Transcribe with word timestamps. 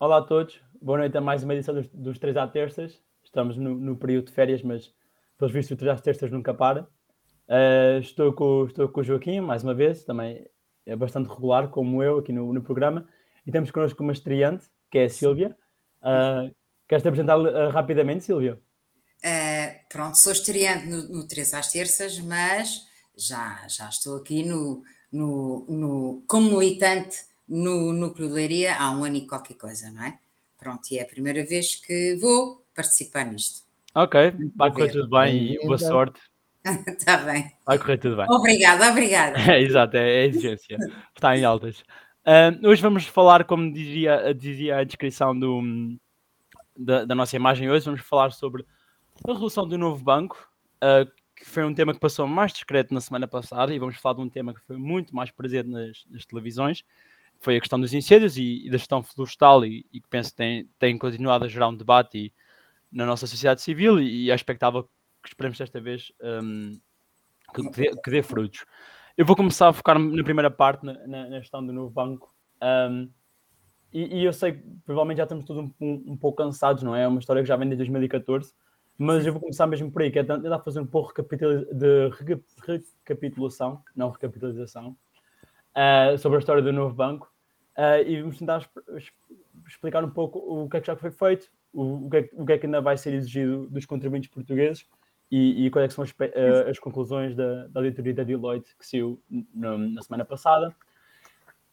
Olá 0.00 0.18
a 0.18 0.22
todos, 0.22 0.60
boa 0.80 0.96
noite 0.96 1.18
a 1.18 1.20
mais 1.20 1.42
uma 1.42 1.52
edição 1.56 1.74
dos, 1.74 1.88
dos 1.88 2.20
3 2.20 2.36
à 2.36 2.46
terças. 2.46 3.02
Estamos 3.24 3.56
no, 3.56 3.74
no, 3.74 3.96
período 3.96 4.26
de 4.26 4.32
férias, 4.32 4.62
mas 4.62 4.94
pelos 5.36 5.52
vistos 5.52 5.74
o 5.74 5.76
3 5.76 5.92
às 5.92 6.00
terças 6.00 6.30
nunca 6.30 6.54
para. 6.54 6.82
Uh, 7.48 7.98
estou, 7.98 8.32
com, 8.32 8.66
estou 8.66 8.88
com 8.88 9.00
o 9.00 9.02
Joaquim, 9.02 9.40
mais 9.40 9.64
uma 9.64 9.74
vez, 9.74 10.04
também 10.04 10.46
é 10.86 10.94
bastante 10.94 11.28
regular, 11.28 11.66
como 11.70 12.00
eu, 12.00 12.18
aqui 12.18 12.32
no, 12.32 12.52
no 12.52 12.62
programa. 12.62 13.08
E 13.44 13.50
temos 13.50 13.72
connosco 13.72 14.00
uma 14.00 14.12
estreante, 14.12 14.66
que 14.88 14.98
é 14.98 15.06
a 15.06 15.10
Sílvia. 15.10 15.56
Uh, 16.00 16.54
Queres-te 16.86 17.08
apresentar 17.08 17.36
uh, 17.36 17.68
rapidamente, 17.70 18.22
Sílvia? 18.22 18.56
Pronto, 19.90 20.16
sou 20.16 20.30
estreante 20.30 20.86
no, 20.86 21.08
no 21.08 21.26
3 21.26 21.54
às 21.54 21.72
terças, 21.72 22.20
mas 22.20 22.86
já, 23.16 23.66
já 23.66 23.88
estou 23.88 24.18
aqui 24.18 24.44
no, 24.44 24.80
no, 25.10 25.66
no, 25.68 26.24
como 26.28 26.56
militante 26.56 27.26
no 27.48 27.92
Núcleo 27.92 28.28
de 28.28 28.34
Leiria 28.34 28.76
há 28.76 28.90
um 28.90 29.04
ano 29.04 29.16
e 29.16 29.26
qualquer 29.26 29.54
coisa, 29.54 29.90
não 29.90 30.04
é? 30.04 30.18
Pronto, 30.58 30.82
e 30.90 30.98
é 30.98 31.02
a 31.02 31.06
primeira 31.06 31.44
vez 31.44 31.76
que 31.76 32.16
vou 32.16 32.64
participar 32.74 33.24
nisto. 33.24 33.62
Ok, 33.94 34.32
vai 34.54 34.70
correr 34.70 34.90
tudo 34.90 35.08
bem 35.08 35.54
e 35.54 35.58
boa 35.66 35.78
sorte. 35.78 36.20
Está 36.86 37.16
bem. 37.24 37.50
Vai 37.64 37.78
correr 37.78 37.98
tudo 37.98 38.16
bem. 38.16 38.26
Obrigada, 38.28 38.90
obrigada. 38.90 39.38
É, 39.50 39.60
exato, 39.60 39.96
é, 39.96 40.22
é 40.22 40.26
exigência. 40.26 40.76
Está 41.14 41.36
em 41.36 41.44
altas. 41.44 41.82
Uh, 42.26 42.68
hoje 42.68 42.82
vamos 42.82 43.06
falar, 43.06 43.44
como 43.44 43.72
dizia, 43.72 44.34
dizia 44.34 44.78
a 44.78 44.84
descrição 44.84 45.38
do, 45.38 45.62
da, 46.76 47.04
da, 47.06 47.14
nossa 47.14 47.34
imagem 47.36 47.70
hoje, 47.70 47.86
vamos 47.86 48.02
falar 48.02 48.32
sobre 48.32 48.66
a 49.26 49.32
resolução 49.32 49.66
do 49.66 49.78
novo 49.78 50.04
banco, 50.04 50.36
uh, 50.84 51.10
que 51.34 51.46
foi 51.46 51.64
um 51.64 51.72
tema 51.72 51.94
que 51.94 52.00
passou 52.00 52.26
mais 52.26 52.52
discreto 52.52 52.92
na 52.92 53.00
semana 53.00 53.26
passada, 53.26 53.72
e 53.72 53.78
vamos 53.78 53.96
falar 53.96 54.16
de 54.16 54.20
um 54.20 54.28
tema 54.28 54.52
que 54.52 54.60
foi 54.60 54.76
muito 54.76 55.16
mais 55.16 55.30
presente 55.30 55.70
nas, 55.70 56.04
nas 56.10 56.26
televisões, 56.26 56.84
foi 57.40 57.56
a 57.56 57.60
questão 57.60 57.80
dos 57.80 57.94
incêndios 57.94 58.36
e, 58.36 58.66
e 58.66 58.70
da 58.70 58.78
gestão 58.78 59.02
florestal, 59.02 59.64
e, 59.64 59.86
e, 59.92 60.00
que 60.00 60.08
penso 60.08 60.30
que 60.30 60.36
tem, 60.36 60.68
tem 60.78 60.98
continuado 60.98 61.44
a 61.44 61.48
gerar 61.48 61.68
um 61.68 61.76
debate 61.76 62.18
e, 62.18 62.32
na 62.90 63.06
nossa 63.06 63.26
sociedade 63.26 63.62
civil, 63.62 64.00
e, 64.00 64.24
e 64.24 64.30
é 64.30 64.34
expectável 64.34 64.88
que 65.22 65.28
esperemos 65.28 65.58
desta 65.58 65.80
vez 65.80 66.12
um, 66.22 66.78
que, 67.54 67.62
que, 67.62 67.70
dê, 67.70 67.96
que, 68.02 68.10
dê, 68.10 68.22
frutos. 68.22 68.64
Eu 69.16 69.26
vou 69.26 69.36
começar 69.36 69.68
a 69.68 69.72
focar 69.72 69.98
na 69.98 70.24
primeira 70.24 70.50
parte, 70.50 70.84
na, 70.84 70.94
na, 71.06 71.40
gestão 71.40 71.64
do 71.64 71.72
novo 71.72 71.90
banco. 71.90 72.32
Um, 72.62 73.10
e, 73.92 74.20
e, 74.20 74.24
eu 74.24 74.32
sei 74.32 74.52
que 74.52 74.62
provavelmente 74.84 75.18
já 75.18 75.24
estamos 75.24 75.44
todos 75.44 75.62
um, 75.62 75.70
um, 75.80 76.12
um, 76.12 76.16
pouco 76.16 76.38
cansados, 76.38 76.82
não 76.82 76.94
é? 76.94 77.04
É 77.04 77.08
uma 77.08 77.18
história 77.18 77.42
que 77.42 77.48
já 77.48 77.56
vem 77.56 77.68
desde 77.68 77.78
2014, 77.78 78.52
mas 78.96 79.24
eu 79.24 79.32
vou 79.32 79.40
começar 79.40 79.66
mesmo 79.66 79.90
por 79.90 80.02
aí, 80.02 80.10
que 80.10 80.18
é 80.18 80.24
tentar 80.24 80.58
fazer 80.60 80.80
um 80.80 80.86
pouco 80.86 81.14
de 81.22 82.10
recapitulação, 83.04 83.82
não 83.96 84.10
recapitalização, 84.10 84.96
uh, 85.78 86.18
sobre 86.18 86.36
a 86.36 86.40
história 86.40 86.62
do 86.62 86.72
novo 86.72 86.94
banco 86.94 87.32
uh, 87.76 88.02
e 88.06 88.20
vamos 88.20 88.38
tentar 88.38 88.68
explicar 89.66 90.04
um 90.04 90.10
pouco 90.10 90.38
o 90.38 90.68
que 90.68 90.76
é 90.76 90.80
que 90.80 90.86
já 90.86 90.96
foi 90.96 91.10
feito, 91.10 91.48
o, 91.72 92.06
o, 92.06 92.10
que, 92.10 92.16
é, 92.16 92.30
o 92.32 92.46
que, 92.46 92.52
é, 92.52 92.58
que 92.58 92.66
ainda 92.66 92.80
vai 92.80 92.96
ser 92.96 93.14
exigido 93.14 93.68
dos 93.68 93.86
contribuintes 93.86 94.30
portugueses 94.30 94.86
e, 95.30 95.66
e 95.66 95.70
quais 95.70 95.92
é 95.92 95.94
são 95.94 96.02
as, 96.02 96.10
uh, 96.10 96.70
as, 96.70 96.78
conclusões 96.78 97.36
da, 97.36 97.66
da 97.68 97.80
auditoria 97.80 98.14
da 98.14 98.24
Deloitte 98.24 98.74
que 98.76 98.86
saiu 98.86 99.22
na, 99.54 99.76
na 99.76 100.02
semana 100.02 100.24
passada. 100.24 100.74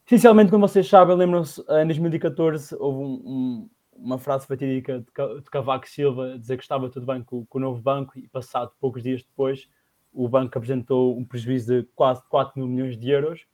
Essencialmente, 0.05 0.51
como 0.51 0.67
vocês 0.67 0.87
sabem, 0.87 1.15
lembram-se, 1.15 1.61
em 1.61 1.85
2014 1.85 2.75
houve 2.75 2.99
um, 2.99 3.21
um, 3.25 3.69
uma 3.95 4.19
frase 4.19 4.45
fatídica 4.45 4.99
de, 4.99 5.41
de 5.41 5.49
Cavaco 5.49 5.87
Silva 5.87 6.37
dizer 6.37 6.57
que 6.57 6.63
estava 6.63 6.89
tudo 6.89 7.05
bem 7.05 7.23
com, 7.23 7.45
com, 7.45 7.57
o 7.57 7.61
novo 7.61 7.81
banco 7.81 8.19
e 8.19 8.27
passado 8.27 8.71
poucos 8.79 9.01
dias 9.01 9.23
depois 9.23 9.67
o 10.13 10.29
banco 10.29 10.57
apresentou 10.57 11.17
um 11.17 11.25
prejuízo 11.25 11.81
de 11.81 11.87
quase 11.95 12.21
4 12.29 12.53
mil 12.59 12.67
milhões 12.67 12.97
de 12.97 13.09
euros 13.09 13.45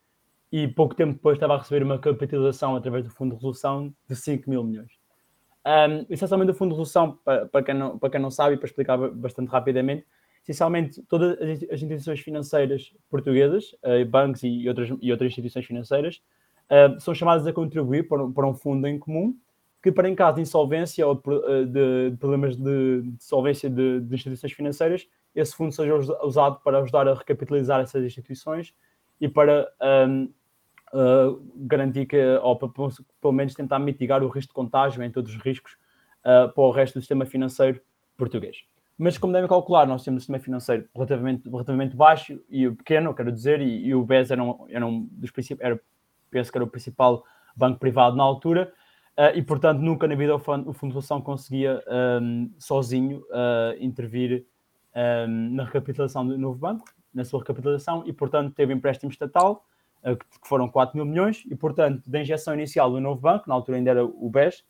e 0.52 0.68
pouco 0.68 0.94
tempo 0.94 1.14
depois 1.14 1.38
estava 1.38 1.56
a 1.56 1.58
receber 1.58 1.84
uma 1.84 1.98
capitalização 1.98 2.76
através 2.76 3.06
do 3.06 3.10
Fundo 3.10 3.30
de 3.30 3.36
Resolução 3.36 3.94
de 4.08 4.16
5 4.16 4.50
mil 4.50 4.64
milhões. 4.64 4.92
Um, 5.66 6.06
essencialmente, 6.10 6.52
o 6.52 6.56
Fundo 6.56 6.70
de 6.70 6.74
Resolução, 6.74 7.18
para, 7.24 7.46
para, 7.46 7.64
quem 7.64 7.76
não, 7.76 7.98
para 7.98 8.10
quem 8.10 8.20
não 8.20 8.32
sabe, 8.32 8.58
para 8.58 8.66
explicar 8.66 8.98
bastante 8.98 9.50
rapidamente, 9.50 10.06
essencialmente 10.44 11.02
todas 11.04 11.40
as, 11.40 11.82
instituições 11.82 12.20
financeiras 12.20 12.94
portuguesas, 13.10 13.74
uh, 13.84 14.06
bancos 14.10 14.44
e 14.44 14.68
outras, 14.68 14.90
e 15.02 15.12
outras 15.12 15.32
instituições 15.32 15.66
financeiras, 15.66 16.22
uh, 16.70 17.00
são 17.00 17.14
chamadas 17.14 17.48
a 17.48 17.54
contribuir 17.54 18.08
para, 18.08 18.28
para, 18.28 18.48
um 18.48 18.54
fundo 18.54 18.88
em 18.88 19.00
comum, 19.00 19.38
que 19.82 19.92
para 19.92 20.10
em 20.10 20.16
caso 20.16 20.36
de 20.36 20.42
insolvência 20.42 21.08
ou 21.08 21.16
de, 21.16 21.66
de, 21.68 22.10
de 22.12 22.18
problemas 22.18 22.58
de, 22.58 23.04
de 23.04 23.24
solvência 23.24 23.70
de, 23.70 24.02
de, 24.02 24.16
instituições 24.16 24.52
financeiras, 24.52 25.08
esse 25.34 25.56
fundo 25.56 25.72
seja 25.72 25.96
usado 25.96 26.60
para 26.64 26.80
ajudar 26.80 27.08
a 27.08 27.14
recapitalizar 27.14 27.80
essas 27.80 28.04
instituições 28.04 28.74
e 29.20 29.30
para 29.30 29.72
um, 30.08 30.28
uh, 30.94 31.42
garantir 31.56 32.06
que, 32.06 32.18
ou 32.42 32.56
para, 32.56 32.70
pelo 33.22 33.34
menos 33.34 33.54
tentar 33.54 33.80
mitigar 33.80 34.24
o 34.24 34.28
risco 34.28 34.50
de 34.50 34.56
contágio 34.56 35.04
em 35.04 35.12
todos 35.12 35.34
os 35.34 35.42
riscos 35.42 35.74
uh, 36.22 36.52
para 36.54 36.64
o 36.64 36.72
resto 36.72 36.96
do 36.96 37.02
sistema 37.02 37.26
financeiro 37.26 37.82
português. 38.18 38.64
Mas, 38.98 39.18
como 39.18 39.34
devem 39.34 39.50
calcular, 39.50 39.88
nós 39.88 40.04
temos 40.04 40.18
um 40.18 40.22
sistema 40.22 40.40
financeiro 40.40 40.88
relativamente, 40.94 41.50
relativamente 41.50 41.96
baixo 41.96 42.40
e 42.50 42.70
pequeno, 42.70 43.14
quero 43.16 43.32
dizer, 43.32 43.60
e, 43.60 43.88
e 43.88 43.96
o 43.96 44.04
BES 44.04 44.30
era 44.30 44.44
um, 44.44 44.68
era 44.70 44.86
um 44.86 45.08
dos 45.12 45.32
principais, 45.32 45.66
era, 45.66 45.82
penso 46.30 46.52
que 46.52 46.58
era 46.58 46.64
o 46.64 46.68
principal 46.68 47.24
banco 47.56 47.80
privado 47.80 48.16
na 48.16 48.24
altura, 48.24 48.72
uh, 49.18 49.36
e 49.36 49.42
portanto 49.42 49.80
nunca 49.80 50.08
na 50.08 50.16
vida 50.16 50.36
o 50.36 50.40
Fundo, 50.40 50.70
o 50.70 50.74
fundo 50.74 50.90
de 50.90 50.94
Solução 50.94 51.22
conseguia 51.22 51.84
um, 52.22 52.52
sozinho 52.60 53.22
uh, 53.30 53.76
intervir 53.80 54.46
um, 54.96 55.56
na 55.56 55.66
recapitalização 55.66 56.28
do 56.28 56.38
novo 56.38 56.60
banco, 56.60 56.86
na 57.14 57.26
sua 57.26 57.40
recapitalização, 57.40 58.04
e 58.06 58.14
portanto 58.14 58.54
teve 58.54 58.72
empréstimo 58.72 59.12
estatal, 59.12 59.66
que 60.04 60.48
foram 60.48 60.68
4 60.68 60.96
mil 60.96 61.06
milhões, 61.06 61.44
e 61.50 61.56
portanto, 61.56 62.10
da 62.10 62.22
injeção 62.22 62.54
inicial 62.54 62.92
do 62.92 63.00
novo 63.00 63.22
banco, 63.22 63.48
na 63.48 63.56
altura 63.56 63.78
ainda 63.78 63.92
era 63.92 64.06
o 64.06 64.30
BES, 64.30 64.64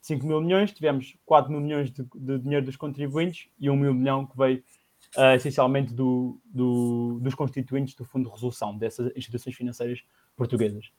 5 0.00 0.24
eh, 0.24 0.28
mil 0.28 0.40
milhões, 0.40 0.72
tivemos 0.72 1.16
4 1.24 1.50
mil 1.50 1.60
milhões 1.60 1.90
de, 1.90 2.06
de 2.14 2.38
dinheiro 2.38 2.66
dos 2.66 2.76
contribuintes 2.76 3.48
e 3.58 3.70
1 3.70 3.76
mil 3.76 3.94
milhão 3.94 4.26
que 4.26 4.36
veio 4.36 4.62
uh, 5.16 5.34
essencialmente 5.34 5.94
do, 5.94 6.38
do, 6.44 7.18
dos 7.20 7.34
constituintes 7.34 7.94
do 7.94 8.04
Fundo 8.04 8.26
de 8.26 8.34
Resolução 8.34 8.76
dessas 8.76 9.10
instituições 9.16 9.56
financeiras 9.56 10.02
portuguesas. 10.36 10.90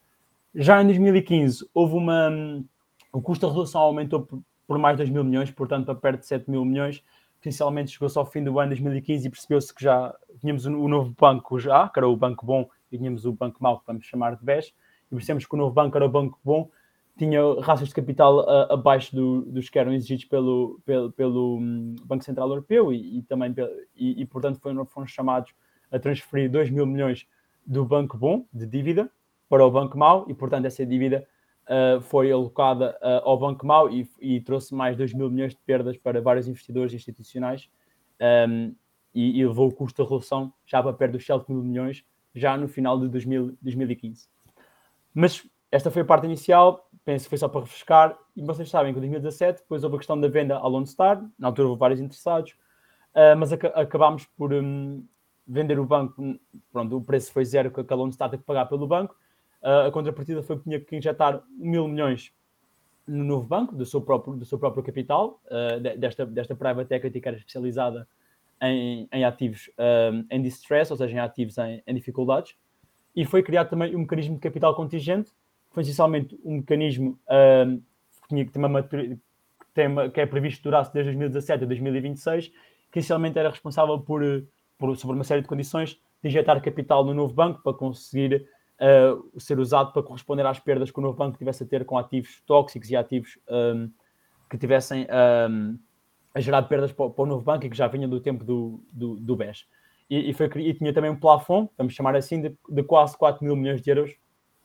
Já 0.55 0.81
em 0.81 0.85
2015 0.85 1.69
houve 1.73 1.95
uma. 1.95 2.29
Um, 2.29 2.65
o 3.11 3.21
custo 3.21 3.45
da 3.45 3.51
resolução 3.51 3.81
aumentou 3.81 4.27
por, 4.67 4.77
mais 4.77 4.95
de 4.95 5.03
2 5.03 5.09
mil 5.09 5.23
milhões, 5.23 5.49
portanto, 5.51 5.85
para 5.85 5.95
perto 5.95 6.19
de 6.21 6.27
7 6.27 6.49
mil 6.49 6.63
milhões. 6.63 7.03
Essencialmente 7.41 7.91
chegou-se 7.91 8.17
ao 8.17 8.25
fim 8.25 8.43
do 8.43 8.59
ano 8.59 8.75
de 8.75 8.81
2015 8.81 9.27
e 9.27 9.29
percebeu-se 9.29 9.73
que 9.73 9.83
já 9.83 10.13
tínhamos 10.41 10.65
o 10.65 10.87
novo 10.87 11.15
banco 11.17 11.57
já, 11.57 11.87
que 11.87 11.97
era 11.97 12.07
o 12.07 12.15
Banco 12.15 12.45
Bom 12.45 12.69
tínhamos 12.89 13.25
o 13.25 13.33
banco 13.33 13.61
mau, 13.61 13.79
que 13.79 13.87
vamos 13.87 14.05
chamar 14.05 14.35
de 14.35 14.43
BES, 14.43 14.73
e 15.11 15.15
percebemos 15.15 15.45
que 15.45 15.53
o 15.53 15.57
novo 15.57 15.73
banco 15.73 15.95
era 15.97 16.05
o 16.05 16.09
banco 16.09 16.39
bom, 16.43 16.69
tinha 17.17 17.41
raças 17.61 17.89
de 17.89 17.93
capital 17.93 18.39
uh, 18.39 18.73
abaixo 18.73 19.13
do, 19.13 19.41
dos 19.41 19.69
que 19.69 19.77
eram 19.77 19.93
exigidos 19.93 20.23
pelo, 20.25 20.79
pelo, 20.85 21.11
pelo 21.11 21.57
um, 21.57 21.93
Banco 22.05 22.23
Central 22.23 22.47
Europeu 22.47 22.93
e, 22.93 23.19
e 23.19 23.21
também, 23.23 23.53
e, 23.93 24.21
e, 24.21 24.25
portanto 24.25 24.57
foram, 24.59 24.85
foram 24.85 25.05
chamados 25.05 25.51
a 25.91 25.99
transferir 25.99 26.49
2 26.49 26.69
mil 26.69 26.85
milhões 26.85 27.27
do 27.65 27.83
banco 27.83 28.17
bom, 28.17 28.45
de 28.53 28.65
dívida, 28.65 29.11
para 29.49 29.65
o 29.65 29.71
banco 29.71 29.97
mau 29.97 30.25
e 30.29 30.33
portanto 30.33 30.65
essa 30.65 30.85
dívida 30.85 31.27
uh, 31.65 31.99
foi 31.99 32.31
alocada 32.31 32.97
uh, 33.01 33.27
ao 33.27 33.37
banco 33.37 33.65
mau 33.65 33.89
e, 33.89 34.07
e, 34.21 34.39
trouxe 34.39 34.73
mais 34.73 34.95
2 34.95 35.13
mil 35.13 35.29
milhões 35.29 35.53
de 35.53 35.59
perdas 35.65 35.97
para 35.97 36.21
vários 36.21 36.47
investidores 36.47 36.93
institucionais 36.93 37.69
um, 38.47 38.73
e, 39.13 39.43
levou 39.43 39.67
o 39.67 39.73
custo 39.73 40.01
da 40.01 40.07
resolução 40.07 40.53
já 40.65 40.81
para 40.81 40.93
perto 40.93 41.13
dos 41.13 41.25
7 41.25 41.51
mil 41.51 41.63
milhões 41.63 42.05
já 42.39 42.57
no 42.57 42.67
final 42.67 42.99
de 42.99 43.07
2000, 43.09 43.57
2015. 43.61 44.27
Mas 45.13 45.45
esta 45.71 45.91
foi 45.91 46.01
a 46.01 46.05
parte 46.05 46.25
inicial, 46.25 46.89
penso 47.05 47.25
que 47.25 47.29
foi 47.29 47.37
só 47.37 47.47
para 47.47 47.61
refrescar, 47.61 48.17
e 48.35 48.41
vocês 48.41 48.69
sabem 48.69 48.93
que 48.93 48.97
em 48.97 49.01
2017 49.01 49.61
depois 49.61 49.83
houve 49.83 49.97
a 49.97 49.99
questão 49.99 50.19
da 50.19 50.27
venda 50.27 50.57
à 50.57 50.67
Lone 50.67 50.87
Star, 50.87 51.23
na 51.37 51.47
altura 51.47 51.67
houve 51.67 51.79
vários 51.79 51.99
interessados, 51.99 52.51
uh, 53.13 53.37
mas 53.37 53.53
ac 53.53 53.67
acabámos 53.75 54.25
por 54.37 54.53
um, 54.53 55.03
vender 55.47 55.79
o 55.79 55.85
banco, 55.85 56.39
pronto, 56.71 56.97
o 56.97 57.01
preço 57.01 57.31
foi 57.31 57.45
zero 57.45 57.71
que 57.71 57.93
a 57.93 57.95
Lone 57.95 58.13
Star 58.13 58.29
teve 58.29 58.41
que 58.41 58.47
pagar 58.47 58.65
pelo 58.65 58.87
banco, 58.87 59.15
uh, 59.61 59.87
a 59.87 59.91
contrapartida 59.91 60.41
foi 60.41 60.57
que 60.57 60.63
tinha 60.63 60.79
que 60.79 60.95
injetar 60.95 61.43
mil 61.49 61.87
milhões 61.87 62.33
no 63.07 63.23
novo 63.23 63.47
banco, 63.47 63.75
do 63.75 63.85
seu 63.85 64.01
próprio, 64.01 64.35
do 64.35 64.45
seu 64.45 64.57
próprio 64.57 64.83
capital, 64.83 65.39
uh, 65.45 65.79
desta, 65.97 66.25
desta 66.25 66.55
private 66.55 66.93
equity 66.93 67.21
que 67.21 67.27
era 67.27 67.37
especializada 67.37 68.07
em, 68.61 69.07
em 69.11 69.23
ativos 69.23 69.69
um, 69.77 70.25
em 70.29 70.41
distress, 70.41 70.91
ou 70.91 70.97
seja, 70.97 71.15
em 71.15 71.19
ativos 71.19 71.57
em, 71.57 71.81
em, 71.85 71.93
dificuldades, 71.93 72.55
e 73.15 73.25
foi 73.25 73.41
criado 73.41 73.69
também 73.69 73.95
um 73.95 73.99
mecanismo 73.99 74.35
de 74.35 74.41
capital 74.41 74.75
contingente, 74.75 75.31
que 75.31 75.73
foi 75.73 75.83
essencialmente 75.83 76.37
um 76.43 76.57
mecanismo 76.57 77.19
um, 77.29 77.77
que, 77.77 78.27
tinha, 78.29 78.45
que, 78.45 78.51
tem 78.51 78.63
uma, 78.63 78.89
tem 79.73 79.87
uma, 79.87 80.09
que 80.09 80.21
é 80.21 80.25
previsto 80.25 80.63
durar 80.63 80.83
desde 80.91 81.11
2017 81.11 81.63
a 81.63 81.67
2026, 81.67 82.51
que 82.91 82.99
essencialmente 82.99 83.37
era 83.37 83.49
responsável 83.49 83.99
por, 83.99 84.21
por, 84.77 84.95
sobre 84.97 85.15
uma 85.15 85.23
série 85.23 85.41
de 85.41 85.47
condições, 85.47 85.99
de 86.21 86.29
injetar 86.29 86.61
capital 86.61 87.03
no 87.05 87.13
novo 87.13 87.33
banco 87.33 87.61
para 87.63 87.73
conseguir 87.73 88.45
uh, 88.79 89.39
ser 89.39 89.59
usado 89.59 89.93
para 89.93 90.03
corresponder 90.03 90.45
às 90.45 90.59
perdas 90.59 90.91
que 90.91 90.99
o 90.99 91.01
novo 91.01 91.17
banco 91.17 91.37
tivesse 91.37 91.63
a 91.63 91.65
ter 91.65 91.85
com 91.85 91.97
ativos 91.97 92.41
tóxicos 92.45 92.89
e 92.89 92.95
ativos 92.95 93.37
um, 93.49 93.89
que 94.49 94.57
tivessem 94.57 95.07
a 96.33 96.39
gerar 96.39 96.63
perdas 96.63 96.91
para, 96.91 97.09
para, 97.09 97.23
o 97.23 97.25
novo 97.25 97.43
banco 97.43 97.65
e 97.65 97.69
que 97.69 97.77
já 97.77 97.87
vinha 97.87 98.07
do 98.07 98.19
tempo 98.19 98.43
do, 98.43 98.83
do, 98.91 99.15
do 99.15 99.35
BES. 99.35 99.65
E, 100.09 100.29
e, 100.29 100.33
foi, 100.33 100.49
e 100.57 100.73
tinha 100.73 100.93
também 100.93 101.11
um 101.11 101.19
plafond, 101.19 101.69
vamos 101.77 101.93
chamar 101.93 102.15
assim, 102.15 102.41
de, 102.41 102.55
de 102.69 102.83
quase 102.83 103.17
4 103.17 103.43
mil 103.43 103.55
milhões 103.55 103.81
de 103.81 103.89
euros 103.89 104.15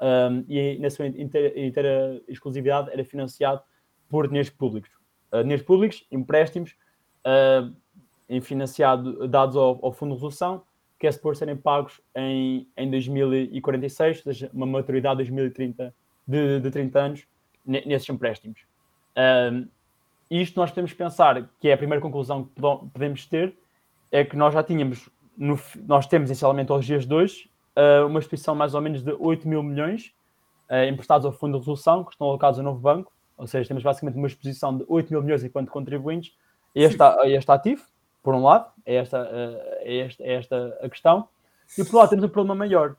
um, 0.00 0.44
e 0.48 0.78
na 0.78 0.90
sua 0.90 1.06
inteira, 1.06 1.60
inteira, 1.60 2.22
exclusividade 2.28 2.90
era 2.90 3.04
financiado 3.04 3.62
por 4.08 4.26
dinheiros 4.26 4.50
públicos. 4.50 4.90
Uh, 5.32 5.42
dinheiros 5.42 5.64
públicos, 5.64 6.06
empréstimos, 6.10 6.76
uh, 7.26 7.74
em 8.28 8.40
financiado, 8.40 9.28
dados 9.28 9.56
ao, 9.56 9.84
ao, 9.84 9.92
Fundo 9.92 10.10
de 10.10 10.16
Resolução, 10.16 10.62
que 10.98 11.06
é 11.06 11.12
suposto 11.12 11.40
serem 11.40 11.56
pagos 11.56 12.00
em, 12.14 12.68
em 12.76 12.90
2046, 12.90 14.18
ou 14.18 14.32
seja, 14.32 14.50
uma 14.52 14.66
maturidade 14.66 15.22
de 15.22 15.30
2030 15.30 15.94
de, 16.26 16.60
de 16.60 16.70
30 16.70 16.98
anos 16.98 17.26
nesses 17.66 18.08
empréstimos. 18.08 18.60
Um, 19.16 19.68
isto 20.30 20.58
nós 20.58 20.70
podemos 20.70 20.92
pensar 20.92 21.48
que 21.60 21.68
é 21.68 21.74
a 21.74 21.76
primeira 21.76 22.00
conclusão 22.00 22.44
que 22.44 22.60
podemos 22.92 23.26
ter, 23.26 23.54
é 24.10 24.24
que 24.24 24.36
nós 24.36 24.54
já 24.54 24.62
tínhamos, 24.62 25.08
no, 25.36 25.58
nós 25.86 26.06
temos 26.06 26.30
essencialmente 26.30 26.70
aos 26.70 26.84
dias 26.84 27.06
de 27.06 27.14
hoje, 27.14 27.50
uh, 27.76 28.06
uma 28.06 28.18
instituição 28.18 28.54
mais 28.54 28.74
ou 28.74 28.80
menos 28.80 29.02
de 29.02 29.12
8 29.12 29.46
mil 29.48 29.62
milhões 29.62 30.14
uh, 30.70 30.88
emprestados 30.88 31.26
ao 31.26 31.32
Fundo 31.32 31.52
de 31.52 31.58
Resolução, 31.58 32.04
que 32.04 32.12
estão 32.12 32.28
alocados 32.28 32.58
ao 32.58 32.64
novo 32.64 32.78
banco, 32.78 33.12
ou 33.36 33.46
seja, 33.46 33.66
temos 33.68 33.82
basicamente 33.82 34.16
uma 34.16 34.26
exposição 34.26 34.76
de 34.76 34.84
8 34.88 35.10
mil 35.10 35.22
milhões 35.22 35.42
enquanto 35.42 35.70
contribuintes, 35.70 36.32
este, 36.74 36.98
este 37.26 37.50
ativo, 37.50 37.82
por 38.22 38.34
um 38.34 38.42
lado, 38.42 38.70
é 38.86 38.96
esta, 38.96 39.22
uh, 39.22 39.58
é, 39.80 39.98
esta, 39.98 40.22
é 40.22 40.34
esta 40.34 40.78
a 40.80 40.88
questão, 40.88 41.28
e 41.72 41.76
por 41.76 41.82
outro 41.82 41.98
lado 41.98 42.10
temos 42.10 42.24
um 42.24 42.28
problema 42.28 42.54
maior, 42.54 42.96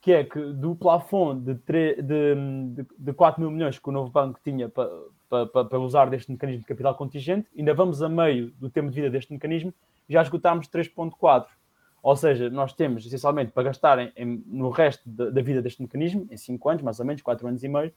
que 0.00 0.12
é 0.12 0.24
que 0.24 0.40
do 0.52 0.74
plafond 0.74 1.40
de, 1.40 1.54
de, 1.54 2.02
de, 2.02 2.86
de 2.98 3.12
4 3.12 3.40
mil 3.40 3.50
milhões 3.50 3.78
que 3.78 3.88
o 3.88 3.92
novo 3.92 4.10
banco 4.10 4.38
tinha 4.42 4.68
para, 4.68 4.88
para, 5.30 5.64
para 5.64 5.78
usar 5.78 6.10
deste 6.10 6.30
mecanismo 6.30 6.62
de 6.62 6.66
capital 6.66 6.94
contingente, 6.96 7.48
ainda 7.56 7.72
vamos 7.72 8.02
a 8.02 8.08
meio 8.08 8.50
do 8.58 8.68
tempo 8.68 8.90
de 8.90 8.96
vida 8.96 9.08
deste 9.08 9.32
mecanismo, 9.32 9.72
já 10.08 10.20
esgotámos 10.20 10.68
3.4. 10.68 11.46
Ou 12.02 12.16
seja, 12.16 12.50
nós 12.50 12.72
temos 12.72 13.06
essencialmente 13.06 13.52
para 13.52 13.62
gastar 13.62 13.98
em, 14.16 14.42
no 14.46 14.70
resto 14.70 15.08
da, 15.08 15.30
da, 15.30 15.40
vida 15.40 15.62
deste 15.62 15.80
mecanismo, 15.80 16.26
em 16.30 16.36
5 16.36 16.68
anos, 16.68 16.82
mais 16.82 16.98
ou 16.98 17.06
menos, 17.06 17.22
4 17.22 17.46
anos 17.46 17.62
e 17.62 17.68
meio, 17.68 17.92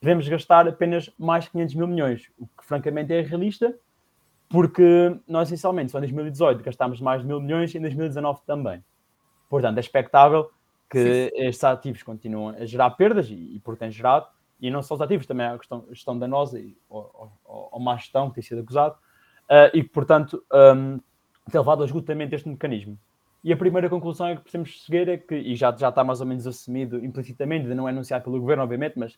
devemos 0.00 0.26
gastar 0.26 0.66
apenas 0.66 1.10
mais 1.18 1.46
500 1.48 1.74
mil 1.76 1.86
milhões, 1.86 2.30
o 2.38 2.46
que 2.46 2.64
francamente 2.64 3.12
é 3.12 3.20
realista, 3.20 3.78
porque 4.48 5.16
nós 5.28 5.48
essencialmente 5.48 5.92
só 5.92 5.98
em 5.98 6.02
2018 6.02 6.62
gastámos 6.62 7.00
mais 7.00 7.22
de 7.22 7.26
mil 7.26 7.40
milhões 7.40 7.74
e 7.74 7.78
em 7.78 7.80
2019 7.80 8.40
também. 8.46 8.82
Portanto, 9.48 9.76
é 9.76 9.80
expectável 9.80 10.50
que 10.90 11.30
Sim. 11.30 11.36
estes 11.36 11.64
ativos 11.64 12.02
continuam 12.02 12.50
a 12.50 12.66
gerar 12.66 12.90
perdas 12.90 13.30
e, 13.30 13.34
e 13.34 13.60
por 13.60 13.76
têm 13.76 13.90
gerado, 13.90 14.26
e 14.62 14.70
não 14.70 14.80
só 14.80 14.94
os 14.94 15.00
ativos, 15.00 15.26
também 15.26 15.44
a 15.44 15.58
questão, 15.58 15.84
gestão 15.90 16.16
danosa 16.16 16.60
e, 16.60 16.76
ou, 16.88 17.32
ou, 17.44 17.68
ou 17.72 17.80
má 17.80 17.96
gestão 17.96 18.28
que 18.28 18.36
tem 18.36 18.44
sido 18.44 18.60
acusado, 18.60 18.94
uh, 19.50 19.76
e 19.76 19.82
que, 19.82 19.88
portanto, 19.88 20.42
um, 20.52 21.00
tem 21.50 21.60
levado 21.60 21.80
ao 21.80 21.84
esgotamento 21.84 22.30
deste 22.30 22.48
mecanismo. 22.48 22.96
E 23.42 23.52
a 23.52 23.56
primeira 23.56 23.90
conclusão 23.90 24.28
é 24.28 24.36
que 24.36 24.42
precisamos 24.42 24.84
seguir 24.84 25.08
é 25.08 25.16
que, 25.16 25.34
e 25.34 25.56
já, 25.56 25.74
já 25.76 25.88
está 25.88 26.04
mais 26.04 26.20
ou 26.20 26.26
menos 26.26 26.46
assumido 26.46 27.04
implicitamente, 27.04 27.64
ainda 27.64 27.74
não 27.74 27.88
é 27.88 27.90
anunciado 27.90 28.22
pelo 28.22 28.38
governo, 28.38 28.62
obviamente, 28.62 28.96
mas 28.96 29.14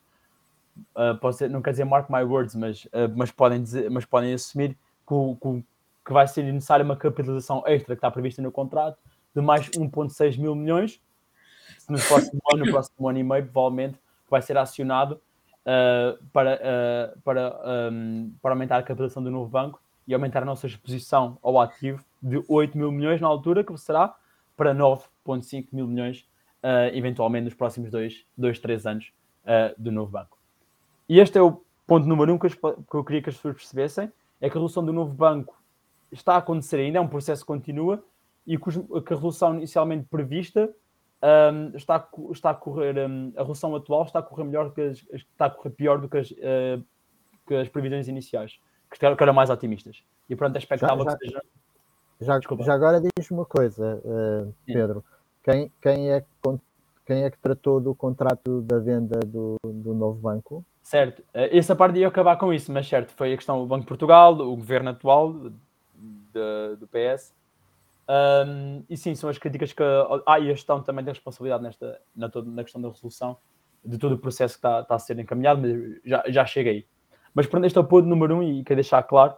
uh, 0.97 1.15
pode 1.21 1.37
ser, 1.37 1.51
não 1.51 1.61
quer 1.61 1.73
dizer 1.73 1.85
mark 1.85 2.09
my 2.09 2.23
words, 2.23 2.55
mas, 2.55 2.87
uh, 2.87 3.13
mas, 3.15 3.31
podem, 3.31 3.63
dizer, 3.63 3.91
mas 3.91 4.07
podem 4.07 4.33
assumir 4.33 4.79
que, 5.07 5.15
que, 5.43 5.65
que 6.07 6.13
vai 6.13 6.27
ser 6.27 6.43
necessária 6.45 6.83
uma 6.83 6.97
capitalização 6.97 7.63
extra 7.67 7.95
que 7.95 7.99
está 7.99 8.11
prevista 8.11 8.41
no 8.41 8.51
contrato 8.51 8.99
de 9.37 9.43
mais 9.43 9.69
1,6 9.69 10.39
mil 10.39 10.55
milhões. 10.55 11.03
No 11.87 11.99
próximo 11.99 12.41
ano, 12.51 12.65
no 12.65 12.71
próximo 12.71 13.09
ano 13.09 13.19
e 13.19 13.23
meio, 13.23 13.45
provavelmente 13.45 13.99
vai 14.31 14.41
ser 14.41 14.57
acionado 14.57 15.21
uh, 15.65 16.23
para, 16.33 16.55
uh, 16.55 17.21
para, 17.21 17.61
um, 17.93 18.33
para 18.41 18.53
aumentar 18.53 18.79
a 18.79 18.83
capitalização 18.83 19.23
do 19.23 19.31
novo 19.31 19.49
banco 19.49 19.81
e 20.07 20.15
aumentar 20.15 20.43
a 20.43 20.47
nossa 20.47 20.67
exposição 20.67 21.39
ao 21.43 21.61
ativo 21.61 22.05
de 22.23 22.43
8 22.49 22.77
mil 22.77 22.93
milhões 22.93 23.21
na 23.21 23.29
altura, 23.29 23.65
que 23.65 23.77
será 23.79 24.15
para 24.57 24.75
9,5 24.75 25.69
mil 25.73 25.87
milhões, 25.87 26.21
uh, 26.63 26.95
eventualmente 26.95 27.45
nos 27.45 27.55
próximos 27.55 27.91
2, 27.91 28.25
2 28.37 28.59
3 28.59 28.87
anos 28.87 29.13
do 29.77 29.93
novo 29.93 30.11
banco. 30.11 30.39
E 31.07 31.21
este 31.21 31.37
é 31.37 31.43
o 31.43 31.63
ponto 31.87 32.07
número 32.07 32.33
um 32.33 32.39
que 32.39 32.47
eu, 32.47 32.51
que 32.51 32.95
eu 32.95 33.05
queria 33.05 33.21
que 33.21 33.29
as 33.29 33.37
pessoas 33.37 33.57
percebessem, 33.57 34.11
é 34.41 34.49
que 34.49 34.53
a 34.53 34.55
resolução 34.55 34.83
do 34.83 34.91
novo 34.91 35.13
banco 35.13 35.63
está 36.11 36.37
a 36.37 36.39
acontecer 36.39 36.77
ainda, 36.77 36.97
é 36.97 37.01
um 37.01 37.09
processo 37.09 37.43
que 37.43 37.47
continua, 37.47 38.03
e 38.47 38.57
que 38.57 38.71
a 38.71 39.15
resolução 39.15 39.57
inicialmente 39.57 40.07
prevista 40.11 40.71
um, 41.25 41.75
está, 41.75 42.07
está 42.31 42.51
a 42.51 42.55
correr, 42.55 42.99
um, 42.99 43.33
a 43.35 43.41
resolução 43.41 43.75
atual 43.75 44.03
está 44.03 44.19
a 44.19 44.23
correr 44.23 44.45
melhor 44.45 44.75
que 44.75 44.81
as, 44.83 45.05
está 45.13 45.47
a 45.47 45.51
correr 45.51 45.71
pior 45.71 45.99
do 45.99 46.09
que 46.09 46.19
as, 46.19 46.31
uh, 46.33 46.85
que 47.47 47.55
as 47.55 47.69
previsões 47.69 48.09
iniciais, 48.09 48.59
que 48.91 49.05
eram 49.05 49.33
mais 49.33 49.49
otimistas. 49.49 50.03
E 50.29 50.37
pronto, 50.37 50.55
é 50.57 50.59
expectável 50.59 51.05
já, 51.05 51.11
já, 51.11 51.17
que 51.17 51.27
seja. 51.27 51.43
Já, 52.21 52.41
já 52.65 52.75
agora 52.75 53.01
diz 53.01 53.31
uma 53.31 53.47
coisa, 53.47 54.03
uh, 54.05 54.55
Pedro. 54.67 55.05
Quem, 55.43 55.71
quem, 55.81 56.11
é, 56.11 56.25
quem 57.07 57.25
é 57.25 57.31
que 57.31 57.39
tratou 57.39 57.81
do 57.81 57.95
contrato 57.95 58.63
da 58.63 58.79
venda 58.79 59.21
do, 59.21 59.57
do 59.65 59.95
novo 59.95 60.21
banco? 60.21 60.65
Certo, 60.83 61.21
uh, 61.21 61.49
essa 61.51 61.75
parte 61.75 61.99
ia 61.99 62.09
acabar 62.09 62.37
com 62.37 62.53
isso, 62.53 62.71
mas 62.71 62.87
certo, 62.87 63.13
foi 63.13 63.33
a 63.33 63.37
questão 63.37 63.59
do 63.59 63.67
Banco 63.67 63.83
de 63.83 63.89
Portugal, 63.89 64.35
o 64.35 64.57
governo 64.57 64.91
atual 64.91 65.33
de, 65.33 66.77
do 66.79 66.87
PS, 66.87 67.35
um, 68.09 68.85
e 68.89 68.97
sim, 68.97 69.15
são 69.15 69.31
as 69.31 69.39
críticas 69.39 69.73
que. 69.73 69.83
Ah, 70.27 70.39
e 70.39 70.51
a 70.51 70.55
gestão 70.55 70.83
também 70.83 71.05
tem 71.05 71.13
responsabilidade 71.13 71.63
nesta, 71.63 72.01
na, 72.15 72.31
na 72.45 72.63
questão 72.63 72.81
da 72.81 72.89
resolução 72.89 73.37
de 73.85 73.99
todo 73.99 74.15
o 74.15 74.19
processo 74.19 74.55
que 74.55 74.59
está, 74.59 74.81
está 74.81 74.95
a 74.95 74.99
ser 74.99 75.19
encaminhado, 75.19 75.61
mas 75.61 76.01
já, 76.05 76.25
já 76.29 76.47
chega 76.47 76.71
aí. 76.71 76.87
Mas 77.35 77.47
pronto, 77.47 77.67
este 77.67 77.77
é 77.77 77.81
o 77.81 77.85
ponto 77.85 78.07
número 78.07 78.37
um 78.37 78.43
e 78.43 78.65
quero 78.65 78.77
deixar 78.77 79.03
claro 79.03 79.35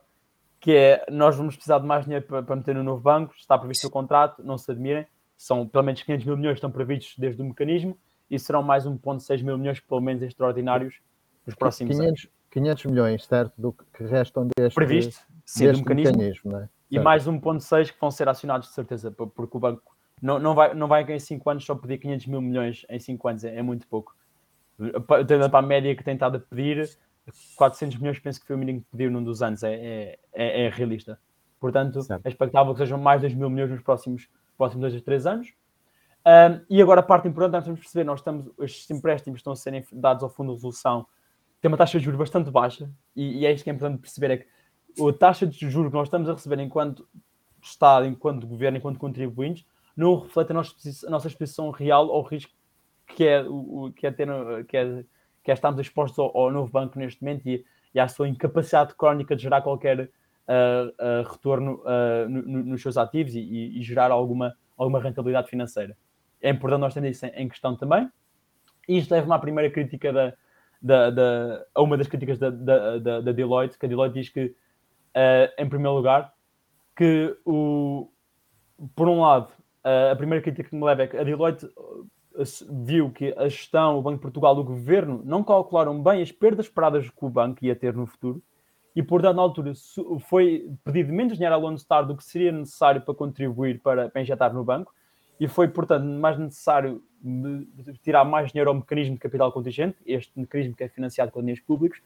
que 0.61 0.75
é 0.75 1.05
nós 1.11 1.37
vamos 1.37 1.55
precisar 1.55 1.79
de 1.79 1.87
mais 1.87 2.05
dinheiro 2.05 2.25
para, 2.27 2.43
para 2.43 2.57
meter 2.57 2.75
no 2.75 2.83
novo 2.83 3.01
banco, 3.01 3.35
está 3.37 3.59
previsto 3.59 3.87
o 3.87 3.91
contrato, 3.91 4.43
não 4.45 4.59
se 4.59 4.71
admirem, 4.71 5.07
são 5.37 5.67
pelo 5.67 5.85
menos 5.85 6.03
500 6.03 6.27
mil 6.27 6.37
milhões 6.37 6.55
que 6.55 6.59
estão 6.59 6.71
previstos 6.71 7.15
desde 7.19 7.41
o 7.43 7.45
mecanismo 7.45 7.97
e 8.31 8.39
serão 8.39 8.63
mais 8.63 8.85
1,6 8.85 9.43
mil 9.43 9.57
milhões, 9.59 9.81
pelo 9.81 10.01
menos 10.01 10.23
extraordinários, 10.23 11.01
nos 11.47 11.55
próximos 11.55 11.97
500, 11.97 12.09
anos. 12.09 12.29
500 12.51 12.85
milhões, 12.87 13.25
certo? 13.25 13.53
Do 13.57 13.73
que 13.73 14.05
restam 14.05 14.49
deste, 14.57 14.75
previsto, 14.75 15.25
sim, 15.45 15.67
deste 15.67 15.83
do 15.83 15.89
mecanismo. 15.89 16.19
mecanismo 16.19 16.57
é? 16.57 16.69
E 16.91 16.99
mais 16.99 17.27
1.6 17.27 17.93
que 17.93 18.01
vão 18.01 18.11
ser 18.11 18.29
acionados 18.29 18.69
de 18.69 18.75
certeza, 18.75 19.11
porque 19.11 19.57
o 19.57 19.61
banco 19.61 19.97
não, 20.21 20.39
não, 20.39 20.55
vai, 20.55 20.75
não 20.75 20.89
vai 20.89 21.03
em 21.05 21.19
5 21.19 21.51
anos 21.51 21.65
só 21.65 21.75
pedir 21.75 21.99
500 21.99 22.27
mil 22.27 22.41
milhões 22.41 22.87
em 22.89 22.99
5 22.99 23.29
anos, 23.29 23.45
é, 23.45 23.57
é, 23.57 23.63
muito 23.63 23.87
pouco. 23.87 24.15
Tendo 25.27 25.51
para 25.51 25.59
a 25.59 25.63
média 25.63 25.95
que 25.95 26.05
tem 26.05 26.15
estado 26.15 26.37
a 26.37 26.41
pedir, 26.41 26.89
400 27.57 27.99
milhões 27.99 28.19
penso 28.19 28.41
que 28.41 28.47
foi 28.47 28.57
o 28.57 28.59
mínimo 28.59 28.81
que 28.81 28.87
pediu 28.91 29.11
num 29.11 29.23
dos 29.23 29.43
anos, 29.43 29.63
é, 29.63 29.75
é, 29.75 30.19
é, 30.33 30.67
é 30.67 30.69
realista. 30.71 31.19
Portanto, 31.61 32.01
certo. 32.03 32.25
é 32.25 32.29
expectável 32.29 32.73
que 32.73 32.79
sejam 32.79 32.99
mais 32.99 33.21
de 33.21 33.29
2 33.29 33.39
mil 33.39 33.51
milhões 33.51 33.71
nos 33.71 33.83
próximos, 33.83 34.29
próximos 34.57 34.83
2 34.83 34.97
a 34.97 35.05
3 35.05 35.27
anos. 35.27 35.55
Um, 36.27 36.65
e 36.69 36.83
agora 36.83 37.01
a 37.01 37.05
parte 37.05 37.29
importante, 37.29 37.53
nós 37.53 37.65
temos 37.65 37.81
que 37.81 37.87
perceber, 37.87 38.05
nós 38.05 38.21
estamos, 38.21 38.51
estes 38.61 38.91
empréstimos 38.91 39.39
estão 39.39 39.53
a 39.53 39.57
serem 39.57 39.85
dados 39.93 40.23
ao 40.23 40.29
Fundo 40.29 40.49
de 40.49 40.57
Resolução, 40.57 41.07
tem 41.61 41.69
uma 41.69 41.77
taxa 41.77 41.99
de 41.99 42.05
juros 42.05 42.19
bastante 42.19 42.51
baixa, 42.51 42.91
e, 43.15 43.41
e 43.41 43.47
é 43.47 43.53
isto 43.53 43.63
que 43.63 43.71
é 43.71 43.73
importante 43.73 44.01
perceber, 44.01 44.31
é 44.33 44.37
que 44.39 44.47
a 44.99 45.13
taxa 45.13 45.47
de 45.47 45.71
juros 45.71 45.91
que 45.91 45.97
nós 45.97 46.09
estamos 46.09 46.29
a 46.29 46.33
receber 46.33 46.59
enquanto 46.61 47.07
Estado, 47.63 48.07
enquanto 48.07 48.47
governo, 48.47 48.79
enquanto 48.79 48.99
contribuintes, 48.99 49.65
não 49.97 50.21
reflete 50.21 50.53
a 50.53 50.55
nossa, 50.55 50.75
a 51.07 51.11
nossa 51.11 51.27
exposição 51.27 51.71
real 51.71 52.11
ao 52.11 52.23
risco 52.23 52.53
que 53.07 53.25
é, 53.27 53.43
o, 53.43 53.93
que 53.95 54.07
é, 54.07 54.11
ter, 54.11 54.29
que 54.67 54.77
é, 54.77 55.05
que 55.43 55.51
é 55.51 55.55
estarmos 55.55 55.81
expostos 55.81 56.19
ao, 56.19 56.37
ao, 56.37 56.51
novo 56.51 56.71
banco 56.71 56.99
neste 56.99 57.23
momento 57.23 57.47
e, 57.49 57.65
e 57.95 58.01
à 58.01 58.09
sua 58.09 58.29
incapacidade 58.29 58.95
crónica 58.95 59.37
de 59.37 59.43
gerar 59.43 59.63
qualquer 59.63 60.01
uh, 60.01 60.07
uh, 60.09 61.31
retorno 61.31 61.83
uh, 61.85 62.29
no, 62.29 62.43
no, 62.43 62.65
nos 62.65 62.83
seus 62.83 62.97
ativos 62.97 63.35
e, 63.35 63.41
e, 63.41 63.83
gerar 63.83 64.11
alguma, 64.11 64.57
alguma 64.77 65.01
rentabilidade 65.01 65.49
financeira. 65.49 65.97
É 66.43 66.51
importante 66.51 66.81
nós 66.81 66.95
termos 66.95 67.11
isso 67.11 67.27
em, 67.27 67.31
em 67.31 67.49
questão 67.49 67.77
também. 67.77 68.11
E 68.89 68.99
isto 68.99 69.13
leva-me 69.13 69.33
à 69.33 69.39
primeira 69.39 69.71
crítica 69.71 70.13
da, 70.13 70.35
da, 70.83 71.11
da, 71.11 71.67
a 71.75 71.83
uma 71.83 71.97
das 71.97 72.07
críticas 72.07 72.39
da, 72.39 72.51
da, 72.51 72.99
da, 72.99 73.21
da 73.21 73.33
Deloitte, 73.33 73.79
que 73.79 73.87
a 73.87 73.89
Deloitte 73.89 74.15
diz 74.15 74.29
que 74.29 74.55
uh, 75.17 75.53
em 75.59 75.69
primeiro 75.69 75.97
lugar, 75.97 76.33
que 76.95 77.37
o, 77.45 78.11
por 78.95 79.09
um 79.09 79.21
lado, 79.21 79.49
uh, 79.85 80.13
a 80.13 80.17
primeira 80.17 80.43
crítica 80.43 80.69
que 80.69 80.77
me 80.77 80.85
leva 80.85 81.03
é 81.03 81.07
que 81.07 81.17
a 81.17 81.25
Deloitte 81.25 81.67
eh, 82.37 82.45
viu 82.85 83.11
que 83.11 83.35
a 83.37 83.49
gestão, 83.49 83.99
o 83.99 84.03
Banco 84.03 84.17
de 84.17 84.23
Portugal, 84.23 84.57
o 84.59 84.65
governo, 84.65 85.23
não 85.25 85.43
calcularam 85.43 86.03
bem 86.03 86.23
as 86.23 86.31
perdas 86.31 86.67
esperadas 86.67 87.09
que 87.09 87.25
o 87.25 87.31
banco 87.31 87.65
ia 87.65 87.75
ter 87.75 87.95
no 87.95 88.07
futuro 88.07 88.43
e, 88.95 89.03
portanto, 89.03 89.37
na 89.37 89.43
altura 89.43 89.73
foi 90.21 90.71
pedido 90.85 91.13
menos 91.13 91.35
dinheiro 91.35 91.55
ao 91.55 91.61
Lone 91.61 91.79
Star 91.79 92.07
do 92.07 92.17
que 92.17 92.25
seria 92.25 92.53
necessário 92.53 93.01
para 93.03 93.15
contribuir 93.15 93.81
para, 93.81 94.09
para 94.09 94.23
injetar 94.23 94.53
no 94.53 94.65
banco 94.65 94.95
e 95.39 95.49
foi, 95.49 95.69
portanto, 95.69 96.05
mais 96.05 96.39
necessário 96.39 97.03
tirar 98.03 98.25
mais 98.25 98.53
dinheiro 98.53 98.71
ao 98.71 98.77
mecanismo 98.77 99.15
de 99.15 99.21
capital 99.21 99.53
contingente, 99.53 99.97
este 100.07 100.39
mecanismo 100.39 100.75
que 100.75 100.85
é 100.85 100.89
financiado 100.89 101.31
com 101.31 101.41
dinheiros 101.41 101.63
públicos, 101.63 102.01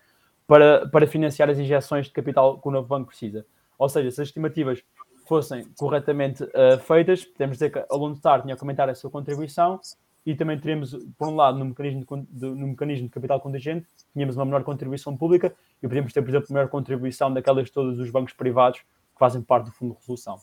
para, 0.50 0.88
para 0.88 1.06
financiar 1.06 1.48
as 1.48 1.60
injeções 1.60 2.06
de 2.06 2.12
capital 2.12 2.58
que 2.58 2.66
o 2.66 2.72
novo 2.72 2.88
banco 2.88 3.06
precisa. 3.06 3.46
Ou 3.78 3.88
seja, 3.88 4.10
se 4.10 4.20
as 4.20 4.26
estimativas 4.26 4.82
fossem 5.24 5.64
corretamente 5.78 6.42
uh, 6.42 6.76
feitas, 6.80 7.24
podemos 7.24 7.56
dizer 7.56 7.70
que 7.70 7.78
a 7.78 7.96
Lone 7.96 8.16
Star 8.16 8.42
tinha 8.42 8.56
que 8.56 8.60
aumentar 8.60 8.88
a 8.88 8.94
sua 8.96 9.08
contribuição 9.12 9.78
e 10.26 10.34
também 10.34 10.58
teremos, 10.58 10.92
por 11.16 11.28
um 11.28 11.36
lado, 11.36 11.56
no 11.56 11.66
mecanismo 11.66 12.04
de, 12.28 12.46
no 12.46 12.66
mecanismo 12.66 13.06
de 13.06 13.12
capital 13.12 13.38
contingente, 13.38 13.86
tínhamos 14.12 14.34
uma 14.34 14.44
menor 14.44 14.64
contribuição 14.64 15.16
pública 15.16 15.54
e 15.80 15.86
podíamos 15.86 16.12
ter, 16.12 16.20
por 16.20 16.30
exemplo, 16.30 16.48
a 16.50 16.52
maior 16.54 16.68
contribuição 16.68 17.32
daquelas 17.32 17.70
todos 17.70 18.00
os 18.00 18.10
bancos 18.10 18.32
privados 18.32 18.80
que 18.80 19.18
fazem 19.20 19.40
parte 19.42 19.66
do 19.66 19.70
Fundo 19.70 19.92
de 19.92 20.00
Resolução. 20.00 20.40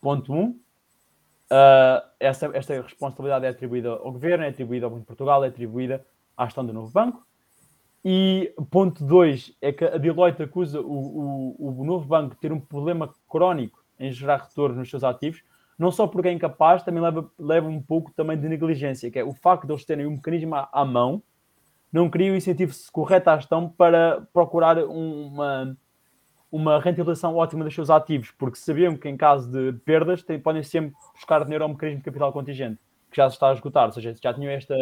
Ponto 0.00 0.32
1. 0.32 0.36
Um, 0.36 0.46
uh, 0.48 0.58
esta, 2.18 2.50
esta 2.54 2.80
responsabilidade 2.80 3.44
é 3.44 3.50
atribuída 3.50 3.90
ao 3.90 4.10
Governo, 4.10 4.42
é 4.42 4.48
atribuída 4.48 4.86
ao 4.86 4.90
Banco 4.90 5.02
de 5.02 5.06
Portugal, 5.06 5.44
é 5.44 5.48
atribuída 5.48 6.02
à 6.34 6.46
gestão 6.46 6.64
do 6.64 6.72
novo 6.72 6.90
banco. 6.90 7.28
E 8.04 8.54
ponto 8.70 9.04
2 9.04 9.56
é 9.60 9.72
que 9.72 9.84
a 9.84 9.98
Deloitte 9.98 10.42
acusa 10.42 10.80
o, 10.80 11.54
o, 11.58 11.80
o 11.80 11.84
novo 11.84 12.06
banco 12.06 12.34
de 12.34 12.40
ter 12.40 12.52
um 12.52 12.60
problema 12.60 13.14
crónico 13.28 13.84
em 13.98 14.10
gerar 14.10 14.38
retorno 14.38 14.76
nos 14.76 14.88
seus 14.88 15.04
ativos, 15.04 15.42
não 15.78 15.90
só 15.90 16.06
porque 16.06 16.28
é 16.28 16.32
incapaz, 16.32 16.82
também 16.82 17.02
leva, 17.02 17.30
leva 17.38 17.68
um 17.68 17.80
pouco 17.80 18.10
também 18.12 18.38
de 18.38 18.48
negligência, 18.48 19.10
que 19.10 19.18
é 19.18 19.24
o 19.24 19.32
facto 19.32 19.66
de 19.66 19.72
eles 19.72 19.84
terem 19.84 20.06
um 20.06 20.12
mecanismo 20.12 20.54
à, 20.54 20.68
à 20.72 20.84
mão, 20.84 21.22
não 21.92 22.08
cria 22.08 22.32
o 22.32 22.36
incentivo 22.36 22.74
correto 22.92 23.30
à 23.30 23.36
gestão 23.36 23.68
para 23.68 24.26
procurar 24.32 24.78
uma, 24.78 25.76
uma 26.50 26.80
rentabilização 26.80 27.36
ótima 27.36 27.64
dos 27.64 27.74
seus 27.74 27.90
ativos, 27.90 28.30
porque 28.32 28.56
sabiam 28.56 28.96
que 28.96 29.08
em 29.08 29.16
caso 29.16 29.50
de 29.50 29.78
perdas 29.80 30.22
tem, 30.22 30.38
podem 30.38 30.62
sempre 30.62 30.94
buscar 31.14 31.42
dinheiro 31.44 31.64
ao 31.64 31.70
mecanismo 31.70 32.00
de 32.00 32.04
capital 32.04 32.32
contingente, 32.32 32.80
que 33.10 33.16
já 33.16 33.28
se 33.28 33.36
está 33.36 33.50
a 33.50 33.54
esgotar, 33.54 33.86
ou 33.86 33.92
seja, 33.92 34.14
já 34.22 34.32
tinham 34.32 34.50
esta, 34.50 34.74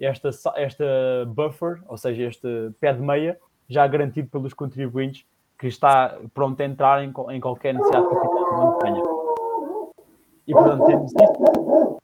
esta, 0.00 0.30
esta 0.56 0.84
buffer, 1.26 1.82
ou 1.86 1.96
seja, 1.96 2.24
este 2.24 2.70
pé 2.80 2.92
de 2.92 3.00
meia, 3.00 3.38
já 3.68 3.86
garantido 3.86 4.28
pelos 4.28 4.54
contribuintes, 4.54 5.26
que 5.58 5.66
está 5.66 6.18
pronto 6.32 6.60
a 6.60 6.64
entrar 6.64 7.02
em, 7.02 7.12
em 7.30 7.40
qualquer 7.40 7.74
necessidade 7.74 8.08
de 8.08 8.14
capital 8.14 8.44
que 8.44 8.54
não 8.54 8.78
tenha. 8.78 9.02
E 10.46 10.52
portanto 10.52 10.86
temos 10.86 11.12
isso. 11.12 11.98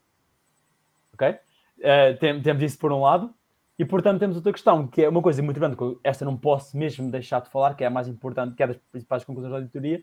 Ok? 1.15 1.31
Uh, 1.31 2.19
tem, 2.19 2.43
temos 2.43 2.63
isso 2.63 2.79
por 2.79 2.93
um 2.93 3.01
lado. 3.01 3.33
E 3.79 3.85
portanto 3.85 4.21
temos 4.21 4.37
outra 4.37 4.53
questão, 4.53 4.87
que 4.87 5.03
é 5.03 5.09
uma 5.09 5.23
coisa 5.23 5.43
muito 5.43 5.59
grande, 5.59 5.77
que 5.77 5.99
esta 6.05 6.25
não 6.25 6.37
posso 6.37 6.77
mesmo 6.77 7.11
deixar 7.11 7.41
de 7.41 7.49
falar, 7.49 7.75
que 7.75 7.83
é 7.83 7.87
a 7.87 7.91
mais 7.91 8.07
importante, 8.07 8.55
que 8.55 8.63
é 8.63 8.67
das 8.69 8.77
principais 8.77 9.25
conclusões 9.25 9.51
da 9.51 9.59
auditoria, 9.59 10.01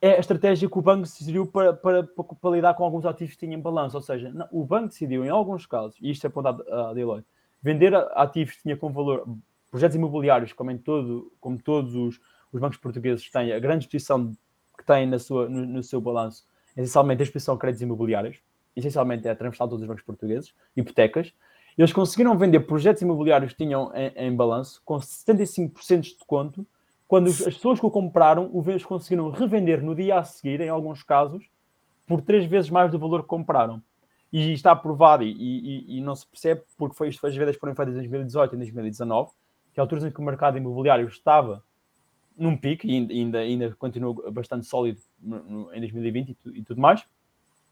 é 0.00 0.12
a 0.12 0.18
estratégia 0.18 0.68
que 0.68 0.78
o 0.78 0.82
banco 0.82 1.02
decidiu 1.02 1.46
para, 1.46 1.72
para, 1.74 2.02
para, 2.04 2.50
lidar 2.50 2.74
com 2.74 2.84
alguns 2.84 3.04
ativos 3.04 3.34
que 3.34 3.46
tinham 3.46 3.60
balanço. 3.60 3.96
Ou 3.96 4.02
seja, 4.02 4.32
o 4.50 4.64
banco 4.64 4.88
decidiu, 4.88 5.24
em 5.24 5.28
alguns 5.28 5.66
casos, 5.66 5.96
e 6.00 6.10
isto 6.10 6.24
é 6.24 6.28
apontado 6.28 6.64
a 6.72 6.94
Deloitte, 6.94 7.28
vender 7.62 7.94
ativos 8.14 8.56
que 8.56 8.62
tinham 8.62 8.78
com 8.78 8.90
valor, 8.90 9.26
projetos 9.70 9.96
imobiliários, 9.96 10.52
como, 10.52 10.70
em 10.70 10.78
todo, 10.78 11.30
como 11.38 11.60
todos 11.60 11.94
os, 11.94 12.20
os 12.50 12.60
bancos 12.60 12.78
portugueses 12.78 13.30
têm, 13.30 13.52
a 13.52 13.58
grande 13.58 13.84
exposição 13.84 14.32
que 14.76 14.84
têm 14.84 15.06
na 15.06 15.18
sua, 15.18 15.48
no, 15.48 15.66
no 15.66 15.82
seu 15.82 16.00
balanço, 16.00 16.46
essencialmente 16.76 17.22
a 17.22 17.24
exposição 17.24 17.54
a 17.54 17.58
créditos 17.58 17.82
imobiliários, 17.82 18.38
essencialmente 18.74 19.28
é 19.28 19.34
transversal 19.34 19.68
todos 19.68 19.82
os 19.82 19.88
bancos 19.88 20.02
portugueses, 20.02 20.54
hipotecas, 20.74 21.34
eles 21.76 21.92
conseguiram 21.92 22.36
vender 22.36 22.60
projetos 22.60 23.02
imobiliários 23.02 23.52
que 23.52 23.64
tinham 23.64 23.92
em, 23.94 24.12
em 24.16 24.34
balanço 24.36 24.82
com 24.84 24.96
75% 24.96 26.00
de 26.00 26.14
desconto, 26.14 26.66
quando 27.10 27.28
as 27.28 27.42
pessoas 27.42 27.80
que 27.80 27.84
o 27.84 27.90
compraram, 27.90 28.48
o 28.52 28.62
conseguiram 28.86 29.30
revender 29.32 29.82
no 29.82 29.96
dia 29.96 30.20
a 30.20 30.22
seguir, 30.22 30.60
em 30.60 30.68
alguns 30.68 31.02
casos, 31.02 31.44
por 32.06 32.20
três 32.20 32.44
vezes 32.44 32.70
mais 32.70 32.88
do 32.88 33.00
valor 33.00 33.22
que 33.22 33.28
compraram. 33.28 33.82
E 34.32 34.52
está 34.52 34.70
aprovado, 34.70 35.24
e, 35.24 35.32
e, 35.32 35.98
e 35.98 36.00
não 36.00 36.14
se 36.14 36.24
percebe, 36.24 36.62
porque 36.78 36.94
foi, 36.94 37.08
isto 37.08 37.26
as 37.26 37.34
vendas 37.34 37.56
foram 37.56 37.74
feitas 37.74 37.94
em 37.94 37.98
2018 37.98 38.54
e 38.54 38.58
2019, 38.58 39.32
que 39.74 39.80
é 39.80 39.82
alturas 39.82 40.04
em 40.04 40.12
que 40.12 40.20
o 40.20 40.22
mercado 40.22 40.56
imobiliário 40.56 41.08
estava 41.08 41.64
num 42.38 42.56
pico 42.56 42.86
e 42.86 42.96
ainda, 43.10 43.38
ainda 43.40 43.74
continua 43.76 44.30
bastante 44.30 44.66
sólido 44.66 45.00
em 45.72 45.80
2020 45.80 46.28
e, 46.30 46.58
e, 46.60 46.62
tudo 46.62 46.80
mais, 46.80 47.04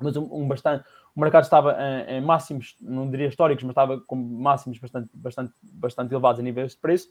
mas 0.01 0.17
um, 0.17 0.29
um 0.33 0.49
bastante, 0.49 0.85
o 1.15 1.21
mercado 1.21 1.45
estava 1.45 1.77
em, 1.81 2.17
em, 2.17 2.21
máximos, 2.21 2.75
não 2.81 3.09
diria 3.09 3.29
históricos, 3.29 3.63
mas 3.63 3.71
estava 3.71 4.01
com 4.01 4.17
máximos 4.17 4.81
bastante, 4.81 5.09
bastante, 5.15 5.53
bastante 5.63 6.13
elevados 6.13 6.41
a 6.41 6.43
níveis 6.43 6.73
de 6.73 6.79
preço 6.79 7.09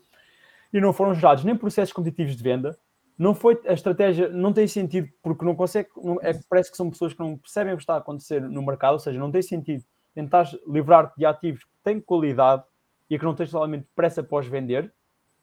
e 0.73 0.79
não 0.81 0.93
foram 0.93 1.13
gerados 1.13 1.43
nem 1.43 1.55
processos 1.55 1.93
competitivos 1.93 2.35
de 2.35 2.43
venda. 2.43 2.77
Não 3.17 3.33
foi 3.33 3.59
a 3.65 3.73
estratégia, 3.73 4.29
não 4.29 4.53
tem 4.53 4.67
sentido 4.67 5.09
porque 5.23 5.43
não 5.43 5.55
consegue, 5.55 5.89
não, 5.97 6.19
é, 6.21 6.39
parece 6.47 6.69
que 6.69 6.77
são 6.77 6.89
pessoas 6.89 7.13
que 7.13 7.19
não 7.19 7.37
percebem 7.37 7.73
o 7.73 7.77
que 7.77 7.83
está 7.83 7.95
a 7.95 7.97
acontecer 7.97 8.41
no 8.41 8.61
mercado, 8.61 8.93
ou 8.93 8.99
seja, 8.99 9.19
não 9.19 9.31
tem 9.31 9.41
sentido 9.41 9.83
tentar 10.13 10.47
livrar-te 10.67 11.17
de 11.17 11.25
ativos 11.25 11.63
que 11.63 11.71
têm 11.83 11.99
qualidade 11.99 12.63
e 13.09 13.17
que 13.17 13.25
não 13.25 13.33
tens 13.33 13.49
somente 13.49 13.87
pressa 13.95 14.21
após 14.21 14.45
vender 14.45 14.93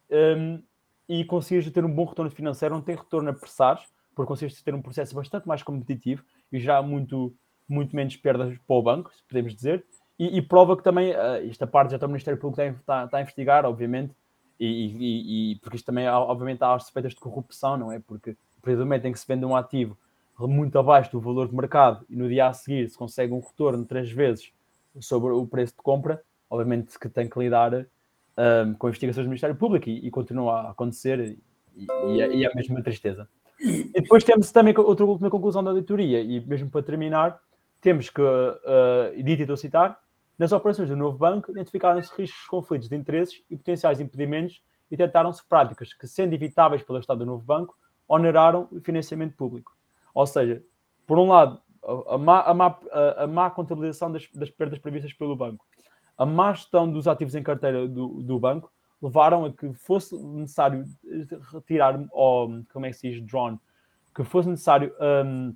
um, 0.09 0.61
e 1.07 1.25
conseguires 1.25 1.69
ter 1.69 1.83
um 1.83 1.93
bom 1.93 2.05
retorno 2.05 2.31
financeiro, 2.31 2.75
não 2.75 2.81
tem 2.81 2.95
retorno 2.95 3.29
a 3.29 3.33
pressares, 3.33 3.83
porque 4.15 4.27
consegues 4.27 4.61
ter 4.61 4.73
um 4.73 4.81
processo 4.81 5.13
bastante 5.13 5.47
mais 5.47 5.61
competitivo 5.61 6.23
e 6.51 6.59
já 6.59 6.81
muito 6.81 7.35
muito 7.67 7.95
menos 7.95 8.15
perdas 8.15 8.55
para 8.59 8.75
o 8.75 8.81
banco, 8.81 9.11
podemos 9.27 9.55
dizer, 9.55 9.83
e, 10.17 10.37
e 10.37 10.41
prova 10.41 10.77
que 10.77 10.83
também, 10.83 11.11
uh, 11.11 11.49
esta 11.49 11.67
parte 11.67 11.91
já 11.91 11.97
está 11.97 12.05
o 12.05 12.09
Ministério 12.09 12.39
Público 12.39 12.61
está, 12.61 13.05
está 13.05 13.17
a 13.17 13.21
investigar, 13.21 13.65
obviamente, 13.65 14.13
e, 14.59 14.65
e, 14.65 15.51
e, 15.51 15.55
porque 15.57 15.77
isto 15.77 15.85
também, 15.85 16.07
obviamente, 16.07 16.63
há 16.63 16.73
as 16.73 16.83
suspeitas 16.83 17.13
de 17.13 17.19
corrupção, 17.19 17.77
não 17.77 17.91
é? 17.91 17.99
Porque 17.99 18.31
a 18.31 18.61
partir 18.61 18.77
do 18.77 18.85
momento 18.85 19.05
em 19.05 19.11
que 19.11 19.19
se 19.19 19.27
vende 19.27 19.45
um 19.45 19.55
ativo 19.55 19.97
muito 20.39 20.77
abaixo 20.77 21.11
do 21.11 21.19
valor 21.19 21.47
de 21.47 21.55
mercado 21.55 22.05
e 22.09 22.15
no 22.15 22.27
dia 22.27 22.47
a 22.47 22.53
seguir 22.53 22.89
se 22.89 22.97
consegue 22.97 23.33
um 23.33 23.39
retorno 23.39 23.85
três 23.85 24.11
vezes 24.11 24.51
sobre 24.99 25.31
o 25.31 25.45
preço 25.45 25.73
de 25.73 25.81
compra, 25.81 26.21
obviamente 26.49 26.97
que 26.99 27.07
tem 27.07 27.29
que 27.29 27.39
lidar 27.39 27.73
um, 27.73 28.73
com 28.73 28.87
investigações 28.87 29.25
do 29.25 29.29
Ministério 29.29 29.55
Público 29.55 29.89
e, 29.89 30.05
e 30.05 30.11
continua 30.11 30.61
a 30.61 30.71
acontecer 30.71 31.37
e, 31.75 31.87
e, 32.07 32.21
é, 32.21 32.35
e 32.35 32.45
é 32.45 32.53
mesmo 32.53 32.75
uma 32.75 32.83
tristeza. 32.83 33.27
E 33.59 34.01
depois 34.01 34.23
temos 34.23 34.51
também 34.51 34.73
outra 34.77 35.05
última 35.05 35.29
conclusão 35.29 35.63
da 35.63 35.71
auditoria, 35.71 36.21
e 36.21 36.45
mesmo 36.45 36.69
para 36.69 36.83
terminar, 36.83 37.39
temos 37.79 38.09
que, 38.09 38.21
uh, 38.21 39.23
dito 39.23 39.51
e 39.51 39.57
citar, 39.57 39.97
nas 40.37 40.51
operações 40.51 40.89
do 40.89 40.95
novo 40.95 41.17
banco, 41.17 41.51
identificaram-se 41.51 42.11
riscos, 42.15 42.45
conflitos 42.47 42.89
de 42.89 42.95
interesses 42.95 43.43
e 43.49 43.55
potenciais 43.55 43.99
impedimentos 43.99 44.61
e 44.91 44.97
tentaram-se 44.97 45.43
práticas 45.47 45.93
que, 45.93 46.07
sendo 46.07 46.33
evitáveis 46.33 46.83
pelo 46.83 46.99
Estado 46.99 47.19
do 47.19 47.25
novo 47.25 47.43
banco, 47.43 47.75
oneraram 48.07 48.67
o 48.71 48.79
financiamento 48.81 49.35
público. 49.35 49.75
Ou 50.13 50.27
seja, 50.27 50.61
por 51.07 51.17
um 51.17 51.29
lado, 51.29 51.59
a 52.07 52.17
má, 52.17 52.41
a 52.41 52.53
má, 52.53 52.79
a 53.17 53.27
má 53.27 53.49
contabilização 53.49 54.11
das, 54.11 54.27
das, 54.33 54.49
perdas 54.49 54.79
previstas 54.79 55.13
pelo 55.13 55.35
banco, 55.35 55.65
a 56.17 56.25
má 56.25 56.53
gestão 56.53 56.91
dos 56.91 57.07
ativos 57.07 57.35
em 57.35 57.43
carteira 57.43 57.87
do, 57.87 58.21
do 58.21 58.39
banco, 58.39 58.71
levaram 59.01 59.45
a 59.45 59.53
que 59.53 59.71
fosse 59.73 60.15
necessário 60.17 60.83
retirar, 61.51 61.99
ou 62.11 62.63
como 62.71 62.85
é 62.85 62.89
que 62.89 62.95
se 62.95 63.09
diz, 63.09 63.21
drone, 63.25 63.59
que 64.15 64.23
fosse 64.23 64.49
necessário 64.49 64.93
um, 65.25 65.55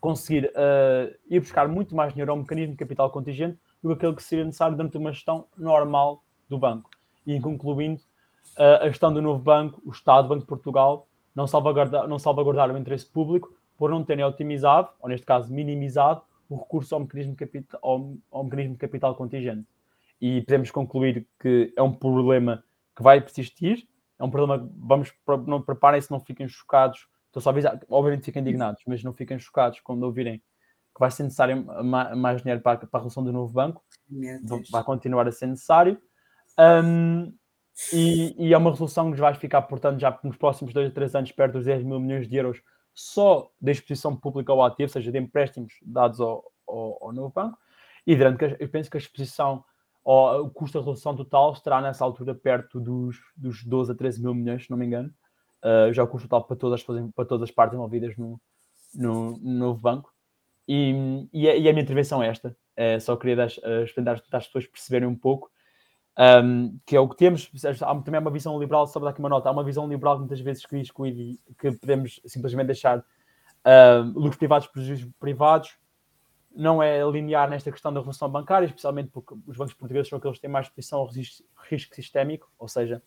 conseguir 0.00 0.46
uh, 0.46 1.16
ir 1.28 1.40
buscar 1.40 1.68
muito 1.68 1.94
mais 1.94 2.12
dinheiro 2.12 2.30
ao 2.30 2.36
mecanismo 2.36 2.72
de 2.72 2.78
capital 2.78 3.10
contingente 3.10 3.58
do 3.82 3.88
que 3.90 3.94
aquele 3.94 4.14
que 4.14 4.22
seria 4.22 4.44
necessário 4.44 4.76
de 4.76 4.96
uma 4.96 5.12
gestão 5.12 5.46
normal 5.56 6.22
do 6.48 6.58
banco. 6.58 6.90
E 7.26 7.40
concluindo, 7.40 8.00
uh, 8.58 8.82
a 8.82 8.88
gestão 8.88 9.12
do 9.12 9.20
novo 9.20 9.42
banco, 9.42 9.80
o 9.84 9.90
Estado, 9.90 10.26
o 10.26 10.28
Banco 10.28 10.40
de 10.40 10.46
Portugal, 10.46 11.08
não, 11.34 11.46
salvaguarda, 11.46 12.06
não 12.06 12.18
salvaguardaram 12.18 12.74
o 12.74 12.78
interesse 12.78 13.06
público 13.06 13.54
por 13.76 13.90
não 13.90 14.04
terem 14.04 14.24
otimizado, 14.24 14.88
ou 15.00 15.08
neste 15.08 15.26
caso 15.26 15.52
minimizado, 15.52 16.22
o 16.48 16.56
recurso 16.56 16.94
ao 16.94 17.00
mecanismo 17.00 17.36
capital, 17.36 17.80
ao, 17.82 18.14
ao 18.30 18.44
mecanismo 18.44 18.72
de 18.72 18.78
capital 18.78 19.14
contingente. 19.14 19.66
E 20.20 20.40
podemos 20.42 20.70
concluir 20.70 21.26
que 21.38 21.72
é 21.76 21.82
um 21.82 21.92
problema 21.92 22.64
que 22.96 23.02
vai 23.02 23.20
persistir, 23.20 23.86
é 24.18 24.24
um 24.24 24.30
problema, 24.30 24.66
vamos, 24.78 25.12
não 25.46 25.60
preparem-se, 25.60 26.10
não 26.10 26.20
fiquem 26.20 26.48
chocados 26.48 27.06
Estou 27.36 27.42
só 27.42 27.50
a 27.50 27.52
avisar, 27.52 27.78
obviamente 27.90 28.24
fiquem 28.24 28.40
indignados, 28.40 28.82
mas 28.86 29.04
não 29.04 29.12
fiquem 29.12 29.38
chocados 29.38 29.78
quando 29.80 30.04
ouvirem 30.04 30.42
que 30.96 31.00
vai 31.00 31.10
ser 31.10 31.24
necessário 31.24 31.62
mais 32.16 32.40
dinheiro 32.40 32.62
para, 32.62 32.80
a 32.90 32.98
relação 32.98 33.22
do 33.22 33.30
novo 33.30 33.52
banco. 33.52 33.84
Vai 34.70 34.82
continuar 34.82 35.28
a 35.28 35.30
ser 35.30 35.46
necessário. 35.46 36.00
Um, 36.58 37.34
e, 37.92 38.34
e, 38.38 38.54
é 38.54 38.56
uma 38.56 38.70
resolução 38.70 39.12
que 39.12 39.20
vai 39.20 39.34
ficar, 39.34 39.60
portanto, 39.62 40.00
já 40.00 40.18
nos 40.24 40.38
próximos 40.38 40.72
dois 40.72 40.88
a 40.88 40.90
três 40.90 41.14
anos, 41.14 41.30
perto 41.30 41.52
dos 41.52 41.66
10 41.66 41.84
mil 41.84 42.00
milhões 42.00 42.26
de 42.26 42.34
euros 42.34 42.62
só 42.94 43.50
da 43.60 43.70
exposição 43.70 44.16
pública 44.16 44.50
ao 44.50 44.64
ativo, 44.64 44.84
ou 44.84 44.88
seja, 44.88 45.12
de 45.12 45.18
empréstimos 45.18 45.74
dados 45.82 46.18
ao, 46.18 46.50
ao, 46.66 47.04
ao 47.04 47.12
novo 47.12 47.30
banco. 47.30 47.58
E 48.06 48.16
durante 48.16 48.38
que 48.38 48.64
eu 48.64 48.68
penso 48.70 48.90
que 48.90 48.96
a 48.96 49.00
exposição, 49.00 49.62
ou 50.02 50.46
o 50.46 50.50
custo 50.50 50.78
da 50.78 50.80
resolução 50.80 51.14
total 51.14 51.52
estará 51.52 51.82
nessa 51.82 52.02
altura 52.02 52.34
perto 52.34 52.80
dos, 52.80 53.18
dos 53.36 53.62
12 53.62 53.92
a 53.92 53.94
13 53.94 54.22
mil 54.22 54.34
milhões, 54.34 54.64
se 54.64 54.70
não 54.70 54.78
me 54.78 54.86
engano 54.86 55.12
uh, 55.62 55.92
já 55.92 56.02
o 56.02 56.08
custo 56.08 56.26
total 56.26 56.46
para 56.46 56.56
todas, 56.56 56.82
para 56.82 57.24
todas 57.26 57.42
as 57.42 57.50
partes 57.50 57.74
envolvidas 57.74 58.16
no, 58.16 58.40
no, 58.94 59.36
no 59.38 59.58
novo 59.58 59.80
banco. 59.80 60.15
E, 60.68 61.28
e, 61.32 61.48
a, 61.48 61.56
e, 61.56 61.68
a, 61.68 61.72
minha 61.72 61.82
intervenção 61.82 62.22
é 62.22 62.28
esta. 62.28 62.56
É, 62.74 62.98
só 62.98 63.16
queria 63.16 63.36
dar, 63.36 63.46
explicar 63.46 64.20
para 64.28 64.38
as 64.38 64.46
pessoas 64.46 64.66
perceberem 64.66 65.08
um 65.08 65.14
pouco 65.14 65.50
um, 66.18 66.78
que 66.86 66.96
é 66.96 67.00
o 67.00 67.08
que 67.08 67.16
temos. 67.16 67.50
Há 67.82 67.94
também 68.00 68.20
uma 68.20 68.30
visão 68.30 68.58
liberal, 68.58 68.86
só 68.86 68.98
para 68.98 69.06
dar 69.06 69.10
aqui 69.10 69.20
uma 69.20 69.28
nota. 69.28 69.48
Há 69.48 69.52
uma 69.52 69.64
visão 69.64 69.86
liberal 69.88 70.18
muitas 70.18 70.40
vezes 70.40 70.64
que 70.64 70.78
diz 70.78 70.90
que, 70.90 71.38
que 71.58 71.72
podemos 71.72 72.20
simplesmente 72.24 72.66
deixar 72.66 72.98
uh, 72.98 74.02
lucros 74.14 74.36
privados, 74.36 74.66
prejuízos 74.66 75.10
privados. 75.20 75.76
Não 76.54 76.82
é 76.82 77.04
linear 77.10 77.50
nesta 77.50 77.70
questão 77.70 77.92
da 77.92 78.00
relação 78.00 78.30
bancária, 78.30 78.64
especialmente 78.64 79.10
porque 79.10 79.34
os 79.46 79.56
bancos 79.58 79.74
portugueses 79.74 80.08
são 80.08 80.18
aqueles 80.18 80.38
que 80.38 80.42
têm 80.42 80.50
mais 80.50 80.66
exposição 80.66 81.00
ao 81.00 81.06
risco, 81.06 81.94
sistémico, 81.94 82.50
ou 82.58 82.66
seja, 82.66 83.02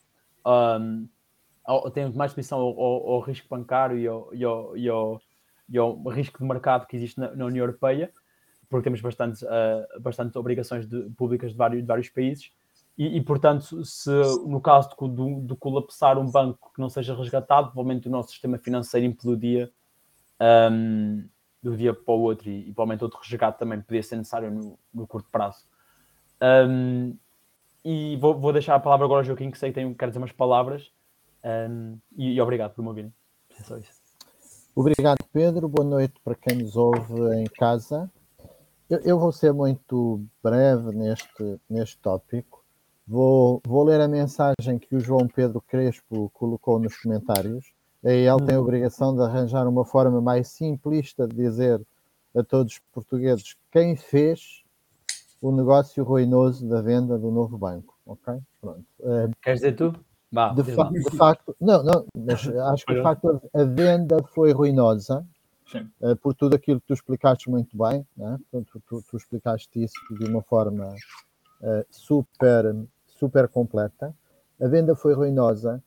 um, 0.45 1.09
tem 1.91 2.11
mais 2.13 2.29
exposição 2.29 2.59
ao, 2.59 2.79
ao, 2.79 3.09
ao, 3.09 3.19
risco 3.21 3.47
bancário 3.49 3.97
e 3.97 4.07
ao, 4.07 4.35
e, 4.35 4.43
ao, 4.43 4.77
e, 4.77 4.87
ao, 4.87 5.19
e 5.71 5.77
ao, 5.77 6.01
risco 6.09 6.39
de 6.39 6.45
mercado 6.45 6.85
que 6.87 6.95
existe 6.95 7.19
na, 7.19 7.35
na 7.35 7.45
União 7.45 7.63
Europeia, 7.63 8.11
porque 8.69 8.83
temos 8.83 9.01
bastantes, 9.01 9.41
uh, 9.41 9.99
bastantes 10.01 10.35
obrigações 10.35 10.87
de, 10.87 11.09
públicas 11.11 11.51
de 11.51 11.57
vários, 11.57 11.81
de 11.81 11.87
vários 11.87 12.09
países. 12.09 12.51
E, 12.97 13.17
e, 13.17 13.21
portanto, 13.21 13.83
se 13.85 14.11
no 14.45 14.59
caso 14.59 14.89
de, 14.89 15.47
de, 15.47 15.55
colapsar 15.55 16.17
um 16.17 16.29
banco 16.29 16.71
que 16.73 16.81
não 16.81 16.89
seja 16.89 17.15
resgatado, 17.15 17.71
provavelmente 17.71 18.07
o 18.07 18.11
nosso 18.11 18.29
sistema 18.31 18.57
financeiro 18.57 19.07
implodia 19.07 19.71
um, 20.71 21.25
do 21.63 21.77
dia 21.77 21.93
para 21.93 22.13
o 22.13 22.19
outro 22.21 22.49
e, 22.49 22.69
e 22.69 22.73
provavelmente 22.73 23.03
outro 23.03 23.19
resgate 23.21 23.57
também 23.57 23.81
poderia 23.81 24.03
ser 24.03 24.17
necessário 24.17 24.51
no, 24.51 24.77
no 24.93 25.07
curto 25.07 25.29
prazo. 25.31 25.65
Um, 26.41 27.17
e 27.83 28.17
vou, 28.17 28.37
vou, 28.37 28.51
deixar 28.51 28.75
a 28.75 28.79
palavra 28.79 29.05
agora 29.05 29.21
ao 29.21 29.23
Joaquim, 29.23 29.49
que 29.51 29.57
sei 29.57 29.71
que 29.71 29.75
tem, 29.75 29.93
quer 29.93 30.07
dizer 30.07 30.19
umas 30.19 30.31
palavras. 30.31 30.91
Um, 31.43 31.97
e, 32.17 32.33
e, 32.33 32.41
obrigado 32.41 32.73
por 32.73 32.81
me 32.81 32.89
ouvirem. 32.89 33.13
É 33.57 33.63
só 33.63 33.77
isso. 33.77 34.08
Obrigado, 34.79 35.25
Pedro. 35.33 35.67
Boa 35.67 35.85
noite 35.85 36.13
para 36.23 36.33
quem 36.35 36.59
nos 36.59 36.77
ouve 36.77 37.35
em 37.35 37.43
casa. 37.47 38.09
Eu, 38.89 38.99
eu 38.99 39.19
vou 39.19 39.29
ser 39.29 39.51
muito 39.51 40.23
breve 40.41 40.95
neste, 40.95 41.59
neste 41.69 41.97
tópico. 41.97 42.63
Vou, 43.05 43.61
vou 43.67 43.83
ler 43.83 43.99
a 43.99 44.07
mensagem 44.07 44.79
que 44.79 44.95
o 44.95 44.99
João 45.01 45.27
Pedro 45.27 45.59
Crespo 45.59 46.29
colocou 46.33 46.79
nos 46.79 46.95
comentários. 46.95 47.73
Aí 48.05 48.25
ele 48.25 48.45
tem 48.45 48.55
a 48.55 48.61
obrigação 48.61 49.13
de 49.13 49.21
arranjar 49.21 49.67
uma 49.67 49.83
forma 49.83 50.21
mais 50.21 50.47
simplista 50.47 51.27
de 51.27 51.35
dizer 51.35 51.85
a 52.33 52.41
todos 52.41 52.75
os 52.75 52.79
portugueses 52.93 53.57
quem 53.73 53.97
fez 53.97 54.63
o 55.41 55.51
negócio 55.51 56.05
ruinoso 56.05 56.65
da 56.69 56.81
venda 56.81 57.17
do 57.17 57.29
novo 57.31 57.57
banco. 57.57 57.99
Ok? 58.05 58.33
Pronto. 58.61 58.85
Queres 59.43 59.59
dizer 59.59 59.75
tu? 59.75 59.93
Bah, 60.31 60.53
de, 60.53 60.63
fa 60.63 60.83
de, 60.91 61.17
facto, 61.17 61.55
não, 61.59 61.81
não, 61.81 62.05
mas 62.15 62.47
acho 62.71 62.85
que 62.85 62.93
de 62.93 63.01
facto 63.01 63.41
a 63.51 63.63
venda 63.63 64.23
foi 64.23 64.51
ruinosa 64.51 65.25
uh, 66.01 66.15
por 66.17 66.35
tudo 66.35 66.55
aquilo 66.55 66.79
que 66.79 66.87
tu 66.87 66.93
explicaste 66.93 67.49
muito 67.49 67.75
bem, 67.75 68.05
né? 68.15 68.37
Portanto, 68.51 68.81
tu, 68.87 69.03
tu, 69.09 69.17
explicaste 69.17 69.83
isso 69.83 69.99
de 70.11 70.25
uma 70.25 70.43
forma 70.43 70.87
uh, 71.61 71.85
super, 71.89 72.75
super 73.07 73.47
completa. 73.47 74.15
A 74.61 74.67
venda 74.67 74.95
foi 74.95 75.13
ruinosa. 75.13 75.81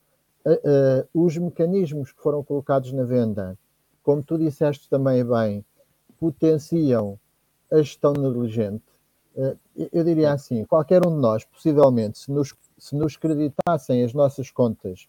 Uh, 0.45 1.07
os 1.13 1.37
mecanismos 1.37 2.11
que 2.11 2.21
foram 2.21 2.43
colocados 2.43 2.91
na 2.91 3.05
venda, 3.05 3.57
como 4.03 4.21
tu 4.21 4.37
disseste 4.37 4.89
também 4.89 5.23
bem, 5.23 5.63
potenciam 6.19 7.17
a 7.71 7.77
gestão 7.77 8.11
negligente. 8.11 8.83
eu 9.93 10.03
diria 10.03 10.33
assim: 10.33 10.65
qualquer 10.65 11.07
um 11.07 11.15
de 11.15 11.21
nós, 11.21 11.45
possivelmente, 11.45 12.19
se 12.19 12.29
nos 12.29 12.53
se 12.77 12.95
nos 12.95 13.17
creditassem 13.17 14.03
as 14.03 14.13
nossas 14.13 14.51
contas 14.51 15.07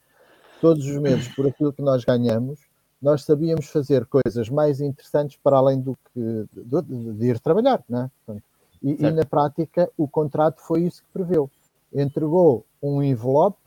todos 0.60 0.86
os 0.86 0.96
meses 0.98 1.28
por 1.28 1.46
aquilo 1.46 1.72
que 1.72 1.82
nós 1.82 2.04
ganhamos, 2.04 2.60
nós 3.00 3.22
sabíamos 3.22 3.66
fazer 3.66 4.06
coisas 4.06 4.48
mais 4.48 4.80
interessantes 4.80 5.38
para 5.42 5.58
além 5.58 5.80
do 5.80 5.94
que 5.94 6.46
de, 6.52 7.12
de, 7.12 7.26
ir 7.26 7.38
trabalhar, 7.38 7.84
né? 7.88 8.10
Portanto, 8.24 8.44
e, 8.82 9.04
e, 9.04 9.10
na 9.10 9.24
prática 9.24 9.90
o 9.96 10.08
contrato 10.08 10.60
foi 10.60 10.82
isso 10.82 11.02
que 11.02 11.08
preveu. 11.12 11.50
Entregou 11.92 12.64
um 12.82 13.02
envelope 13.02 13.58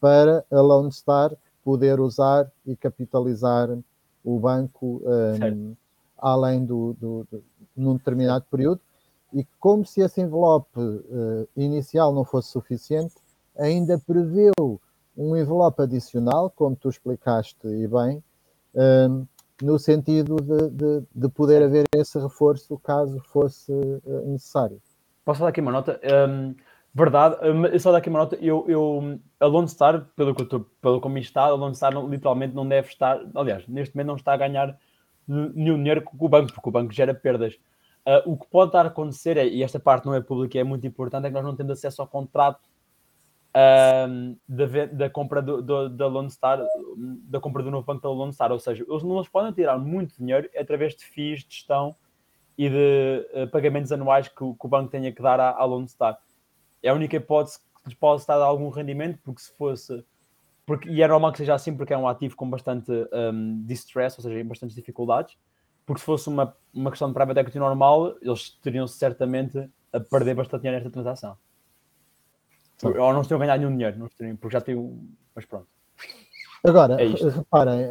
para 0.00 0.44
a 0.50 0.60
Lone 0.60 0.92
Star 0.92 1.34
poder 1.62 2.00
usar 2.00 2.50
e 2.66 2.74
capitalizar 2.76 3.68
o 4.24 4.38
banco 4.38 5.02
um, 5.04 5.74
além 6.16 6.64
do, 6.64 6.94
do, 6.98 7.26
do, 7.30 7.44
num 7.76 7.96
determinado 7.96 8.46
período 8.50 8.80
e 9.32 9.46
como 9.60 9.84
se 9.84 10.00
esse 10.00 10.20
envelope 10.20 10.78
uh, 10.78 11.48
inicial 11.56 12.12
não 12.14 12.24
fosse 12.24 12.50
suficiente, 12.50 13.14
ainda 13.58 13.98
preveu 13.98 14.80
um 15.16 15.36
envelope 15.36 15.82
adicional, 15.82 16.50
como 16.54 16.76
tu 16.76 16.88
explicaste 16.88 17.66
e 17.66 17.88
bem, 17.88 18.22
um, 18.74 19.26
no 19.60 19.78
sentido 19.78 20.36
de, 20.36 20.70
de, 20.70 21.06
de, 21.12 21.28
poder 21.28 21.62
haver 21.64 21.84
esse 21.96 22.16
reforço 22.18 22.78
caso 22.78 23.18
fosse 23.24 23.72
uh, 23.72 24.30
necessário. 24.30 24.80
Posso 25.24 25.40
dar 25.40 25.48
aqui 25.48 25.60
uma 25.60 25.72
nota? 25.72 26.00
Um, 26.28 26.54
verdade, 26.94 27.36
um, 27.48 27.78
só 27.78 27.90
dar 27.90 27.98
aqui 27.98 28.08
uma 28.08 28.20
nota. 28.20 28.36
Eu, 28.36 28.64
eu, 28.68 29.18
a 29.40 29.46
Lone 29.46 29.68
Star, 29.68 30.06
pelo 30.14 30.32
que, 30.32 30.42
eu, 30.54 30.64
pelo 30.80 31.00
como 31.00 31.18
está, 31.18 31.46
a 31.46 31.54
Lone 31.54 31.74
Star 31.74 31.92
literalmente 32.08 32.54
não 32.54 32.66
deve 32.66 32.88
estar, 32.88 33.20
aliás, 33.34 33.66
neste 33.66 33.96
momento 33.96 34.08
não 34.08 34.16
está 34.16 34.34
a 34.34 34.36
ganhar 34.36 34.78
nenhum 35.26 35.76
dinheiro 35.76 36.02
com 36.02 36.24
o 36.24 36.28
banco, 36.28 36.52
porque 36.52 36.68
o 36.68 36.72
banco 36.72 36.92
gera 36.92 37.12
perdas. 37.12 37.54
Uh, 38.06 38.32
o 38.32 38.36
que 38.38 38.46
pode 38.46 38.68
estar 38.68 38.86
a 38.86 38.88
acontecer, 38.88 39.36
é, 39.36 39.46
e 39.46 39.62
esta 39.62 39.80
parte 39.80 40.06
não 40.06 40.14
é 40.14 40.20
pública 40.20 40.58
é 40.58 40.64
muito 40.64 40.86
importante, 40.86 41.26
é 41.26 41.28
que 41.28 41.34
nós 41.34 41.44
não 41.44 41.56
temos 41.56 41.72
acesso 41.72 42.00
ao 42.00 42.08
contrato 42.08 42.67
um, 43.56 44.36
da, 44.48 44.86
da, 44.86 45.10
compra 45.10 45.40
do, 45.40 45.62
do, 45.62 45.88
da 45.88 46.06
Lone 46.06 46.30
Star, 46.30 46.60
da 46.96 47.40
compra 47.40 47.62
do 47.62 47.70
novo 47.70 47.86
banco 47.86 48.02
da 48.02 48.10
Lone 48.10 48.32
Star. 48.32 48.52
Ou 48.52 48.58
seja, 48.58 48.84
eles 48.88 49.02
não 49.02 49.22
podem 49.24 49.52
tirar 49.52 49.78
muito 49.78 50.16
dinheiro 50.16 50.48
através 50.56 50.94
de 50.94 51.04
FIIs 51.04 51.40
de 51.44 51.54
gestão 51.54 51.96
e 52.56 52.68
de 52.68 53.26
uh, 53.34 53.48
pagamentos 53.50 53.92
anuais 53.92 54.28
que, 54.28 54.34
que, 54.34 54.44
o 54.44 54.68
banco 54.68 54.90
tenha 54.90 55.12
que 55.12 55.22
dar 55.22 55.40
à, 55.40 55.50
à 55.50 55.64
Lone 55.64 55.88
Star. 55.88 56.18
É 56.82 56.90
a 56.90 56.94
única 56.94 57.16
hipótese 57.16 57.58
que 57.58 57.64
lhes 57.86 57.94
pode 57.94 58.20
estar 58.20 58.34
a 58.34 58.38
dar 58.38 58.44
algum 58.46 58.68
rendimento, 58.68 59.18
porque 59.24 59.40
se 59.40 59.52
fosse. 59.56 60.04
Porque, 60.66 60.88
e 60.88 61.02
é 61.02 61.08
normal 61.08 61.32
que 61.32 61.38
seja 61.38 61.54
assim, 61.54 61.74
porque 61.74 61.94
é 61.94 61.98
um 61.98 62.06
ativo 62.06 62.36
com 62.36 62.48
bastante 62.48 62.92
um, 62.92 63.62
distress, 63.64 64.18
ou 64.18 64.22
seja, 64.22 64.44
bastantes 64.44 64.76
dificuldades. 64.76 65.36
Porque 65.86 66.00
se 66.00 66.04
fosse 66.04 66.28
uma, 66.28 66.54
uma 66.74 66.90
questão 66.90 67.08
de 67.08 67.14
private 67.14 67.40
equity 67.40 67.58
normal, 67.58 68.14
eles 68.20 68.50
teriam 68.60 68.86
certamente 68.86 69.70
a 69.90 69.98
perder 69.98 70.34
bastante 70.34 70.62
dinheiro 70.62 70.84
nesta 70.84 70.92
transação. 70.92 71.38
Ou 72.82 73.12
não 73.12 73.22
estão 73.22 73.36
a 73.36 73.40
ganhar 73.40 73.58
nenhum 73.58 73.72
dinheiro, 73.72 73.98
não 73.98 74.06
estão, 74.06 74.36
porque 74.36 74.52
já 74.52 74.60
tem 74.60 74.76
um. 74.76 75.08
Mas 75.34 75.44
pronto. 75.44 75.66
Agora, 76.62 77.00
é 77.02 77.06
reparem, 77.06 77.84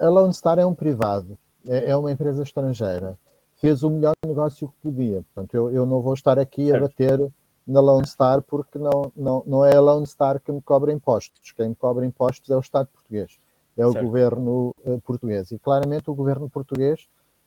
a 0.00 0.08
Lone 0.08 0.32
Star 0.32 0.58
é 0.58 0.64
um 0.64 0.74
privado, 0.74 1.38
é, 1.66 1.90
é 1.90 1.96
uma 1.96 2.10
empresa 2.10 2.42
estrangeira. 2.42 3.18
Fez 3.56 3.82
o 3.82 3.90
melhor 3.90 4.14
negócio 4.26 4.68
que 4.68 4.74
podia. 4.82 5.22
Portanto, 5.22 5.54
eu, 5.54 5.70
eu 5.70 5.86
não 5.86 6.00
vou 6.00 6.14
estar 6.14 6.38
aqui 6.38 6.68
certo. 6.68 6.84
a 6.84 6.88
bater 6.88 7.32
na 7.66 7.80
Lone 7.80 8.06
Star 8.06 8.42
porque 8.42 8.78
não, 8.78 9.12
não, 9.16 9.42
não 9.46 9.64
é 9.64 9.74
a 9.74 9.80
Lone 9.80 10.06
Star 10.06 10.40
que 10.40 10.52
me 10.52 10.60
cobra 10.60 10.92
impostos. 10.92 11.52
Quem 11.52 11.70
me 11.70 11.74
cobra 11.74 12.04
impostos 12.04 12.50
é 12.50 12.56
o 12.56 12.60
Estado 12.60 12.88
português, 12.88 13.38
é 13.76 13.86
o 13.86 13.92
certo. 13.92 14.04
governo 14.04 14.74
uh, 14.84 15.00
português. 15.00 15.50
E 15.50 15.58
claramente 15.58 16.10
o 16.10 16.14
governo 16.14 16.48
português 16.48 17.00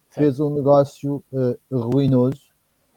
certo. 0.10 0.18
fez 0.18 0.40
um 0.40 0.54
negócio 0.54 1.24
uh, 1.32 1.78
ruinoso, 1.78 2.48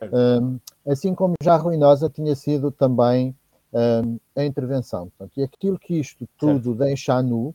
um, 0.02 0.58
assim 0.90 1.14
como 1.14 1.34
já 1.42 1.56
ruinosa 1.56 2.08
tinha 2.08 2.34
sido 2.34 2.70
também 2.70 3.36
a 4.36 4.44
intervenção. 4.44 5.08
Portanto, 5.08 5.38
e 5.38 5.42
aquilo 5.42 5.78
que 5.78 5.94
isto 5.94 6.28
tudo 6.36 6.76
certo. 6.76 6.78
deixa 6.78 7.22
nu 7.22 7.54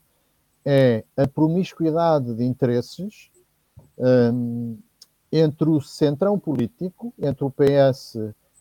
é 0.64 1.04
a 1.16 1.26
promiscuidade 1.28 2.34
de 2.34 2.44
interesses 2.44 3.30
um, 3.98 4.78
entre 5.30 5.68
o 5.68 5.80
centrão 5.80 6.38
político, 6.38 7.12
entre 7.18 7.44
o 7.44 7.50
PS 7.50 8.16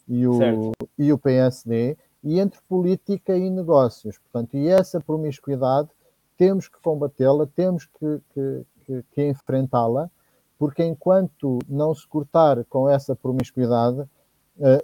e 0.08 0.28
o, 0.28 0.72
e 0.98 1.12
o 1.12 1.18
PSD, 1.18 1.98
e 2.24 2.39
entre 2.39 2.60
política 2.68 3.36
e 3.38 3.50
negócios. 3.50 4.18
Portanto, 4.18 4.56
e 4.56 4.68
essa 4.68 5.00
promiscuidade 5.00 5.89
temos 6.38 6.68
que 6.68 6.80
combatê-la, 6.82 7.48
temos 7.48 7.86
que, 7.86 8.22
que, 8.34 8.65
que, 8.86 9.04
que 9.12 9.28
enfrentá-la, 9.28 10.10
porque 10.58 10.84
enquanto 10.84 11.60
não 11.68 11.94
se 11.94 12.08
cortar 12.08 12.63
com 12.65 12.89
essa 12.89 13.15
promiscuidade, 13.15 14.04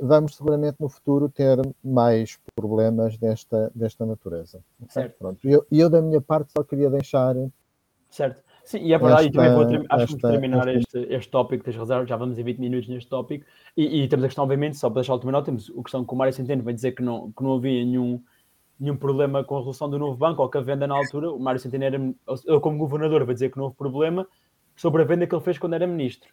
vamos 0.01 0.35
seguramente 0.35 0.77
no 0.79 0.89
futuro 0.89 1.29
ter 1.29 1.57
mais 1.83 2.37
problemas 2.55 3.17
desta, 3.17 3.71
desta 3.73 4.05
natureza. 4.05 4.63
Certo. 4.89 5.17
Pronto. 5.17 5.47
E 5.47 5.51
eu, 5.51 5.65
eu, 5.71 5.89
da 5.89 6.01
minha 6.01 6.21
parte, 6.21 6.51
só 6.51 6.63
queria 6.63 6.89
deixar. 6.89 7.35
Certo. 8.09 8.43
Sim, 8.63 8.79
e 8.79 8.93
é 8.93 8.97
verdade, 8.97 9.27
esta, 9.27 9.29
e 9.29 9.31
também 9.31 9.53
vou 9.53 9.85
acho 9.89 10.15
que 10.15 10.21
vamos 10.21 10.39
terminar 10.39 10.67
esta... 10.67 10.99
este, 10.99 11.13
este 11.13 11.31
tópico, 11.31 11.63
tens 11.63 11.75
razão, 11.75 12.05
já 12.05 12.15
vamos 12.15 12.37
em 12.37 12.43
20 12.43 12.59
minutos 12.59 12.87
neste 12.89 13.09
tópico, 13.09 13.45
e, 13.75 14.03
e 14.03 14.07
temos 14.07 14.23
a 14.23 14.27
questão, 14.27 14.43
obviamente, 14.43 14.77
só 14.77 14.89
para 14.89 15.01
deixar 15.01 15.13
última 15.13 15.31
nota, 15.31 15.45
temos 15.45 15.71
a 15.75 15.81
questão 15.81 16.05
que 16.05 16.13
o 16.13 16.15
Mário 16.15 16.33
Centeno 16.33 16.61
vai 16.61 16.73
dizer 16.73 16.91
que 16.91 17.01
não, 17.01 17.31
que 17.31 17.41
não 17.41 17.55
havia 17.55 17.83
nenhum, 17.83 18.21
nenhum 18.79 18.95
problema 18.95 19.43
com 19.43 19.55
a 19.55 19.57
resolução 19.57 19.89
do 19.89 19.97
novo 19.97 20.15
banco 20.15 20.43
ou 20.43 20.49
com 20.49 20.57
a 20.57 20.61
venda 20.61 20.85
na 20.85 20.95
altura, 20.95 21.31
o 21.31 21.39
Mário 21.39 21.59
Centeno 21.59 21.83
era, 21.83 21.97
ele 21.97 22.59
como 22.59 22.77
governador 22.77 23.25
vai 23.25 23.33
dizer 23.33 23.49
que 23.49 23.57
não 23.57 23.65
houve 23.65 23.75
problema 23.75 24.27
sobre 24.75 25.01
a 25.01 25.05
venda 25.05 25.25
que 25.25 25.33
ele 25.33 25.43
fez 25.43 25.57
quando 25.57 25.73
era 25.73 25.87
ministro. 25.87 26.31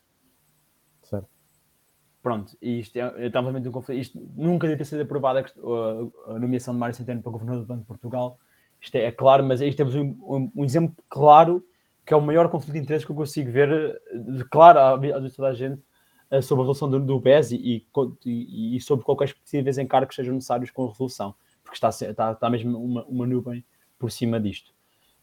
Pronto, 2.22 2.56
e 2.60 2.80
isto 2.80 2.96
é, 2.96 3.26
estamos 3.26 3.54
um 3.54 3.70
conflito. 3.70 4.00
Isto 4.00 4.28
nunca 4.36 4.66
deve 4.66 4.78
ter 4.78 4.84
sido 4.84 5.02
aprovada 5.02 5.40
a, 5.40 6.32
a, 6.32 6.38
nomeação 6.38 6.74
de 6.74 6.80
Mário 6.80 6.94
Centeno 6.94 7.22
para 7.22 7.32
governador 7.32 7.62
do 7.62 7.66
Banco 7.66 7.82
de 7.82 7.86
Portugal. 7.86 8.38
Isto 8.80 8.96
é, 8.96 9.04
é 9.04 9.12
claro, 9.12 9.44
mas 9.44 9.60
aí 9.60 9.72
temos 9.74 9.94
um, 9.94 10.16
um, 10.22 10.52
um, 10.56 10.64
exemplo 10.64 10.94
claro 11.08 11.64
que 12.04 12.14
é 12.14 12.16
o 12.16 12.20
maior 12.20 12.48
conflito 12.48 12.72
de 12.72 12.80
interesses 12.80 13.04
que 13.04 13.12
eu 13.12 13.16
consigo 13.16 13.50
ver, 13.52 14.00
de 14.14 14.44
claro, 14.44 14.78
a, 14.78 14.94
a 14.94 15.30
toda 15.30 15.48
a 15.48 15.54
gente, 15.54 15.82
eh, 16.30 16.40
sobre 16.42 16.62
a 16.62 16.66
resolução 16.66 16.90
do, 16.90 17.00
do 17.00 17.20
BES 17.20 17.52
e, 17.52 17.86
e, 18.24 18.76
e, 18.76 18.80
sobre 18.80 19.04
qualquer 19.04 19.34
possíveis 19.34 19.78
encargos 19.78 20.10
que 20.10 20.14
sejam 20.16 20.34
necessários 20.34 20.70
com 20.70 20.84
a 20.84 20.88
resolução, 20.88 21.34
porque 21.62 21.76
está, 21.76 21.88
está, 21.88 22.32
está 22.32 22.50
mesmo 22.50 22.82
uma, 22.82 23.04
uma 23.04 23.26
nuvem 23.26 23.64
por 23.98 24.10
cima 24.10 24.40
disto. 24.40 24.72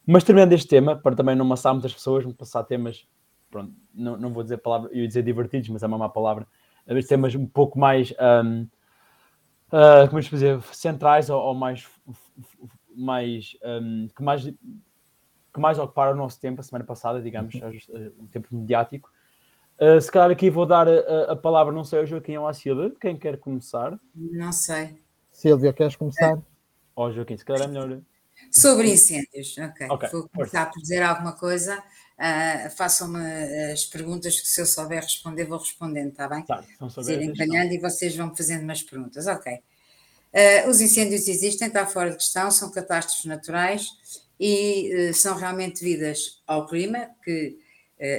Mas 0.06 0.22
terminando 0.22 0.52
este 0.52 0.68
tema, 0.68 0.96
para 0.96 1.16
também 1.16 1.34
não 1.34 1.44
amassar 1.44 1.72
muitas 1.72 1.92
pessoas, 1.92 2.22
vamos 2.22 2.36
passar 2.36 2.62
temas, 2.64 3.06
pronto, 3.50 3.72
não, 3.92 4.16
não 4.16 4.32
vou 4.32 4.42
dizer 4.42 4.58
palavra, 4.58 4.90
eu 4.92 5.02
ia 5.02 5.08
dizer 5.08 5.22
divertidos, 5.22 5.68
mas 5.68 5.82
é 5.82 5.86
uma 5.86 5.98
má 5.98 6.08
palavra, 6.08 6.46
temas 7.06 7.34
um 7.34 7.46
pouco 7.46 7.78
mais, 7.78 8.12
um, 8.44 8.62
uh, 8.62 8.68
ah, 9.72 10.08
como 10.08 10.18
é 10.18 10.22
dizer, 10.22 10.60
centrais 10.72 11.28
ou, 11.30 11.40
ou 11.40 11.54
mais, 11.54 11.86
mais, 12.94 13.56
um, 13.64 14.08
que 14.14 14.22
mais 14.22 14.44
que 15.56 15.60
mais 15.60 15.78
ocuparam 15.78 16.12
o 16.12 16.16
nosso 16.16 16.38
tempo 16.38 16.60
a 16.60 16.62
semana 16.62 16.84
passada, 16.84 17.20
digamos, 17.20 17.54
uhum. 17.54 18.12
um 18.20 18.26
tempo 18.26 18.48
mediático. 18.54 19.10
Uh, 19.80 19.98
se 20.00 20.12
calhar 20.12 20.30
aqui 20.30 20.50
vou 20.50 20.66
dar 20.66 20.86
a, 20.86 21.32
a, 21.32 21.36
palavra, 21.36 21.72
não 21.72 21.82
sei, 21.82 22.00
ao 22.00 22.06
Joaquim 22.06 22.36
ou 22.36 22.46
à 22.46 22.52
Silvia, 22.52 22.92
quem 23.00 23.16
quer 23.16 23.38
começar? 23.38 23.98
Não 24.14 24.52
sei. 24.52 25.02
Silvia, 25.32 25.72
queres 25.72 25.96
começar? 25.96 26.38
Ó, 26.94 27.06
oh, 27.06 27.12
Joaquim, 27.12 27.36
se 27.38 27.44
calhar 27.44 27.64
é 27.64 27.68
melhor. 27.68 28.00
Sobre 28.50 28.92
incêndios, 28.92 29.56
ok. 29.58 29.86
okay. 29.90 30.08
Vou 30.10 30.28
começar 30.28 30.70
por 30.70 30.80
dizer 30.80 31.02
alguma 31.02 31.32
coisa. 31.32 31.82
Uh, 32.18 32.70
Façam-me 32.70 33.18
as 33.72 33.84
perguntas 33.84 34.40
que 34.40 34.48
se 34.48 34.60
eu 34.60 34.66
souber 34.66 35.02
responder, 35.02 35.44
vou 35.44 35.58
respondendo, 35.58 36.08
está 36.08 36.26
bem? 36.26 36.42
Tá, 36.44 36.64
irem 37.08 37.32
ganhando 37.34 37.72
e 37.72 37.78
vocês 37.78 38.16
vão 38.16 38.34
fazendo 38.34 38.62
umas 38.62 38.82
perguntas, 38.82 39.26
ok. 39.26 39.52
Uh, 39.52 40.70
os 40.70 40.80
incêndios 40.80 41.28
existem, 41.28 41.68
está 41.68 41.86
fora 41.86 42.10
de 42.10 42.16
questão, 42.16 42.50
são 42.50 42.70
catástrofes 42.70 43.26
naturais 43.26 43.88
e 44.40 45.10
uh, 45.10 45.14
são 45.14 45.36
realmente 45.36 45.80
devidas 45.80 46.42
ao 46.46 46.66
clima, 46.66 47.10
que 47.22 47.58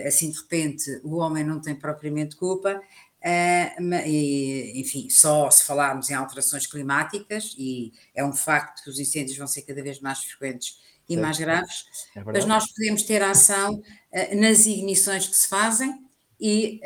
assim 0.08 0.32
de 0.32 0.38
repente 0.40 1.00
o 1.04 1.18
homem 1.18 1.44
não 1.44 1.62
tem 1.62 1.76
propriamente 1.76 2.36
culpa, 2.36 2.82
e, 4.08 4.74
enfim, 4.76 5.08
só 5.08 5.52
se 5.52 5.64
falarmos 5.64 6.10
em 6.10 6.16
alterações 6.16 6.66
climáticas, 6.66 7.54
e 7.60 7.94
é 8.16 8.26
um 8.26 8.34
facto 8.34 8.84
que 8.84 8.90
os 8.90 9.00
incêndios 9.00 9.38
vão 9.38 9.46
ser 9.46 9.62
cada 9.62 9.84
vez 9.84 10.00
mais 10.00 10.24
frequentes 10.24 10.80
e 11.10 11.15
mais 11.17 11.38
graves, 11.38 11.86
é 12.15 12.24
mas 12.24 12.46
nós 12.46 12.72
podemos 12.72 13.04
ter 13.04 13.22
ação 13.22 13.82
nas 14.36 14.65
ignições 14.65 15.28
que 15.28 15.36
se 15.36 15.48
fazem 15.48 16.06
e 16.39 16.82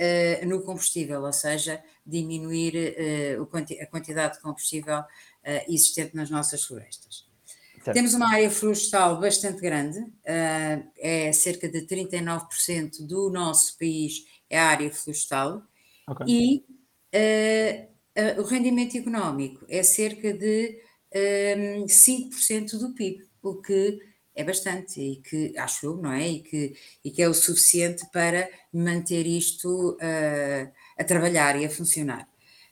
no 0.45 0.61
combustível, 0.63 1.23
ou 1.23 1.33
seja, 1.33 1.83
diminuir 2.05 2.95
uh, 3.37 3.43
a 3.81 3.85
quantidade 3.85 4.35
de 4.35 4.41
combustível 4.41 4.99
uh, 4.99 5.05
existente 5.67 6.15
nas 6.15 6.29
nossas 6.29 6.63
florestas. 6.63 7.29
Certo. 7.83 7.95
Temos 7.95 8.13
uma 8.13 8.31
área 8.31 8.49
florestal 8.49 9.19
bastante 9.19 9.59
grande, 9.59 9.99
uh, 9.99 10.91
é 10.97 11.31
cerca 11.33 11.67
de 11.67 11.81
39% 11.81 13.05
do 13.07 13.29
nosso 13.29 13.77
país 13.77 14.25
é 14.49 14.59
área 14.59 14.91
florestal, 14.91 15.63
okay. 16.07 16.25
e 16.27 16.65
o 18.37 18.43
rendimento 18.43 18.97
económico 18.97 19.65
é 19.69 19.81
cerca 19.81 20.33
de 20.33 20.77
5% 21.13 22.77
do 22.77 22.93
PIB, 22.93 23.25
o 23.41 23.61
que 23.61 23.97
é 24.35 24.43
bastante 24.43 25.01
e 25.01 25.15
que 25.17 25.57
acho 25.57 25.85
eu, 25.85 25.97
não 25.97 26.11
é? 26.11 26.27
E 26.27 26.39
que, 26.39 26.73
e 27.03 27.11
que 27.11 27.21
é 27.21 27.27
o 27.27 27.33
suficiente 27.33 28.05
para 28.11 28.49
manter 28.73 29.27
isto 29.27 29.91
uh, 29.91 30.71
a 30.97 31.03
trabalhar 31.03 31.59
e 31.59 31.65
a 31.65 31.69
funcionar. 31.69 32.27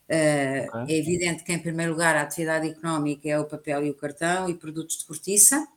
Uh, 0.09 0.81
okay. 0.81 0.95
É 0.95 0.99
evidente 0.99 1.43
que, 1.43 1.51
em 1.51 1.59
primeiro 1.59 1.91
lugar, 1.91 2.15
a 2.15 2.21
atividade 2.21 2.67
económica 2.67 3.29
é 3.29 3.37
o 3.37 3.45
papel 3.45 3.85
e 3.85 3.89
o 3.89 3.93
cartão 3.93 4.49
e 4.49 4.55
produtos 4.55 4.97
de 4.97 5.05
cortiça. 5.05 5.67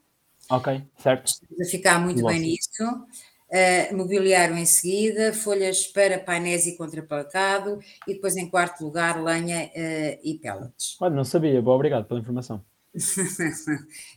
Ok, 0.49 0.83
certo. 0.99 1.27
Estamos 1.27 1.69
a 1.69 1.71
ficar 1.71 1.99
muito 2.01 2.25
bem 2.25 2.41
nisso. 2.41 2.83
Uh, 2.83 3.95
mobiliário 3.95 4.57
em 4.57 4.65
seguida, 4.65 5.35
folhas 5.35 5.87
para 5.87 6.19
painéis 6.19 6.67
e 6.67 6.75
contraplacado 6.77 7.79
e 8.09 8.15
depois, 8.15 8.37
em 8.37 8.49
quarto 8.49 8.83
lugar, 8.83 9.23
lenha 9.23 9.71
e 10.25 10.39
pellets. 10.41 10.97
Olha, 11.01 11.15
não 11.15 11.25
sabia. 11.25 11.61
Boa, 11.61 11.77
obrigado 11.77 12.07
pela 12.07 12.21
informação. 12.21 12.65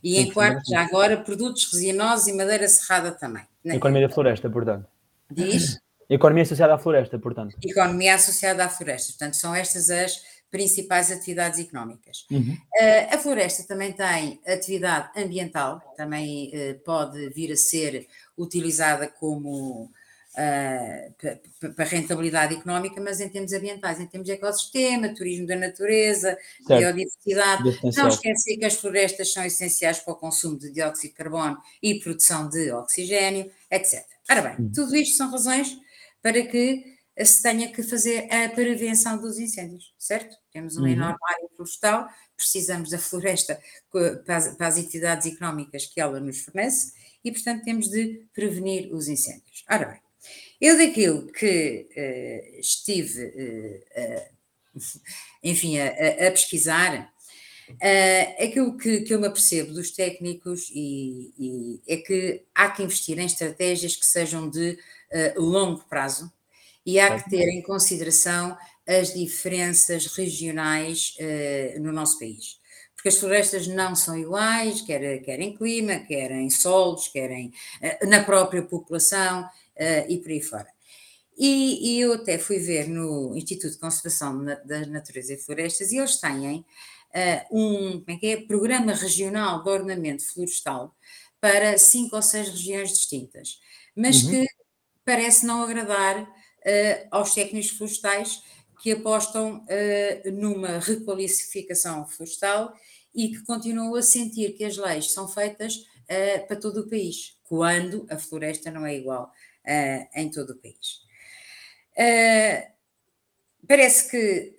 E 0.03 0.17
em 0.17 0.31
quarto, 0.31 0.61
já 0.69 0.81
agora, 0.81 1.17
produtos 1.17 1.71
resinosos 1.71 2.27
e 2.27 2.33
madeira 2.33 2.67
serrada 2.67 3.11
também. 3.11 3.43
Né? 3.63 3.75
Economia 3.75 4.07
da 4.07 4.13
floresta, 4.13 4.49
portanto. 4.49 4.87
Diz? 5.31 5.79
Economia 6.09 6.43
associada 6.43 6.75
à 6.75 6.77
floresta, 6.77 7.17
portanto. 7.17 7.55
Economia 7.63 8.15
associada 8.15 8.65
à 8.65 8.69
floresta. 8.69 9.13
Portanto, 9.13 9.35
são 9.35 9.55
estas 9.55 9.89
as 9.89 10.21
principais 10.51 11.11
atividades 11.11 11.59
económicas. 11.59 12.25
Uhum. 12.31 12.53
Uh, 12.53 13.15
a 13.15 13.17
floresta 13.17 13.63
também 13.67 13.91
tem 13.91 14.39
atividade 14.47 15.09
ambiental, 15.17 15.81
também 15.97 16.51
uh, 16.53 16.79
pode 16.85 17.29
vir 17.29 17.51
a 17.51 17.57
ser 17.57 18.07
utilizada 18.37 19.07
como 19.07 19.91
uh, 20.35 21.73
para 21.73 21.85
rentabilidade 21.85 22.55
económica, 22.55 23.01
mas 23.01 23.19
em 23.19 23.29
termos 23.29 23.53
ambientais, 23.53 23.99
em 23.99 24.07
termos 24.07 24.25
de 24.27 24.33
ecossistema, 24.33 25.13
turismo 25.13 25.47
da 25.47 25.55
natureza, 25.55 26.37
certo. 26.65 26.79
biodiversidade. 26.79 27.79
Não 27.95 28.07
esquecer 28.07 28.57
que 28.57 28.65
as 28.65 28.75
florestas 28.75 29.31
são 29.31 29.43
essenciais 29.43 29.99
para 29.99 30.13
o 30.13 30.17
consumo 30.17 30.57
de 30.57 30.71
dióxido 30.71 31.11
de 31.11 31.17
carbono 31.17 31.57
e 31.81 31.99
produção 31.99 32.49
de 32.49 32.71
oxigênio, 32.71 33.51
etc. 33.71 34.03
Ora 34.29 34.41
bem, 34.41 34.65
uhum. 34.65 34.71
tudo 34.71 34.95
isto 34.95 35.17
são 35.17 35.31
razões 35.31 35.77
para 36.21 36.41
que 36.45 36.95
se 37.23 37.41
tenha 37.41 37.71
que 37.71 37.81
fazer 37.81 38.27
a 38.31 38.49
prevenção 38.49 39.17
dos 39.17 39.39
incêndios, 39.39 39.93
certo? 39.97 40.35
Temos 40.51 40.75
uma 40.75 40.87
uhum. 40.87 40.93
enorme 40.93 41.17
área 41.29 41.47
florestal, 41.55 42.09
precisamos 42.35 42.89
da 42.89 42.97
floresta 42.97 43.59
para 44.25 44.35
as, 44.35 44.55
para 44.57 44.67
as 44.67 44.77
entidades 44.77 45.31
económicas 45.31 45.85
que 45.85 46.01
ela 46.01 46.19
nos 46.19 46.39
fornece 46.39 46.93
e, 47.23 47.31
portanto, 47.31 47.63
temos 47.63 47.89
de 47.89 48.27
prevenir 48.33 48.93
os 48.93 49.07
incêndios. 49.07 49.63
Ora 49.69 49.85
bem, 49.85 49.99
eu 50.59 50.77
daquilo 50.77 51.27
que 51.27 51.87
uh, 51.91 52.59
estive, 52.59 53.25
uh, 53.25 54.01
uh, 54.01 54.81
enfim, 55.43 55.79
a, 55.79 56.27
a 56.27 56.31
pesquisar, 56.31 57.13
aquilo 58.39 58.77
que, 58.77 59.01
que 59.01 59.13
eu 59.13 59.19
me 59.19 59.25
apercebo 59.25 59.73
dos 59.73 59.89
técnicos 59.89 60.69
e, 60.71 61.33
e 61.37 61.81
é 61.87 61.97
que 61.97 62.43
há 62.53 62.69
que 62.69 62.83
investir 62.83 63.17
em 63.17 63.25
estratégias 63.25 63.95
que 63.95 64.05
sejam 64.05 64.47
de 64.47 64.77
longo 65.35 65.83
prazo 65.85 66.31
e 66.85 66.99
há 66.99 67.19
que 67.19 67.27
ter 67.27 67.47
em 67.49 67.63
consideração 67.63 68.55
as 68.87 69.15
diferenças 69.15 70.05
regionais 70.05 71.15
no 71.79 71.91
nosso 71.91 72.19
país 72.19 72.59
porque 73.05 73.09
as 73.09 73.17
florestas 73.17 73.67
não 73.67 73.95
são 73.95 74.17
iguais, 74.17 74.81
quer, 74.81 75.21
quer 75.21 75.39
em 75.39 75.55
clima, 75.55 75.99
quer 75.99 76.31
em 76.31 76.49
solos, 76.49 77.07
quer 77.07 77.29
em, 77.29 77.53
na 78.07 78.23
própria 78.23 78.63
população, 78.63 79.43
uh, 79.43 80.09
e 80.09 80.17
por 80.17 80.31
aí 80.31 80.41
fora. 80.41 80.67
E, 81.37 81.97
e, 81.97 82.01
eu 82.01 82.13
até 82.13 82.39
fui 82.39 82.57
ver 82.57 82.87
no 82.87 83.35
Instituto 83.37 83.73
de 83.73 83.77
Conservação 83.77 84.43
da 84.43 84.87
Natureza 84.87 85.33
e 85.33 85.37
Florestas 85.37 85.91
e 85.91 85.97
eles 85.97 86.19
têm 86.19 86.57
uh, 86.57 86.65
um 87.51 87.91
como 87.99 88.17
é 88.17 88.19
que 88.19 88.27
é, 88.27 88.37
programa 88.37 88.93
regional 88.93 89.61
de 89.61 89.69
ornamento 89.69 90.25
florestal 90.33 90.95
para 91.39 91.77
cinco 91.77 92.15
ou 92.15 92.23
seis 92.23 92.49
regiões 92.49 92.89
distintas, 92.89 93.59
mas 93.95 94.23
uhum. 94.23 94.31
que 94.31 94.47
parece 95.05 95.45
não 95.45 95.61
agradar 95.61 96.23
uh, 96.23 97.07
aos 97.11 97.35
técnicos 97.35 97.69
florestais 97.69 98.41
que 98.81 98.93
apostam 98.93 99.63
uh, 99.63 100.31
numa 100.31 100.79
requalificação 100.79 102.07
florestal 102.07 102.73
e 103.15 103.29
que 103.29 103.43
continuam 103.45 103.95
a 103.95 104.01
sentir 104.01 104.53
que 104.53 104.65
as 104.65 104.77
leis 104.77 105.11
são 105.11 105.27
feitas 105.27 105.75
uh, 105.75 106.47
para 106.47 106.57
todo 106.57 106.81
o 106.81 106.89
país, 106.89 107.37
quando 107.43 108.05
a 108.09 108.17
floresta 108.17 108.69
não 108.69 108.85
é 108.85 108.95
igual 108.95 109.31
uh, 109.65 110.19
em 110.19 110.29
todo 110.29 110.51
o 110.51 110.57
país. 110.57 111.05
Uh, 111.97 112.75
parece 113.67 114.11
que 114.11 114.55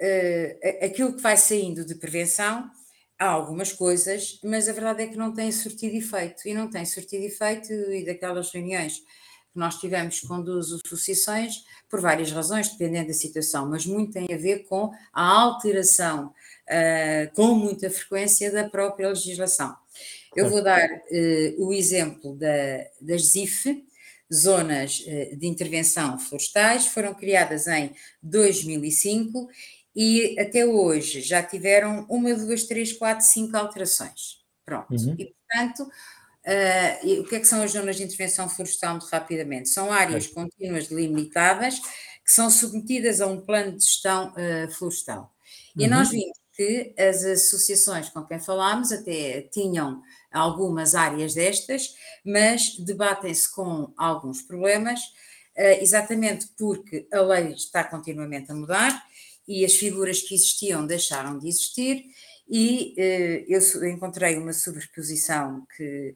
aquilo 0.83 1.15
que 1.15 1.23
vai 1.23 1.37
saindo 1.37 1.85
de 1.85 1.95
prevenção, 1.95 2.71
há 3.19 3.27
algumas 3.27 3.73
coisas, 3.73 4.41
mas 4.43 4.69
a 4.69 4.73
verdade 4.73 5.03
é 5.03 5.07
que 5.07 5.17
não 5.17 5.33
tem 5.33 5.53
surtido 5.53 5.97
efeito, 5.97 6.49
e 6.49 6.55
não 6.55 6.69
tem 6.69 6.85
surtido 6.85 7.25
efeito, 7.25 7.73
e 7.73 8.05
daquelas 8.05 8.51
reuniões 8.51 8.99
que 8.99 9.59
nós 9.59 9.79
tivemos 9.79 10.21
com 10.21 10.43
duas 10.43 10.67
associações, 10.73 11.65
por 11.89 12.01
várias 12.01 12.33
razões, 12.33 12.69
dependendo 12.71 13.09
da 13.09 13.15
situação, 13.15 13.69
mas 13.71 13.87
muito 13.87 14.13
tem 14.13 14.27
a 14.33 14.37
ver 14.37 14.65
com 14.65 14.91
a 15.13 15.23
alteração 15.23 16.35
uh, 16.69 17.35
com 17.35 17.55
muita 17.55 17.91
frequência 17.91 18.51
da 18.51 18.69
própria 18.69 19.09
legislação. 19.09 19.77
Eu 20.35 20.51
vou 20.51 20.63
dar 20.63 20.87
uh, 20.87 21.67
o 21.67 21.73
exemplo 21.73 22.37
da, 22.37 22.87
das 23.01 23.31
ZIF, 23.33 23.85
zonas 24.33 25.05
eh, 25.07 25.37
de 25.37 25.47
intervenção 25.47 26.19
florestais, 26.19 26.87
foram 26.87 27.15
criadas 27.15 27.69
em 27.69 27.93
2005 28.23 29.49
e 29.95 30.39
até 30.39 30.67
hoje 30.67 31.21
já 31.21 31.43
tiveram 31.43 32.05
uma, 32.09 32.35
duas, 32.35 32.65
três, 32.65 32.93
quatro, 32.93 33.25
cinco 33.25 33.57
alterações. 33.57 34.45
Pronto. 34.65 34.93
Uhum. 34.93 35.15
E, 35.19 35.33
portanto, 35.33 35.81
uh, 35.85 37.21
o 37.21 37.25
que 37.25 37.37
é 37.37 37.41
que 37.41 37.47
são 37.47 37.63
as 37.63 37.71
zonas 37.71 37.97
de 37.97 38.03
intervenção 38.03 38.49
florestal, 38.49 38.93
muito 38.93 39.07
rapidamente? 39.07 39.69
São 39.69 39.93
áreas 39.93 40.27
contínuas 40.27 40.89
delimitadas 40.89 41.79
que 41.79 42.33
são 42.33 42.51
submetidas 42.51 43.21
a 43.21 43.27
um 43.29 43.41
plano 43.41 43.79
de 43.79 43.85
gestão 43.85 44.33
uh, 44.33 44.71
florestal. 44.73 45.33
Uhum. 45.77 45.85
E 45.85 45.89
nós 45.89 46.11
vimos 46.11 46.37
que 46.57 46.95
as 46.99 47.23
associações 47.23 48.09
com 48.09 48.25
quem 48.25 48.41
falámos 48.41 48.91
até 48.91 49.43
tinham 49.43 50.03
algumas 50.33 50.95
áreas 50.95 51.35
destas, 51.35 51.95
mas 52.25 52.79
debatem-se 52.79 53.53
com 53.53 53.93
alguns 53.97 54.43
problemas, 54.43 55.01
eh, 55.55 55.83
exatamente 55.83 56.49
porque 56.57 57.07
a 57.13 57.21
lei 57.21 57.53
está 57.53 57.85
continuamente 57.85 58.51
a 58.51 58.55
mudar 58.55 59.07
e 59.47 59.65
as 59.65 59.75
figuras 59.75 60.23
que 60.23 60.35
existiam 60.35 60.87
deixaram 60.87 61.39
de 61.39 61.49
existir, 61.49 62.05
e 62.49 62.95
eh, 62.97 63.45
eu 63.49 63.61
encontrei 63.89 64.37
uma 64.37 64.53
sobreposição 64.53 65.67
que, 65.77 66.15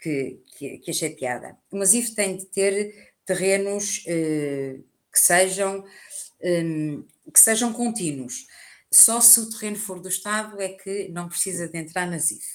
que, 0.00 0.78
que 0.78 0.90
achei 0.90 1.10
piada. 1.10 1.56
O 1.70 1.76
Masif 1.76 2.14
tem 2.14 2.36
de 2.36 2.46
ter 2.46 3.12
terrenos 3.26 4.04
eh, 4.06 4.78
que 5.12 5.20
sejam, 5.20 5.84
hum, 6.42 7.04
que 7.32 7.40
sejam 7.40 7.72
contínuos. 7.72 8.46
Só 8.94 9.20
se 9.20 9.40
o 9.40 9.50
terreno 9.50 9.76
for 9.76 9.98
do 9.98 10.08
Estado 10.08 10.62
é 10.62 10.68
que 10.68 11.08
não 11.08 11.28
precisa 11.28 11.68
de 11.68 11.76
entrar 11.76 12.06
na 12.06 12.16
ZIF. 12.16 12.46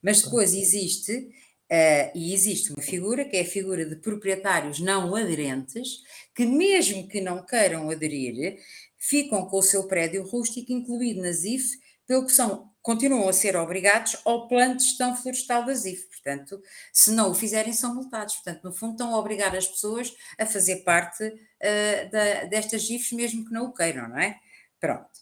Mas 0.00 0.22
depois 0.22 0.54
existe, 0.54 1.12
uh, 1.12 2.10
e 2.14 2.32
existe 2.32 2.72
uma 2.72 2.80
figura, 2.80 3.24
que 3.24 3.36
é 3.36 3.40
a 3.40 3.44
figura 3.44 3.84
de 3.84 3.96
proprietários 3.96 4.78
não 4.78 5.16
aderentes, 5.16 5.88
que 6.36 6.46
mesmo 6.46 7.08
que 7.08 7.20
não 7.20 7.44
queiram 7.44 7.90
aderir, 7.90 8.60
ficam 8.96 9.44
com 9.46 9.58
o 9.58 9.62
seu 9.62 9.88
prédio 9.88 10.22
rústico 10.22 10.72
incluído 10.72 11.20
na 11.20 11.32
ZIF, 11.32 11.76
pelo 12.06 12.26
que 12.26 12.32
são, 12.32 12.70
continuam 12.80 13.28
a 13.28 13.32
ser 13.32 13.56
obrigados 13.56 14.16
ao 14.24 14.46
plano 14.46 14.76
de 14.76 14.84
gestão 14.84 15.16
florestal 15.16 15.66
da 15.66 15.74
ZIF. 15.74 16.06
Portanto, 16.06 16.62
se 16.92 17.10
não 17.10 17.32
o 17.32 17.34
fizerem, 17.34 17.72
são 17.72 17.92
multados. 17.92 18.36
Portanto, 18.36 18.62
no 18.62 18.72
fundo, 18.72 18.92
estão 18.92 19.12
a 19.12 19.18
obrigar 19.18 19.56
as 19.56 19.66
pessoas 19.66 20.14
a 20.38 20.46
fazer 20.46 20.84
parte 20.84 21.24
uh, 21.24 22.10
da, 22.12 22.44
destas 22.44 22.82
ZIFs, 22.82 23.10
mesmo 23.10 23.44
que 23.44 23.52
não 23.52 23.64
o 23.64 23.74
queiram, 23.74 24.08
não 24.08 24.18
é? 24.20 24.38
Pronto. 24.78 25.21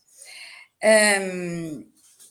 Um, 0.83 1.91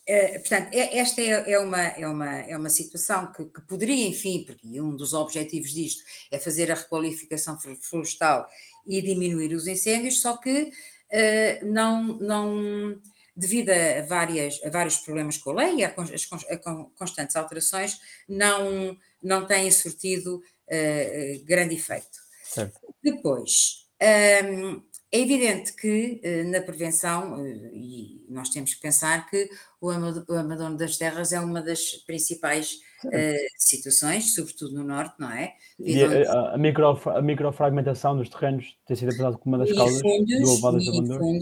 Uh, 0.10 0.40
portanto, 0.40 0.74
é, 0.74 0.98
esta 0.98 1.22
é, 1.22 1.52
é, 1.52 1.60
uma, 1.60 1.84
é, 1.84 2.08
uma, 2.08 2.36
é 2.40 2.58
uma 2.58 2.70
situação 2.72 3.32
que, 3.32 3.46
que, 3.46 3.62
poderia, 3.62 4.08
enfim, 4.08 4.44
porque 4.44 4.82
um 4.82 4.96
dos 4.96 5.14
objetivos 5.14 5.72
disto 5.72 6.04
é 6.32 6.40
fazer 6.40 6.72
a 6.72 6.74
requalificação 6.74 7.60
florestal 7.80 8.50
e 8.88 9.04
diminuir 9.04 9.54
os 9.54 9.68
incêndios, 9.68 10.20
só 10.20 10.36
que 10.38 10.64
uh, 10.64 11.66
não, 11.66 12.18
não, 12.18 13.00
devido 13.36 13.70
a, 13.70 14.02
várias, 14.02 14.60
a 14.66 14.72
vários 14.72 14.98
problemas 14.98 15.38
com 15.38 15.52
a 15.52 15.64
lei 15.64 15.76
e 15.76 15.84
a, 15.86 15.90
a, 15.90 16.54
a 16.56 16.58
constantes 16.98 17.36
alterações, 17.36 18.00
não, 18.28 18.98
não 19.22 19.46
têm 19.46 19.70
surtido 19.70 20.38
uh, 20.38 21.46
grande 21.46 21.76
efeito. 21.76 22.18
Certo. 22.46 22.80
Depois, 23.04 23.88
um, 24.44 24.82
é 25.12 25.19
evidente 25.19 25.74
que 25.74 26.22
eh, 26.24 26.43
na 26.43 26.62
prevenção, 26.62 27.43
eh, 27.43 27.72
e 27.74 28.26
nós 28.30 28.50
temos 28.50 28.76
que 28.76 28.82
pensar 28.82 29.28
que 29.28 29.50
o 29.82 29.89
abandono 29.89 30.78
das 30.78 30.98
terras 30.98 31.34
é 31.34 31.39
uma 31.39 31.62
das 31.62 31.95
principais 32.06 32.80
uh, 33.06 33.48
situações, 33.58 34.36
sobretudo 34.36 34.76
no 34.76 34.84
norte, 34.84 35.15
não 35.17 35.32
é? 35.32 35.54
E 35.80 36.04
a, 36.04 36.54
a, 36.54 36.58
micro, 36.58 36.86
a 37.10 37.22
microfragmentação 37.22 38.17
dos 38.17 38.30
terrenos 38.30 38.78
tem 38.86 38.95
sido 38.95 39.10
apontada 39.10 39.38
como 39.38 39.56
uma 39.56 39.65
das 39.65 39.76
causas 39.76 40.02
fundos, 40.02 40.41
do 40.41 40.52
elevado 40.52 40.78
abandono. 40.78 41.39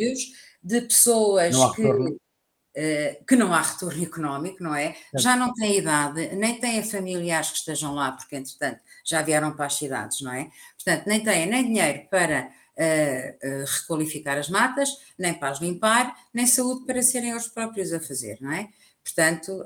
de 0.64 0.82
pessoas 0.82 1.56
que, 1.76 1.88
uh, 1.90 3.26
que 3.28 3.36
não 3.36 3.54
há 3.54 3.62
retorno 3.62 4.02
económico, 4.02 4.64
não 4.64 4.76
é? 4.76 4.96
Já 5.14 5.36
não 5.36 5.54
têm 5.54 5.80
idade, 5.80 6.36
nem 6.38 6.58
têm 6.58 6.82
familiares 6.84 7.52
que 7.52 7.58
estejam 7.58 7.94
lá, 7.94 8.14
porque 8.14 8.38
entretanto 8.38 8.80
já 9.04 9.22
vieram 9.22 9.54
para 9.54 9.66
as 9.66 9.74
cidades, 9.74 10.22
não 10.22 10.32
é? 10.32 10.50
Portanto, 10.82 11.06
nem 11.08 11.22
têm 11.22 11.48
nem 11.48 11.66
dinheiro 11.66 12.08
para 12.10 12.50
uh, 12.78 13.66
requalificar 13.66 14.38
as 14.38 14.50
matas, 14.50 14.90
nem 15.18 15.34
para 15.34 15.50
as 15.50 15.60
limpar, 15.60 16.16
nem 16.34 16.46
saúde 16.46 16.86
para 16.86 17.02
serem 17.02 17.32
eles 17.32 17.48
próprios 17.48 17.92
a 17.92 18.00
fazer, 18.00 18.38
não 18.40 18.52
é? 18.52 18.70
Portanto, 19.04 19.66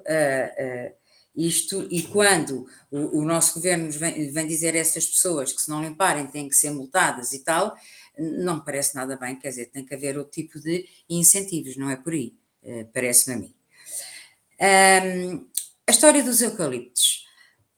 isto, 1.35 1.87
e 1.89 2.03
quando 2.03 2.67
o, 2.91 3.19
o 3.19 3.25
nosso 3.25 3.55
governo 3.55 3.89
vem, 3.91 4.31
vem, 4.31 4.45
dizer 4.45 4.75
a 4.75 4.79
essas 4.79 5.07
pessoas 5.07 5.51
que 5.51 5.61
se 5.61 5.69
não 5.69 5.81
limparem 5.81 6.27
têm 6.27 6.47
que 6.47 6.55
ser 6.55 6.69
multadas 6.69 7.33
e 7.33 7.39
tal, 7.39 7.75
não 8.19 8.57
me 8.57 8.65
parece 8.65 8.93
nada 8.93 9.17
bem, 9.17 9.39
quer 9.39 9.49
dizer, 9.49 9.65
tem 9.67 9.83
que 9.83 9.95
haver 9.95 10.17
outro 10.17 10.31
tipo 10.31 10.59
de 10.59 10.87
incentivos, 11.09 11.75
não 11.75 11.89
é 11.89 11.95
por 11.95 12.13
aí, 12.13 12.35
parece-me 12.93 13.35
a 13.35 13.39
mim. 13.39 13.55
Um, 14.61 15.47
a 15.87 15.91
história 15.91 16.23
dos 16.23 16.41
eucaliptos. 16.41 17.20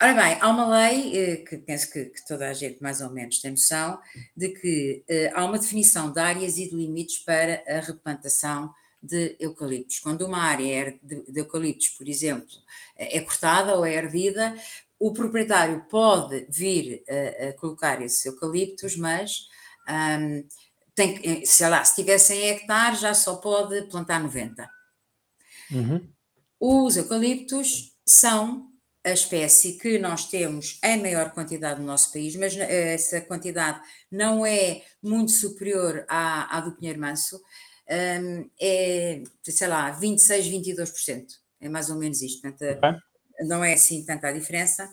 Ora 0.03 0.15
bem, 0.15 0.37
há 0.41 0.49
uma 0.49 0.67
lei 0.67 1.17
eh, 1.17 1.37
que 1.37 1.57
penso 1.59 1.89
que, 1.89 2.03
que, 2.03 2.25
toda 2.27 2.49
a 2.49 2.53
gente 2.53 2.83
mais 2.83 2.99
ou 2.99 3.09
menos 3.09 3.39
tem 3.39 3.51
noção 3.51 3.97
de 4.35 4.49
que 4.49 5.01
eh, 5.07 5.31
há 5.33 5.45
uma 5.45 5.57
definição 5.57 6.11
de 6.11 6.19
áreas 6.19 6.57
e 6.57 6.69
de 6.69 6.75
limites 6.75 7.19
para 7.19 7.63
a 7.65 7.79
replantação 7.79 8.73
de 9.01 9.37
eucaliptos. 9.39 9.99
Quando 9.99 10.25
uma 10.25 10.39
área 10.39 10.99
de, 11.01 11.31
de 11.31 11.39
eucaliptos, 11.39 11.87
por 11.91 12.05
exemplo, 12.05 12.53
é 12.97 13.17
cortada 13.21 13.77
ou 13.77 13.85
é 13.85 13.97
ardida, 13.97 14.53
o 14.99 15.13
proprietário 15.13 15.85
pode 15.89 16.47
vir 16.49 17.01
a, 17.07 17.47
a 17.47 17.53
colocar 17.53 18.01
esses 18.01 18.25
eucaliptos, 18.25 18.97
mas 18.97 19.47
um, 20.19 20.45
tem, 20.93 21.45
sei 21.45 21.69
lá, 21.69 21.81
se 21.85 21.95
tiver 21.95 22.17
100 22.17 22.49
hectares 22.49 22.99
já 22.99 23.13
só 23.13 23.37
pode 23.37 23.83
plantar 23.83 24.21
90. 24.21 24.69
Uhum. 25.71 26.09
Os 26.59 26.97
eucaliptos 26.97 27.95
são 28.05 28.72
a 29.03 29.11
espécie 29.11 29.73
que 29.73 29.99
nós 29.99 30.29
temos 30.29 30.79
em 30.81 31.01
maior 31.01 31.31
quantidade 31.31 31.79
no 31.79 31.85
nosso 31.85 32.11
país, 32.13 32.35
mas 32.35 32.55
eh, 32.55 32.93
essa 32.93 33.19
quantidade 33.19 33.81
não 34.09 34.45
é 34.45 34.81
muito 35.01 35.31
superior 35.31 36.05
à, 36.07 36.57
à 36.57 36.61
do 36.61 36.71
Pinheiro 36.71 36.99
Manso, 36.99 37.41
um, 37.89 38.49
é, 38.59 39.21
sei 39.43 39.67
lá, 39.67 39.91
26, 39.91 40.47
22%, 40.47 41.25
é 41.59 41.67
mais 41.67 41.89
ou 41.89 41.97
menos 41.97 42.21
isto, 42.21 42.41
portanto, 42.41 42.77
okay. 42.77 43.47
não 43.47 43.63
é 43.63 43.73
assim 43.73 44.05
tanta 44.05 44.29
a 44.29 44.31
diferença. 44.31 44.89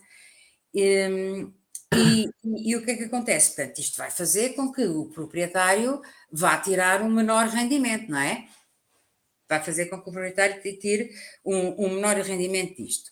Um, 0.75 1.53
e, 1.95 2.29
e, 2.45 2.77
o 2.77 2.85
que 2.85 2.93
é 2.93 2.97
que 2.97 3.05
acontece? 3.05 3.55
Portanto, 3.55 3.79
isto 3.79 3.97
vai 3.97 4.11
fazer 4.11 4.51
com 4.51 4.73
que 4.73 4.85
o 4.85 5.07
proprietário 5.07 6.01
vá 6.31 6.57
tirar 6.59 7.03
um 7.03 7.11
menor 7.11 7.49
rendimento, 7.49 8.11
não 8.11 8.19
é? 8.19 8.47
Vai 9.49 9.63
fazer 9.63 9.87
com 9.87 10.01
que 10.01 10.09
o 10.09 10.13
proprietário 10.13 10.61
tire 10.63 11.11
um, 11.45 11.87
um 11.87 11.95
menor 11.95 12.17
rendimento 12.17 12.77
disto. 12.77 13.11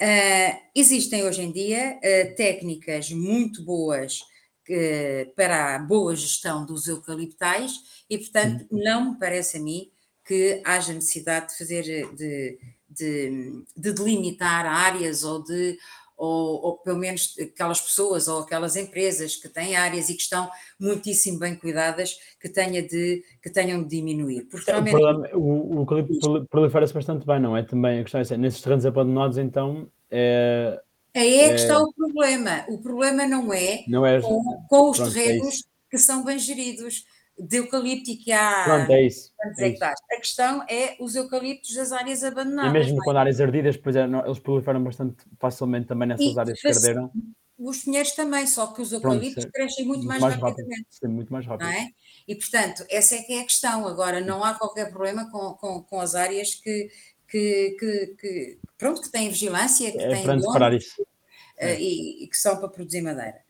Uh, 0.00 0.56
existem 0.76 1.24
hoje 1.24 1.42
em 1.42 1.50
dia 1.50 1.98
uh, 1.98 2.36
técnicas 2.36 3.10
muito 3.10 3.64
boas 3.64 4.20
uh, 4.20 5.34
para 5.34 5.74
a 5.74 5.78
boa 5.80 6.14
gestão 6.14 6.64
dos 6.64 6.86
eucaliptais 6.86 7.72
e, 8.08 8.16
portanto, 8.16 8.64
não 8.70 9.10
me 9.12 9.18
parece 9.18 9.56
a 9.56 9.60
mim 9.60 9.90
que 10.24 10.62
haja 10.64 10.92
necessidade 10.92 11.48
de 11.48 11.58
fazer, 11.58 12.14
de, 12.14 12.58
de, 12.88 13.64
de 13.76 13.92
delimitar 13.92 14.66
áreas 14.66 15.24
ou 15.24 15.42
de, 15.42 15.76
ou, 16.18 16.62
ou, 16.64 16.76
pelo 16.78 16.98
menos 16.98 17.34
aquelas 17.40 17.80
pessoas 17.80 18.26
ou 18.26 18.40
aquelas 18.40 18.74
empresas 18.74 19.36
que 19.36 19.48
têm 19.48 19.76
áreas 19.76 20.10
e 20.10 20.14
que 20.14 20.22
estão 20.22 20.50
muitíssimo 20.78 21.38
bem 21.38 21.54
cuidadas, 21.54 22.18
que, 22.40 22.48
tenha 22.48 22.82
de, 22.82 23.22
que 23.40 23.48
tenham 23.48 23.82
de 23.82 23.88
diminuir. 23.88 24.48
Porque 24.50 24.70
realmente... 24.70 24.96
o, 25.34 25.76
o 25.76 25.78
eucalipto 25.80 26.46
prolifera-se 26.50 26.92
bastante 26.92 27.24
bem, 27.24 27.40
não 27.40 27.56
é? 27.56 27.62
Também 27.62 28.00
a 28.00 28.02
questão 28.02 28.18
é 28.18 28.22
assim, 28.22 28.36
nesses 28.36 28.60
terrenos 28.60 28.84
abandonados, 28.84 29.38
então. 29.38 29.88
É, 30.10 30.80
Aí 31.14 31.40
é, 31.40 31.44
é 31.44 31.48
que 31.50 31.54
está 31.54 31.80
o 31.80 31.92
problema. 31.92 32.64
O 32.68 32.78
problema 32.78 33.26
não 33.26 33.52
é, 33.52 33.84
não 33.86 34.04
é 34.04 34.20
com, 34.20 34.42
com 34.68 34.90
os 34.90 34.98
pronto, 34.98 35.12
é 35.12 35.22
terrenos 35.22 35.60
é 35.60 35.90
que 35.90 35.98
são 35.98 36.24
bem 36.24 36.38
geridos 36.38 37.04
de 37.38 37.58
eucalipto 37.58 38.10
e 38.10 38.16
que 38.16 38.32
há 38.32 38.64
Pronto, 38.64 38.90
é 38.90 39.06
isso, 39.06 39.32
é 39.58 39.68
isso. 39.68 39.84
A 39.84 40.16
questão 40.16 40.64
é 40.68 40.96
os 40.98 41.14
eucaliptos 41.14 41.74
das 41.74 41.92
áreas 41.92 42.24
abandonadas. 42.24 42.70
E 42.70 42.72
mesmo 42.72 43.00
é? 43.00 43.04
quando 43.04 43.16
áreas 43.18 43.40
ardidas, 43.40 43.76
depois 43.76 43.94
é, 43.94 44.04
eles 44.04 44.38
proliferam 44.38 44.82
bastante 44.82 45.16
facilmente 45.38 45.86
também 45.86 46.08
nessas 46.08 46.34
e, 46.34 46.38
áreas 46.38 46.60
que 46.60 46.68
arderam. 46.68 47.12
Os 47.58 47.84
pinheiros 47.84 48.12
também, 48.12 48.46
só 48.46 48.68
que 48.68 48.80
os 48.80 48.92
eucaliptos 48.92 49.44
Pronto, 49.44 49.52
crescem 49.52 49.84
muito, 49.84 50.04
muito 50.04 50.08
mais, 50.08 50.22
mais, 50.22 50.34
rapidamente. 50.34 50.86
Rápido, 50.94 51.10
muito 51.10 51.32
mais 51.32 51.46
rápido. 51.46 51.68
É? 51.68 51.88
E 52.26 52.34
portanto, 52.36 52.84
essa 52.88 53.16
é 53.16 53.22
que 53.22 53.32
é 53.32 53.40
a 53.40 53.44
questão. 53.44 53.86
Agora, 53.86 54.20
não 54.20 54.44
há 54.44 54.54
qualquer 54.54 54.90
problema 54.90 55.30
com, 55.30 55.54
com, 55.54 55.82
com 55.82 56.00
as 56.00 56.14
áreas 56.14 56.54
que, 56.54 56.88
que, 57.26 57.76
que, 57.78 58.16
que, 58.20 58.58
pronto, 58.76 59.00
que 59.00 59.10
têm 59.10 59.28
vigilância, 59.28 59.90
que 59.90 59.98
é 59.98 60.08
têm 60.08 60.24
dono, 60.24 60.74
isso. 60.76 61.02
Uh, 61.02 61.74
e, 61.78 62.24
e 62.24 62.28
que 62.28 62.36
são 62.36 62.56
para 62.56 62.68
produzir 62.68 63.00
madeira. 63.00 63.47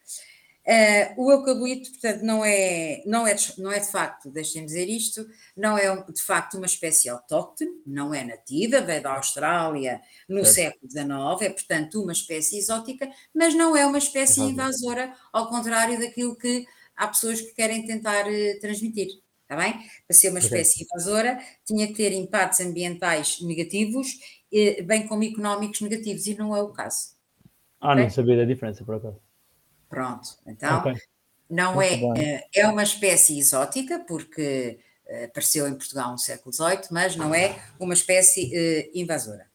Uh, 0.69 1.25
o 1.25 1.33
eucalipto, 1.33 1.91
portanto, 1.93 2.23
não 2.23 2.45
é, 2.45 3.03
não, 3.07 3.27
é, 3.27 3.35
não 3.57 3.73
é 3.73 3.79
de 3.79 3.91
facto, 3.91 4.31
deixem-me 4.31 4.67
dizer 4.67 4.87
isto, 4.87 5.27
não 5.57 5.79
é 5.79 5.97
de 6.13 6.23
facto 6.23 6.59
uma 6.59 6.67
espécie 6.67 7.09
autóctone, 7.09 7.71
não 7.87 8.13
é 8.13 8.23
nativa, 8.23 8.83
veio 8.83 9.03
da 9.03 9.15
Austrália 9.15 9.99
no 10.29 10.41
é. 10.41 10.45
século 10.45 10.91
XIX, 10.91 11.09
é 11.41 11.49
portanto 11.49 12.03
uma 12.03 12.13
espécie 12.13 12.59
exótica, 12.59 13.09
mas 13.35 13.55
não 13.55 13.75
é 13.75 13.87
uma 13.87 13.97
espécie 13.97 14.43
invasora, 14.43 15.15
ao 15.33 15.49
contrário 15.49 15.99
daquilo 15.99 16.37
que 16.37 16.67
há 16.95 17.09
pessoas 17.09 17.41
que 17.41 17.55
querem 17.55 17.87
tentar 17.87 18.27
uh, 18.27 18.61
transmitir. 18.61 19.09
Está 19.45 19.57
bem? 19.57 19.73
Para 20.07 20.15
ser 20.15 20.29
uma 20.29 20.41
espécie 20.41 20.85
invasora, 20.85 21.39
tinha 21.65 21.87
que 21.87 21.95
ter 21.95 22.13
impactos 22.13 22.61
ambientais 22.61 23.41
negativos, 23.41 24.09
eh, 24.53 24.83
bem 24.83 25.07
como 25.07 25.25
económicos 25.25 25.81
negativos, 25.81 26.27
e 26.27 26.35
não 26.35 26.55
é 26.55 26.63
o 26.63 26.69
caso. 26.69 27.17
Ah, 27.81 27.93
okay? 27.93 28.03
não 28.03 28.11
sabia 28.11 28.37
da 28.37 28.45
diferença, 28.45 28.85
por 28.85 28.97
acaso. 28.97 29.28
Pronto, 29.89 30.29
então 30.47 30.81
okay. 30.81 30.95
não 31.49 31.81
é, 31.81 31.95
eh, 32.17 32.47
é 32.55 32.69
uma 32.69 32.83
espécie 32.83 33.39
exótica, 33.39 33.99
porque 34.01 34.79
uh, 35.07 35.25
apareceu 35.25 35.67
em 35.67 35.75
Portugal 35.75 36.13
no 36.13 36.19
século 36.19 36.55
XVIII, 36.55 36.89
mas 36.91 37.17
não 37.17 37.35
é 37.35 37.59
uma 37.81 37.95
espécie 37.95 38.47
uh, 38.47 38.91
invasora. 38.99 39.47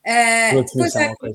Uh, 0.00 0.64
depois, 0.64 0.96
há 0.96 1.10
aqui, 1.10 1.32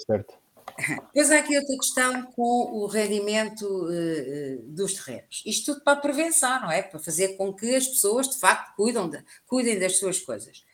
depois 1.13 1.31
há 1.31 1.39
aqui 1.39 1.57
outra 1.57 1.75
questão 1.77 2.23
com 2.33 2.73
o 2.73 2.87
rendimento 2.87 3.63
uh, 3.65 4.61
dos 4.63 4.93
terrenos. 4.93 5.41
Isto 5.45 5.73
tudo 5.73 5.83
para 5.83 5.99
prevenção, 5.99 6.61
não 6.61 6.71
é? 6.71 6.81
Para 6.81 6.99
fazer 6.99 7.37
com 7.37 7.53
que 7.53 7.75
as 7.75 7.87
pessoas 7.87 8.29
de 8.29 8.39
facto 8.39 8.75
cuidam 8.75 9.09
de, 9.09 9.23
cuidem 9.47 9.79
das 9.79 9.97
suas 9.99 10.19
coisas. 10.19 10.65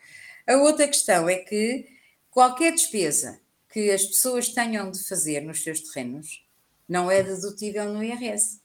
A 0.46 0.56
outra 0.56 0.88
questão 0.88 1.28
é 1.28 1.36
que 1.36 1.86
qualquer 2.30 2.72
despesa 2.72 3.40
que 3.72 3.90
as 3.90 4.04
pessoas 4.04 4.48
tenham 4.48 4.90
de 4.90 5.02
fazer 5.04 5.40
nos 5.40 5.62
seus 5.62 5.80
terrenos 5.80 6.44
não 6.88 7.10
é 7.10 7.22
dedutível 7.22 7.92
no 7.92 8.02
IRS. 8.02 8.60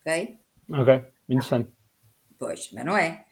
Ok? 0.00 0.38
Ok, 0.70 1.04
interessante. 1.28 1.70
Pois, 2.38 2.70
mas 2.72 2.84
não 2.84 2.96
é. 2.96 3.24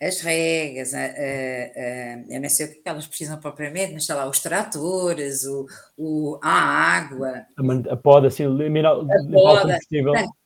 As 0.00 0.20
regas, 0.22 0.94
a, 0.94 0.98
a, 0.98 1.02
a, 1.02 2.24
eu 2.30 2.40
não 2.40 2.48
sei 2.48 2.66
o 2.66 2.72
que 2.72 2.80
elas 2.84 3.06
precisam 3.06 3.38
propriamente, 3.38 3.92
mas 3.92 4.02
está 4.02 4.14
lá 4.14 4.26
os 4.26 4.40
tratores, 4.40 5.44
o, 5.44 5.66
o, 5.96 6.38
a 6.42 6.50
água. 6.50 7.46
A, 7.90 7.96
poda, 7.96 8.28
assim, 8.28 8.44
eliminar 8.44 8.94
a 8.94 9.30
poda. 9.30 9.78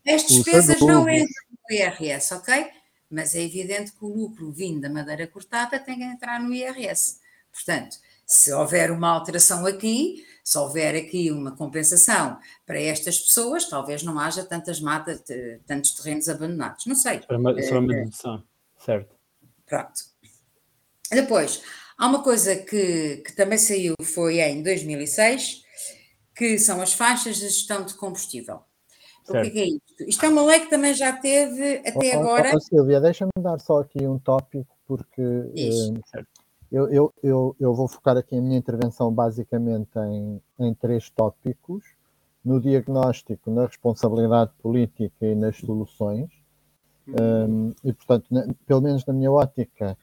as 0.09 0.27
despesas 0.27 0.81
não 0.81 1.09
entram 1.09 1.29
no 1.53 1.77
IRS, 1.77 2.35
ok? 2.35 2.67
Mas 3.09 3.37
é 3.37 3.43
evidente 3.43 3.93
que 3.93 4.05
o 4.05 4.09
lucro 4.09 4.51
vindo 4.51 4.81
da 4.81 4.91
madeira 4.91 5.27
cortada 5.29 5.79
tem 5.79 5.99
que 5.99 6.05
entrar 6.05 6.41
no 6.41 6.53
IRS. 6.53 7.21
Portanto, 7.53 7.97
se 8.27 8.53
houver 8.53 8.91
uma 8.91 9.09
alteração 9.09 9.67
aqui, 9.67 10.25
se 10.43 10.59
houver 10.59 10.95
aqui 10.95 11.31
uma 11.31 11.57
compensação 11.57 12.39
para 12.67 12.81
estas 12.81 13.19
pessoas, 13.19 13.69
talvez 13.69 14.03
não 14.03 14.19
haja 14.19 14.45
tantas 14.45 14.81
matas, 14.81 15.23
tantos 15.67 15.93
terrenos 15.93 16.29
abandonados. 16.29 16.87
Não 16.87 16.95
sei. 16.95 17.21
Para 17.21 17.39
uma, 17.39 17.53
uma 17.53 17.95
dedução, 17.95 18.43
certo. 18.79 19.15
Pronto. 19.67 20.15
Depois, 21.11 21.63
Há 21.97 22.09
uma 22.09 22.23
coisa 22.23 22.57
que, 22.57 23.19
que 23.19 23.33
também 23.37 23.59
saiu, 23.59 23.95
foi 24.03 24.41
em 24.41 24.63
2006, 24.63 25.63
que 26.35 26.59
são 26.59 26.83
as 26.83 26.93
faixas 26.93 27.37
de 27.37 27.49
gestão 27.49 27.85
de 27.85 27.95
combustível. 27.95 28.61
O 29.29 29.33
que 29.33 29.59
é, 29.59 29.67
isto? 29.67 29.81
Isto 30.07 30.27
é 30.27 30.29
uma 30.29 30.45
lei 30.45 30.61
que 30.61 30.69
também 30.69 30.93
já 30.93 31.13
teve 31.13 31.79
até 31.79 32.17
oh, 32.17 32.21
agora. 32.21 32.51
Oh, 32.55 32.61
Silvia, 32.61 33.01
deixa-me 33.01 33.31
dar 33.39 33.59
só 33.59 33.81
aqui 33.81 34.07
um 34.07 34.19
tópico, 34.19 34.77
porque 34.87 35.23
eh, 35.23 36.21
eu, 36.75 36.89
eu, 36.89 37.15
eu, 37.23 37.57
eu, 37.61 37.73
vou 37.73 37.87
focar 37.87 38.17
aqui 38.17 38.37
a 38.37 38.41
minha 38.41 38.59
intervenção 38.59 39.13
basicamente 39.13 39.97
em, 39.97 40.43
em 40.59 40.75
três 40.75 41.09
tópicos: 41.09 41.85
no 42.45 42.61
diagnóstico, 42.61 43.49
na 43.49 43.67
responsabilidade 43.67 44.51
política 44.61 45.25
e 45.25 45.37
nas 45.37 45.57
soluções. 45.57 46.29
Um, 47.07 47.71
e, 47.85 47.93
portanto, 47.93 48.27
na, 48.29 48.47
pelo 48.67 48.81
menos 48.81 49.07
na 49.07 49.13
minha 49.13 49.31
ótica, 49.31 49.97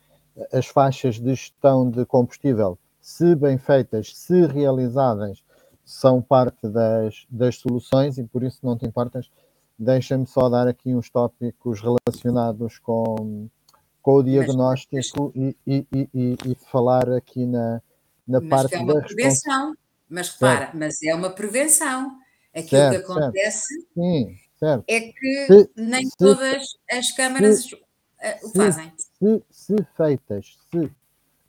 as 0.53 0.67
faixas 0.67 1.19
de 1.19 1.31
gestão 1.31 1.89
de 1.89 2.05
combustível, 2.05 2.77
se 3.01 3.35
bem 3.35 3.57
feitas, 3.57 4.15
se 4.15 4.45
realizadas, 4.45 5.43
são 5.83 6.21
parte 6.21 6.69
das, 6.69 7.25
das 7.29 7.57
soluções 7.57 8.17
e 8.17 8.23
por 8.23 8.43
isso 8.43 8.59
não 8.63 8.77
te 8.77 8.85
importas, 8.85 9.29
deixa-me 9.77 10.25
só 10.25 10.47
dar 10.47 10.69
aqui 10.69 10.95
uns 10.95 11.09
tópicos 11.09 11.81
relacionados 11.81 12.79
com, 12.79 13.49
com 14.01 14.15
o 14.15 14.23
diagnóstico 14.23 14.95
mas, 14.95 15.11
e, 15.35 15.55
e, 15.67 16.09
e, 16.13 16.37
e, 16.45 16.55
falar 16.71 17.09
aqui 17.11 17.45
na, 17.45 17.81
na 18.27 18.41
mas 18.41 18.49
parte 18.49 18.75
é 18.75 18.79
uma 18.79 18.93
da 18.95 19.01
prevenção. 19.01 19.75
Mas 20.09 20.29
repara, 20.29 20.59
certo. 20.59 20.77
mas 20.77 21.03
é 21.03 21.15
uma 21.15 21.29
prevenção. 21.29 22.19
Aquilo 22.53 22.69
certo, 22.69 23.05
que 23.05 23.11
acontece 23.11 23.87
Sim, 23.93 24.35
é 24.87 24.99
que 24.99 25.45
se, 25.47 25.69
nem 25.75 26.05
se, 26.05 26.17
todas 26.17 26.63
as 26.91 27.11
câmaras 27.11 27.63
se, 27.63 27.75
o 28.43 28.49
fazem. 28.49 28.91
Se, 28.97 29.43
se 29.49 29.75
feitas, 29.95 30.57
se, 30.69 30.91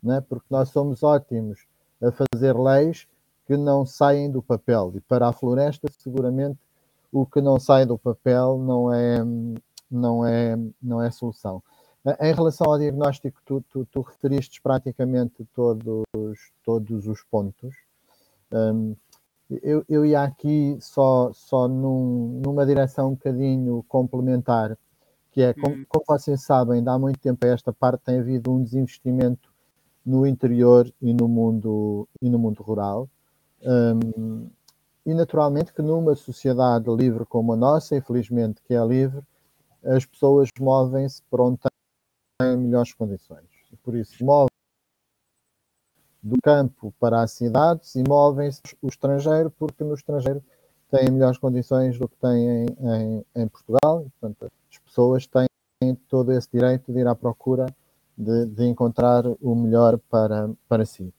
né? 0.01 0.21
porque 0.21 0.47
nós 0.49 0.69
somos 0.69 1.03
ótimos 1.03 1.65
a 2.01 2.11
fazer 2.11 2.57
leis 2.57 3.07
que 3.45 3.57
não 3.57 3.85
saem 3.85 4.31
do 4.31 4.41
papel. 4.41 4.93
E 4.95 5.01
para 5.01 5.27
a 5.27 5.33
floresta, 5.33 5.87
seguramente, 5.99 6.57
o 7.11 7.25
que 7.25 7.41
não 7.41 7.59
sai 7.59 7.85
do 7.85 7.97
papel 7.97 8.57
não 8.57 8.91
é, 8.91 9.23
não 9.91 10.25
é, 10.25 10.57
não 10.81 11.01
é 11.01 11.11
solução. 11.11 11.61
Em 12.19 12.33
relação 12.33 12.69
ao 12.69 12.77
diagnóstico, 12.77 13.39
tu, 13.45 13.63
tu, 13.69 13.85
tu 13.85 14.01
referiste 14.01 14.61
praticamente 14.61 15.45
todos, 15.55 16.03
todos 16.63 17.07
os 17.07 17.23
pontos. 17.23 17.73
Um, 18.51 18.95
eu, 19.49 19.85
eu 19.87 20.05
ia 20.05 20.21
aqui 20.21 20.77
só, 20.81 21.31
só 21.33 21.67
num, 21.67 22.41
numa 22.43 22.65
direção 22.65 23.09
um 23.09 23.13
bocadinho 23.13 23.83
complementar, 23.87 24.77
que 25.31 25.41
é, 25.41 25.53
como, 25.53 25.75
uhum. 25.75 25.85
como 25.87 26.05
vocês 26.07 26.43
sabem, 26.43 26.83
há 26.85 26.99
muito 26.99 27.19
tempo 27.19 27.45
a 27.45 27.49
esta 27.49 27.71
parte 27.71 28.03
tem 28.03 28.19
havido 28.19 28.51
um 28.51 28.61
desinvestimento 28.61 29.49
no 30.05 30.27
interior 30.27 30.91
e 31.01 31.13
no 31.13 31.27
mundo, 31.27 32.07
e 32.21 32.29
no 32.29 32.37
mundo 32.37 32.61
rural. 32.61 33.09
Um, 33.61 34.49
e 35.05 35.13
naturalmente 35.13 35.73
que 35.73 35.81
numa 35.81 36.15
sociedade 36.15 36.89
livre 36.89 37.25
como 37.25 37.53
a 37.53 37.55
nossa, 37.55 37.95
infelizmente 37.95 38.61
que 38.63 38.73
é 38.73 38.85
livre, 38.85 39.21
as 39.83 40.05
pessoas 40.05 40.49
movem-se 40.59 41.21
para 41.29 41.43
onde 41.43 41.59
têm 42.43 42.57
melhores 42.57 42.93
condições. 42.93 43.45
Por 43.83 43.95
isso, 43.95 44.23
movem 44.23 44.47
do 46.21 46.35
campo 46.41 46.93
para 46.99 47.21
as 47.21 47.31
cidades 47.31 47.95
e 47.95 48.03
movem-se 48.07 48.61
o 48.81 48.87
estrangeiro, 48.87 49.51
porque 49.51 49.83
no 49.83 49.93
estrangeiro 49.93 50.43
têm 50.89 51.11
melhores 51.11 51.37
condições 51.37 51.97
do 51.97 52.07
que 52.07 52.15
têm 52.17 52.65
em, 52.65 53.25
em, 53.35 53.47
Portugal. 53.47 54.05
Portanto, 54.19 54.51
as 54.71 54.77
pessoas 54.79 55.27
têm 55.27 55.95
todo 56.07 56.31
esse 56.31 56.49
direito 56.51 56.93
de 56.93 56.99
ir 56.99 57.07
à 57.07 57.15
procura 57.15 57.65
de, 58.17 58.45
de 58.45 58.65
encontrar 58.65 59.25
o 59.25 59.55
melhor 59.55 59.97
para, 60.09 60.49
para 60.67 60.85
si 60.85 61.13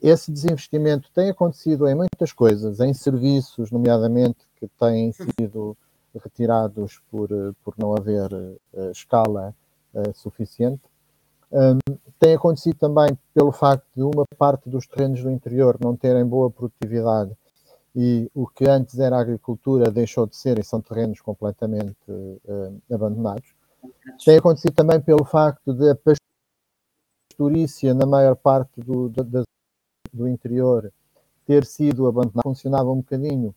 esse 0.00 0.32
desinvestimento 0.32 1.10
tem 1.12 1.30
acontecido 1.30 1.86
em 1.88 1.94
muitas 1.94 2.32
coisas, 2.32 2.80
em 2.80 2.92
serviços, 2.92 3.70
nomeadamente, 3.70 4.46
que 4.56 4.66
têm 4.68 5.12
sido 5.12 5.76
retirados 6.14 7.00
por, 7.10 7.28
por 7.62 7.74
não 7.78 7.94
haver 7.94 8.32
uh, 8.32 8.90
escala 8.90 9.54
uh, 9.96 10.14
suficiente. 10.14 10.82
Um, 11.50 11.78
tem 12.18 12.34
acontecido 12.34 12.76
também 12.76 13.16
pelo 13.32 13.52
facto 13.52 13.86
de 13.94 14.02
uma 14.02 14.24
parte 14.36 14.68
dos 14.68 14.86
terrenos 14.86 15.22
do 15.22 15.30
interior 15.30 15.78
não 15.80 15.96
terem 15.96 16.24
boa 16.24 16.50
produtividade 16.50 17.32
e 17.94 18.30
o 18.34 18.46
que 18.46 18.68
antes 18.68 18.98
era 18.98 19.18
agricultura 19.18 19.90
deixou 19.90 20.26
de 20.26 20.36
ser 20.36 20.58
e 20.58 20.64
são 20.64 20.80
terrenos 20.80 21.20
completamente 21.20 21.96
uh, 22.08 22.82
abandonados. 22.92 23.54
Tem 24.24 24.36
acontecido 24.36 24.74
também 24.74 25.00
pelo 25.00 25.24
facto 25.24 25.72
de 25.72 25.90
a 25.90 25.96
pastorícia 27.32 27.94
na 27.94 28.06
maior 28.06 28.36
parte 28.36 28.80
do, 28.80 29.08
das 29.08 29.44
do 30.12 30.26
interior 30.26 30.92
ter 31.46 31.64
sido 31.64 32.06
abandonado 32.06 32.42
funcionava 32.42 32.90
um 32.90 32.96
bocadinho 32.96 33.54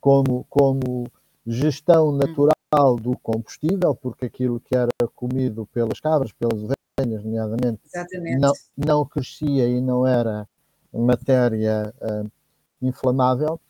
como, 0.00 0.44
como 0.48 1.06
gestão 1.46 2.12
natural 2.12 2.52
do 3.02 3.18
combustível, 3.18 3.94
porque 3.96 4.26
aquilo 4.26 4.60
que 4.60 4.76
era 4.76 4.92
comido 5.14 5.66
pelas 5.72 5.98
cabras, 5.98 6.30
pelas 6.32 6.62
ovelhas, 6.62 7.24
nomeadamente, 7.24 7.80
não, 8.38 8.52
não 8.76 9.04
crescia 9.04 9.68
e 9.68 9.80
não 9.80 10.06
era 10.06 10.48
matéria 10.92 11.92
uh, 12.00 12.30
inflamável, 12.80 13.60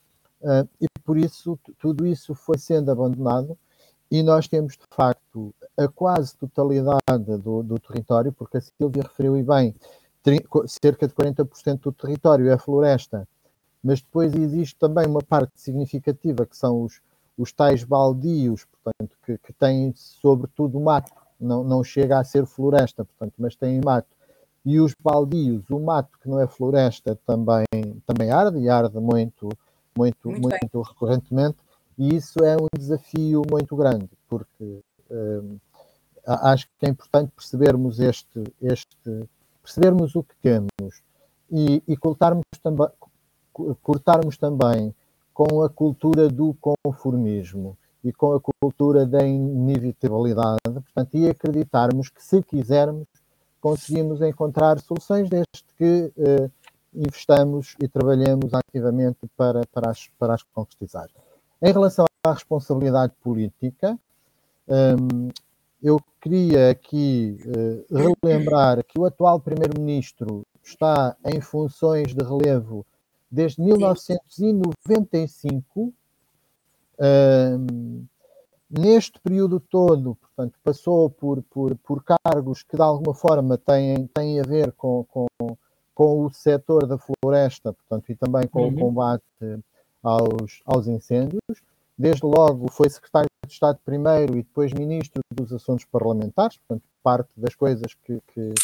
uh, 0.42 0.68
e 0.78 0.86
por 1.02 1.16
isso 1.16 1.58
tudo 1.78 2.06
isso 2.06 2.34
foi 2.34 2.58
sendo 2.58 2.90
abandonado. 2.90 3.56
E 4.10 4.22
nós 4.22 4.48
temos, 4.48 4.74
de 4.74 4.84
facto, 4.90 5.54
a 5.78 5.86
quase 5.88 6.36
totalidade 6.36 7.38
do, 7.42 7.62
do 7.62 7.78
território, 7.78 8.32
porque 8.32 8.58
a 8.58 8.60
Silvia 8.60 9.04
referiu 9.04 9.36
e 9.36 9.42
bem, 9.42 9.74
cerca 10.66 11.06
de 11.06 11.14
40% 11.14 11.80
do 11.80 11.92
território 11.92 12.50
é 12.50 12.58
floresta, 12.58 13.26
mas 13.82 14.02
depois 14.02 14.34
existe 14.34 14.76
também 14.76 15.06
uma 15.06 15.22
parte 15.22 15.52
significativa 15.54 16.44
que 16.44 16.56
são 16.56 16.82
os, 16.82 17.00
os 17.40 17.52
tais 17.52 17.84
baldios, 17.84 18.66
portanto, 18.66 19.16
que, 19.24 19.38
que 19.38 19.52
têm 19.54 19.92
sobretudo 19.96 20.78
mato, 20.78 21.10
não, 21.40 21.64
não 21.64 21.82
chega 21.82 22.18
a 22.18 22.24
ser 22.24 22.44
floresta, 22.44 23.04
portanto, 23.04 23.34
mas 23.38 23.56
têm 23.56 23.80
mato. 23.82 24.08
E 24.64 24.78
os 24.78 24.94
baldios, 25.02 25.70
o 25.70 25.80
mato 25.80 26.18
que 26.20 26.28
não 26.28 26.38
é 26.38 26.46
floresta 26.46 27.18
também, 27.26 27.64
também 28.06 28.30
arde 28.30 28.58
e 28.58 28.68
arde 28.68 28.98
muito, 28.98 29.48
muito, 29.96 30.28
muito, 30.28 30.58
muito 30.62 30.82
recorrentemente, 30.82 31.56
e 31.96 32.14
isso 32.14 32.44
é 32.44 32.56
um 32.56 32.66
desafio 32.78 33.42
muito 33.50 33.74
grande, 33.74 34.10
porque 34.28 34.80
hum, 35.10 35.56
acho 36.26 36.68
que 36.78 36.86
é 36.86 36.90
importante 36.90 37.32
percebermos 37.34 38.00
este, 38.00 38.44
este 38.60 39.28
percebermos 39.62 40.14
o 40.14 40.22
que 40.22 40.34
temos 40.42 41.02
e, 41.50 41.82
e 41.86 41.96
cortarmos, 41.96 42.44
também, 42.62 42.88
cortarmos 43.82 44.36
também 44.36 44.94
com 45.40 45.62
a 45.62 45.70
cultura 45.70 46.28
do 46.28 46.54
conformismo 46.60 47.74
e 48.04 48.12
com 48.12 48.34
a 48.34 48.40
cultura 48.60 49.06
da 49.06 49.26
inevitabilidade, 49.26 50.60
portanto, 50.70 51.14
e 51.14 51.30
acreditarmos 51.30 52.10
que 52.10 52.22
se 52.22 52.42
quisermos 52.42 53.06
conseguimos 53.58 54.20
encontrar 54.20 54.78
soluções 54.80 55.30
desde 55.30 55.64
que 55.78 56.12
eh, 56.18 56.50
investamos 56.94 57.74
e 57.82 57.88
trabalhemos 57.88 58.52
ativamente 58.52 59.20
para, 59.34 59.62
para, 59.72 59.90
as, 59.90 60.10
para 60.18 60.34
as 60.34 60.42
concretizar. 60.42 61.08
Em 61.62 61.72
relação 61.72 62.04
à 62.22 62.34
responsabilidade 62.34 63.14
política, 63.22 63.98
um, 64.68 65.28
eu 65.82 65.98
queria 66.20 66.70
aqui 66.70 67.38
uh, 67.46 68.20
relembrar 68.22 68.84
que 68.84 68.98
o 68.98 69.06
atual 69.06 69.40
Primeiro-Ministro 69.40 70.46
está 70.62 71.16
em 71.24 71.40
funções 71.40 72.14
de 72.14 72.22
relevo 72.22 72.84
desde 73.30 73.62
1995. 73.62 75.94
Uh, 76.98 78.04
neste 78.68 79.18
período 79.20 79.58
todo, 79.58 80.16
portanto, 80.16 80.58
passou 80.62 81.08
por, 81.08 81.42
por, 81.44 81.74
por 81.76 82.04
cargos 82.04 82.62
que 82.62 82.76
de 82.76 82.82
alguma 82.82 83.14
forma 83.14 83.56
têm, 83.58 84.06
têm 84.08 84.38
a 84.38 84.42
ver 84.42 84.72
com, 84.72 85.04
com, 85.04 85.26
com 85.94 86.24
o 86.24 86.32
setor 86.32 86.86
da 86.86 86.98
floresta, 86.98 87.72
portanto, 87.72 88.10
e 88.10 88.14
também 88.14 88.46
com 88.46 88.62
uhum. 88.62 88.74
o 88.74 88.78
combate 88.78 89.24
aos, 90.02 90.62
aos 90.64 90.86
incêndios. 90.86 91.42
Desde 91.98 92.24
logo 92.24 92.70
foi 92.70 92.88
secretário 92.88 93.28
de 93.46 93.52
Estado 93.52 93.78
primeiro 93.84 94.32
e 94.32 94.42
depois 94.42 94.72
ministro 94.72 95.20
dos 95.30 95.52
Assuntos 95.52 95.84
Parlamentares, 95.84 96.56
portanto, 96.58 96.84
parte 97.02 97.30
das 97.36 97.54
coisas 97.54 97.94
que, 97.94 98.20
que, 98.32 98.54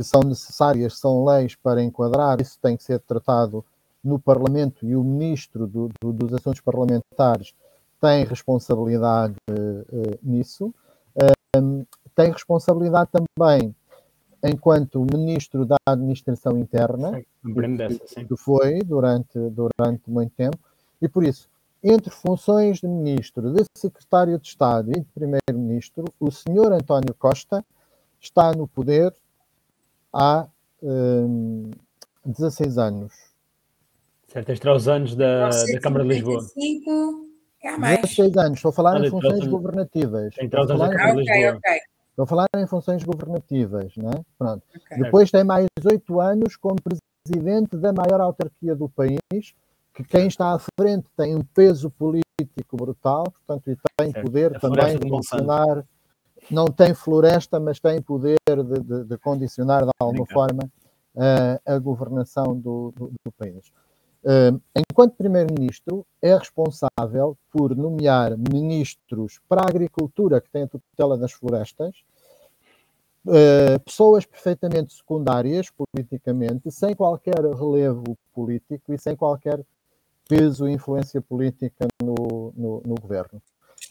que, 0.00 0.04
são 0.04 0.22
necessárias 0.22 0.98
são 0.98 1.24
leis 1.26 1.54
para 1.54 1.82
enquadrar, 1.82 2.40
isso 2.40 2.58
tem 2.60 2.74
que 2.74 2.82
ser 2.82 2.98
tratado 3.00 3.62
no 4.02 4.18
Parlamento 4.18 4.86
e 4.86 4.96
o 4.96 5.04
ministro 5.04 5.66
do, 5.66 5.90
do, 6.00 6.10
dos 6.10 6.32
Assuntos 6.32 6.62
Parlamentares 6.62 7.52
tem 8.00 8.24
responsabilidade 8.24 9.34
uh, 9.50 10.18
nisso. 10.22 10.72
Uh, 11.14 11.86
tem 12.14 12.32
responsabilidade 12.32 13.10
também 13.12 13.74
enquanto 14.42 15.04
ministro 15.04 15.66
da 15.66 15.76
Administração 15.86 16.56
Interna, 16.56 17.22
sim, 18.06 18.26
que, 18.26 18.36
foi 18.38 18.78
durante, 18.78 19.38
durante 19.50 20.10
muito 20.10 20.32
tempo, 20.34 20.58
e 21.02 21.06
por 21.06 21.24
isso, 21.24 21.46
entre 21.84 22.10
funções 22.10 22.78
de 22.78 22.88
ministro, 22.88 23.52
de 23.52 23.64
secretário 23.76 24.38
de 24.38 24.48
Estado 24.48 24.90
e 24.92 25.00
de 25.00 25.06
primeiro-ministro, 25.14 26.06
o 26.18 26.30
senhor 26.30 26.72
António 26.72 27.14
Costa 27.18 27.62
está 28.18 28.52
no 28.52 28.66
poder 28.66 29.12
há 30.12 30.46
um, 30.82 31.70
16 32.24 32.78
anos. 32.78 33.12
Certo, 34.28 34.50
estes 34.50 34.70
os 34.70 34.88
anos 34.88 35.16
da, 35.16 35.48
da 35.48 35.80
Câmara 35.80 36.04
de 36.04 36.10
Lisboa. 36.10 36.40
É 37.62 37.76
mais. 37.76 38.00
16 38.02 38.36
anos, 38.36 38.58
estou 38.58 38.70
a 38.70 38.72
falar 38.72 39.04
em 39.04 39.10
funções 39.10 39.46
governativas. 39.46 40.34
Estou 40.38 40.62
a 40.62 40.68
falar 40.68 40.92
em... 40.92 41.20
Okay, 41.20 41.50
okay. 41.50 41.80
Estou 42.10 42.24
a 42.24 42.26
falar 42.26 42.48
em 42.56 42.66
funções 42.66 43.02
governativas, 43.02 43.92
não 43.96 44.10
é? 44.10 44.20
Pronto. 44.38 44.62
Okay. 44.76 45.02
Depois 45.02 45.30
tem 45.30 45.44
mais 45.44 45.66
oito 45.84 46.20
anos 46.20 46.56
como 46.56 46.76
presidente 46.82 47.76
da 47.76 47.92
maior 47.92 48.20
autarquia 48.20 48.74
do 48.74 48.88
país, 48.88 49.54
que 49.94 50.04
quem 50.04 50.26
está 50.26 50.54
à 50.54 50.58
frente 50.78 51.06
tem 51.16 51.34
um 51.34 51.42
peso 51.42 51.90
político 51.90 52.76
brutal, 52.76 53.24
portanto, 53.24 53.70
e 53.70 53.76
tem 53.96 54.12
certo. 54.12 54.24
poder 54.24 54.56
a 54.56 54.60
também 54.60 54.98
de 54.98 55.08
condicionar, 55.08 55.84
não 56.50 56.66
tem 56.66 56.94
floresta, 56.94 57.58
mas 57.58 57.80
tem 57.80 58.00
poder 58.00 58.38
de, 58.46 58.80
de, 58.80 59.04
de 59.04 59.18
condicionar 59.18 59.84
de 59.84 59.90
alguma 59.98 60.26
forma 60.26 60.62
uh, 61.14 61.60
a 61.64 61.78
governação 61.78 62.56
do, 62.56 62.92
do, 62.96 63.12
do 63.24 63.32
país. 63.32 63.72
Uh, 64.22 64.60
enquanto 64.76 65.16
Primeiro-Ministro, 65.16 66.06
é 66.20 66.36
responsável 66.36 67.36
por 67.50 67.74
nomear 67.74 68.36
ministros 68.36 69.40
para 69.48 69.62
a 69.62 69.68
agricultura, 69.68 70.40
que 70.40 70.50
tem 70.50 70.64
a 70.64 70.68
tutela 70.68 71.16
das 71.16 71.32
florestas, 71.32 71.96
uh, 73.26 73.80
pessoas 73.84 74.26
perfeitamente 74.26 74.92
secundárias 74.92 75.68
politicamente, 75.70 76.70
sem 76.70 76.94
qualquer 76.94 77.40
relevo 77.40 78.16
político 78.34 78.92
e 78.92 78.98
sem 78.98 79.16
qualquer 79.16 79.64
peso 80.28 80.68
e 80.68 80.72
influência 80.72 81.20
política 81.20 81.88
no, 82.02 82.52
no, 82.54 82.82
no 82.84 82.94
governo. 83.00 83.40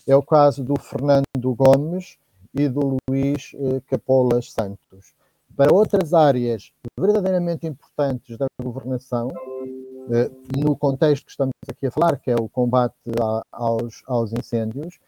É 0.07 0.15
o 0.15 0.23
caso 0.23 0.63
do 0.63 0.79
Fernando 0.79 1.55
Gomes 1.55 2.17
e 2.53 2.67
do 2.67 2.97
Luís 3.09 3.51
uh, 3.55 3.81
Capolas 3.87 4.51
Santos. 4.51 5.13
Para 5.55 5.73
outras 5.73 6.13
áreas 6.13 6.71
verdadeiramente 6.97 7.67
importantes 7.67 8.37
da 8.37 8.47
governação, 8.61 9.27
uh, 9.27 10.57
no 10.57 10.75
contexto 10.75 11.25
que 11.25 11.31
estamos 11.31 11.53
aqui 11.67 11.87
a 11.87 11.91
falar, 11.91 12.17
que 12.17 12.31
é 12.31 12.35
o 12.35 12.49
combate 12.49 12.95
a, 13.21 13.43
aos, 13.51 14.01
aos 14.07 14.31
incêndios, 14.33 14.99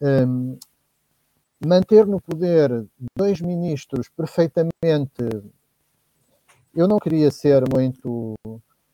um, 0.00 0.58
manter 1.64 2.06
no 2.06 2.20
poder 2.20 2.86
dois 3.16 3.40
ministros 3.40 4.08
perfeitamente. 4.08 5.22
Eu 6.74 6.88
não 6.88 6.98
queria 6.98 7.30
ser 7.30 7.62
muito, 7.72 8.34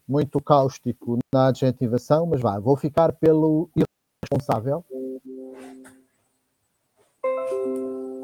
muito 0.08 0.40
cáustico 0.40 1.18
na 1.32 1.48
adjetivação, 1.48 2.26
mas 2.26 2.40
vá, 2.40 2.58
vou 2.58 2.76
ficar 2.76 3.12
pelo 3.12 3.70
irresponsável. 3.76 4.84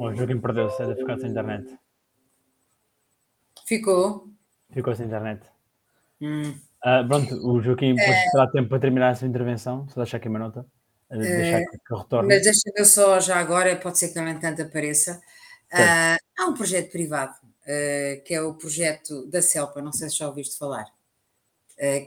O 0.03 0.14
Joaquim 0.14 0.40
perdeu-se, 0.40 0.82
é 0.82 0.86
de 0.86 0.96
ficar 0.96 1.18
sem 1.18 1.30
internet. 1.30 1.78
Ficou. 3.66 4.28
Ficou 4.72 4.94
sem 4.94 5.07
internet. 5.07 5.46
Hum. 6.20 6.50
Uh, 6.84 7.07
pronto, 7.07 7.34
o 7.46 7.62
Joaquim 7.62 7.94
é... 7.98 8.30
terá 8.30 8.50
tempo 8.50 8.68
para 8.68 8.80
terminar 8.80 9.11
a 9.11 9.14
sua 9.14 9.28
intervenção, 9.28 9.88
só 9.88 10.03
deixar 10.03 10.16
aqui 10.16 10.28
uma 10.28 10.38
nota. 10.38 10.66
Deixar 11.09 11.61
que, 11.61 11.78
que 11.78 11.94
retorne. 11.94 12.28
Mas 12.28 12.42
deixa 12.42 12.70
eu 12.76 12.84
só 12.84 13.20
já 13.20 13.36
agora, 13.36 13.76
pode 13.76 13.98
ser 13.98 14.12
que 14.12 14.20
no 14.20 14.28
entanto 14.28 14.62
apareça. 14.62 15.20
Uh, 15.72 16.18
há 16.38 16.46
um 16.46 16.55
projeto 16.55 16.90
privado, 16.90 17.34
uh, 17.34 18.22
que 18.24 18.34
é 18.34 18.42
o 18.42 18.55
projeto 18.55 19.26
da 19.30 19.40
CELPA, 19.40 19.80
não 19.80 19.92
sei 19.92 20.09
se 20.09 20.16
já 20.16 20.26
ouviste 20.26 20.59
falar, 20.59 20.86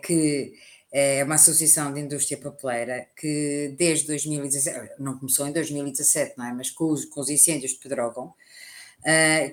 que 0.03 0.53
é 0.97 1.21
uma 1.25 1.35
associação 1.35 1.91
de 1.93 1.99
indústria 1.99 2.37
papeleira 2.37 3.05
que 3.17 3.75
desde 3.77 4.07
2017, 4.07 4.93
não 4.97 5.17
começou 5.17 5.45
em 5.45 5.51
2017, 5.51 6.37
não 6.37 6.45
é? 6.45 6.53
Mas 6.53 6.71
com 6.71 6.85
os, 6.85 7.03
com 7.03 7.19
os 7.19 7.29
incêndios 7.29 7.73
de 7.73 7.79
Pedrógão, 7.79 8.33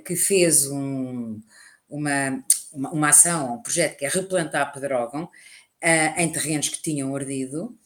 que 0.06 0.14
fez 0.14 0.66
um, 0.70 1.40
uma, 1.90 2.44
uma, 2.72 2.90
uma, 2.92 3.08
ação, 3.08 3.56
um 3.56 3.62
projeto 3.62 3.98
que 3.98 4.04
é 4.04 4.08
replantar 4.08 4.72
Pedrógão 4.72 5.28
em 6.16 6.30
terrenos 6.30 6.68
que 6.68 6.80
tinham 6.80 7.14
ardido 7.16 7.76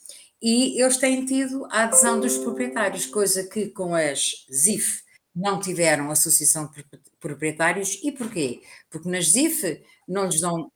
e 0.42 0.78
eles 0.82 0.98
têm 0.98 1.24
tido 1.24 1.64
a 1.70 1.84
adesão 1.84 2.20
dos 2.20 2.36
proprietários, 2.36 3.06
coisa 3.06 3.42
que 3.48 3.68
com 3.70 3.94
as 3.94 4.46
ZIF 4.52 5.02
não 5.34 5.58
tiveram 5.58 6.10
associação 6.10 6.70
de 6.70 6.84
proprietários. 7.18 7.98
E 8.02 8.12
porquê? 8.12 8.60
Porque 8.90 9.08
nas 9.08 9.30
ZIF 9.32 9.82
não 10.06 10.26
lhes 10.26 10.42
dão, 10.42 10.70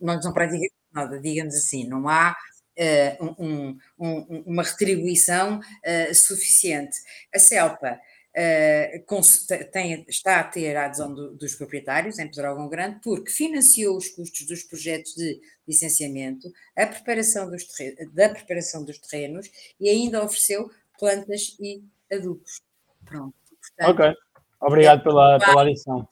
não 0.00 0.14
lhes 0.14 0.24
dão 0.24 0.32
praticamente 0.32 0.74
nada, 0.94 1.20
digamos 1.20 1.54
assim, 1.54 1.86
não 1.86 2.08
há 2.08 2.34
uh, 2.78 3.34
um, 3.38 3.78
um, 3.98 4.42
uma 4.46 4.62
retribuição 4.62 5.58
uh, 5.58 6.14
suficiente. 6.14 6.96
A 7.34 7.38
CELPA 7.38 7.98
uh, 8.36 9.70
tem, 9.72 10.04
está 10.08 10.40
a 10.40 10.44
ter 10.44 10.76
a 10.76 10.86
adesão 10.86 11.12
do, 11.12 11.34
dos 11.34 11.54
proprietários 11.54 12.18
em 12.18 12.28
Pedrógão 12.28 12.68
Grande 12.68 13.00
porque 13.02 13.30
financiou 13.30 13.96
os 13.96 14.08
custos 14.08 14.46
dos 14.46 14.62
projetos 14.62 15.14
de 15.14 15.40
licenciamento, 15.66 16.52
a 16.76 16.86
preparação 16.86 17.50
dos 17.50 17.64
terrenos, 17.64 18.14
da 18.14 18.28
preparação 18.28 18.84
dos 18.84 18.98
terrenos 18.98 19.50
e 19.80 19.88
ainda 19.88 20.24
ofereceu 20.24 20.70
plantas 20.98 21.56
e 21.60 21.82
adubos. 22.12 22.60
Pronto. 23.04 23.34
Portanto, 23.60 24.00
ok. 24.00 24.14
Obrigado 24.60 25.00
é 25.00 25.02
pela, 25.02 25.38
pela 25.38 25.64
lição. 25.64 26.08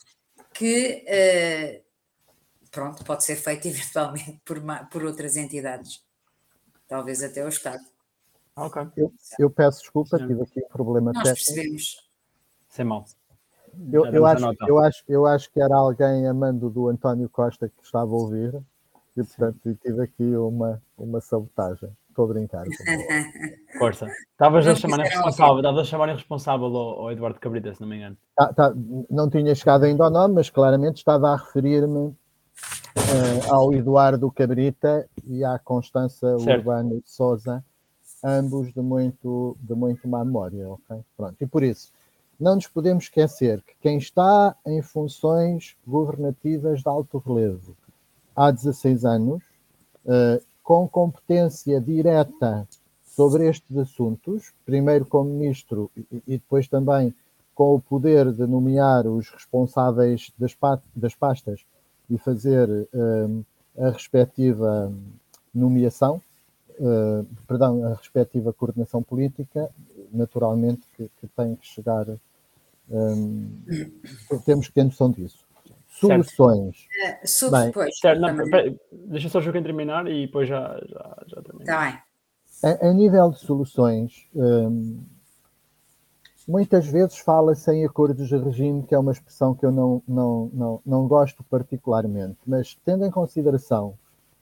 Que 0.53 1.05
pronto, 2.73 3.05
pode 3.05 3.23
ser 3.23 3.37
feito 3.37 3.69
eventualmente 3.69 4.41
por, 4.45 4.61
por 4.91 5.05
outras 5.05 5.37
entidades, 5.37 6.03
talvez 6.89 7.23
até 7.23 7.45
o 7.45 7.49
Estado. 7.49 7.85
Ok. 8.57 8.83
Eu, 8.97 9.13
eu 9.39 9.51
peço 9.51 9.81
desculpa, 9.81 10.19
tive 10.19 10.43
aqui 10.43 10.61
um 10.65 10.69
problema 10.69 11.13
Nós 11.13 11.23
técnico. 11.23 11.45
percebemos. 11.47 12.11
Sem 12.69 12.85
mal. 12.85 13.05
Eu, 13.91 14.05
eu, 14.07 14.27
acho, 14.27 14.45
eu, 14.67 14.79
acho, 14.79 15.05
eu 15.09 15.27
acho 15.27 15.51
que 15.51 15.61
era 15.61 15.75
alguém 15.75 16.27
amando 16.27 16.69
do 16.69 16.89
António 16.89 17.29
Costa 17.29 17.69
que 17.69 17.83
estava 17.83 18.11
a 18.11 18.15
ouvir 18.15 18.55
e, 19.17 19.23
portanto, 19.23 19.79
tive 19.83 20.03
aqui 20.03 20.37
uma, 20.37 20.83
uma 20.99 21.21
sabotagem. 21.21 21.91
Estou 22.09 22.27
a 22.27 22.29
brincar. 22.29 22.67
Força. 23.79 24.07
Estavas 24.33 24.67
a 24.67 24.75
chamar 24.75 25.01
irresponsável, 25.01 25.57
estavas 25.57 25.81
a 25.81 25.85
chamar 25.85 26.09
irresponsável 26.11 26.67
ao, 26.67 27.01
ao 27.01 27.13
Eduardo 27.13 27.41
Cabrita, 27.41 27.75
se 27.75 27.81
não 27.81 27.89
me 27.89 27.97
engano. 27.97 28.19
Tá, 28.37 28.53
tá, 28.53 28.75
não 29.09 29.31
tinha 29.31 29.55
chegado 29.55 29.85
ainda 29.85 30.05
ao 30.05 30.11
nome, 30.11 30.35
mas 30.35 30.51
claramente 30.51 30.99
estava 30.99 31.31
a 31.31 31.37
referir-me 31.37 32.15
uh, 32.97 33.53
ao 33.53 33.73
Eduardo 33.73 34.31
Cabrita 34.31 35.09
e 35.25 35.45
à 35.45 35.59
Constança 35.59 36.39
certo. 36.39 36.59
Urbano 36.59 37.01
de 37.01 37.11
Souza, 37.11 37.65
ambos 38.23 38.73
de 38.73 38.81
muito, 38.81 39.57
de 39.61 39.75
muito 39.75 40.07
má 40.09 40.25
memória, 40.25 40.69
ok? 40.69 41.01
Pronto, 41.17 41.37
e 41.41 41.47
por 41.47 41.63
isso, 41.63 41.93
não 42.39 42.55
nos 42.55 42.67
podemos 42.67 43.05
esquecer 43.05 43.63
que 43.63 43.75
quem 43.81 43.99
está 43.99 44.57
em 44.67 44.83
funções 44.83 45.77
governativas 45.87 46.81
de 46.81 46.89
alto 46.89 47.19
relevo 47.19 47.77
há 48.35 48.51
16 48.51 49.05
anos, 49.05 49.43
uh, 50.05 50.43
com 50.63 50.89
competência 50.89 51.81
direta 51.81 52.67
sobre 53.05 53.49
estes 53.49 53.77
assuntos, 53.77 54.53
primeiro 54.65 55.05
como 55.05 55.29
ministro 55.29 55.91
e, 55.97 56.23
e 56.27 56.33
depois 56.39 56.67
também 56.67 57.15
com 57.55 57.75
o 57.75 57.81
poder 57.81 58.33
de 58.33 58.47
nomear 58.47 59.07
os 59.07 59.29
responsáveis 59.29 60.33
das, 60.39 60.57
das 60.97 61.15
pastas 61.15 61.65
e 62.11 62.19
fazer 62.19 62.69
uh, 62.69 63.45
a 63.79 63.91
respectiva 63.91 64.93
nomeação, 65.55 66.21
uh, 66.79 67.27
perdão, 67.47 67.85
a 67.87 67.95
respectiva 67.95 68.53
coordenação 68.53 69.03
política, 69.03 69.71
naturalmente 70.13 70.83
que, 70.97 71.11
que 71.21 71.27
tem 71.29 71.57
que 71.57 71.67
chegar, 71.67 72.07
um, 72.91 73.49
temos 74.45 74.69
que 74.69 74.75
ter 74.75 74.85
noção 74.85 75.11
disso 75.11 75.45
soluções. 75.93 76.89
Uh, 77.23 77.51
bem, 77.51 77.93
certo, 77.93 78.21
não, 78.21 78.37
deixa 79.09 79.29
só 79.29 79.39
o 79.39 79.43
jogo 79.43 79.63
terminar 79.63 80.07
e 80.09 80.27
depois 80.27 80.49
já, 80.49 80.81
já, 80.89 81.23
já 81.27 81.43
termina. 81.43 81.65
Está 81.65 81.81
bem. 81.81 81.99
A, 82.65 82.89
a, 82.89 82.93
nível 82.93 83.31
de 83.31 83.41
soluções, 83.41 84.27
hum, 84.35 85.01
muitas 86.47 86.87
vezes 86.87 87.19
fala-se 87.19 87.71
em 87.73 87.85
acordos 87.85 88.29
de 88.29 88.37
regime, 88.37 88.83
que 88.83 88.95
é 88.95 88.99
uma 88.99 89.13
expressão 89.13 89.55
que 89.55 89.65
eu 89.65 89.71
não, 89.71 90.03
não, 90.07 90.51
não, 90.53 90.81
não 90.85 91.09
gosto 91.09 91.43
particularmente, 91.45 92.39
mas 92.47 92.77
tendo 92.85 93.05
em 93.05 93.11
consideração 93.11 93.95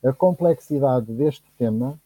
a 0.05 0.13
complexidade 0.13 1.13
deste 1.13 1.51
tema, 1.59 1.99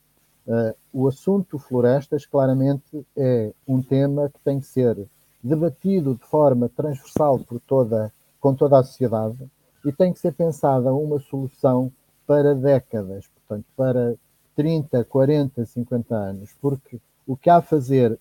uh, 0.47 0.75
o 0.93 1.07
assunto 1.07 1.59
florestas 1.59 2.27
claramente 2.27 3.07
é 3.17 3.53
um 3.67 3.81
tema 3.81 4.29
que 4.29 4.41
tem 4.41 4.59
que 4.59 4.67
ser 4.67 5.07
debatido 5.43 6.15
de 6.15 6.25
forma 6.25 6.69
transversal 6.69 7.39
por 7.39 7.61
toda 7.61 8.13
com 8.41 8.55
toda 8.55 8.79
a 8.79 8.83
sociedade 8.83 9.39
e 9.87 9.91
tem 9.91 10.13
que 10.13 10.19
ser 10.19 10.33
pensada 10.33 10.93
uma 10.93 11.19
solução 11.19 11.91
para 12.27 12.55
décadas, 12.55 13.27
portanto, 13.29 13.65
para 13.75 14.17
30, 14.55 15.03
40, 15.05 15.65
50 15.65 16.15
anos, 16.15 16.51
porque 16.61 17.01
o 17.27 17.37
que 17.37 17.49
há 17.49 17.57
a 17.57 17.63
fazer, 17.63 18.19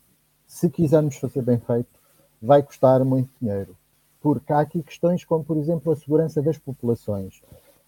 se 0.54 0.70
quisermos 0.70 1.16
fazer 1.16 1.42
bem 1.42 1.58
feito, 1.58 1.90
vai 2.40 2.62
custar 2.62 3.04
muito 3.04 3.28
dinheiro. 3.42 3.76
Porque 4.22 4.54
há 4.54 4.60
aqui 4.60 4.84
questões 4.84 5.26
como, 5.26 5.44
por 5.44 5.58
exemplo, 5.58 5.92
a 5.92 5.96
segurança 5.96 6.44
das 6.44 6.60
populações. 6.60 7.42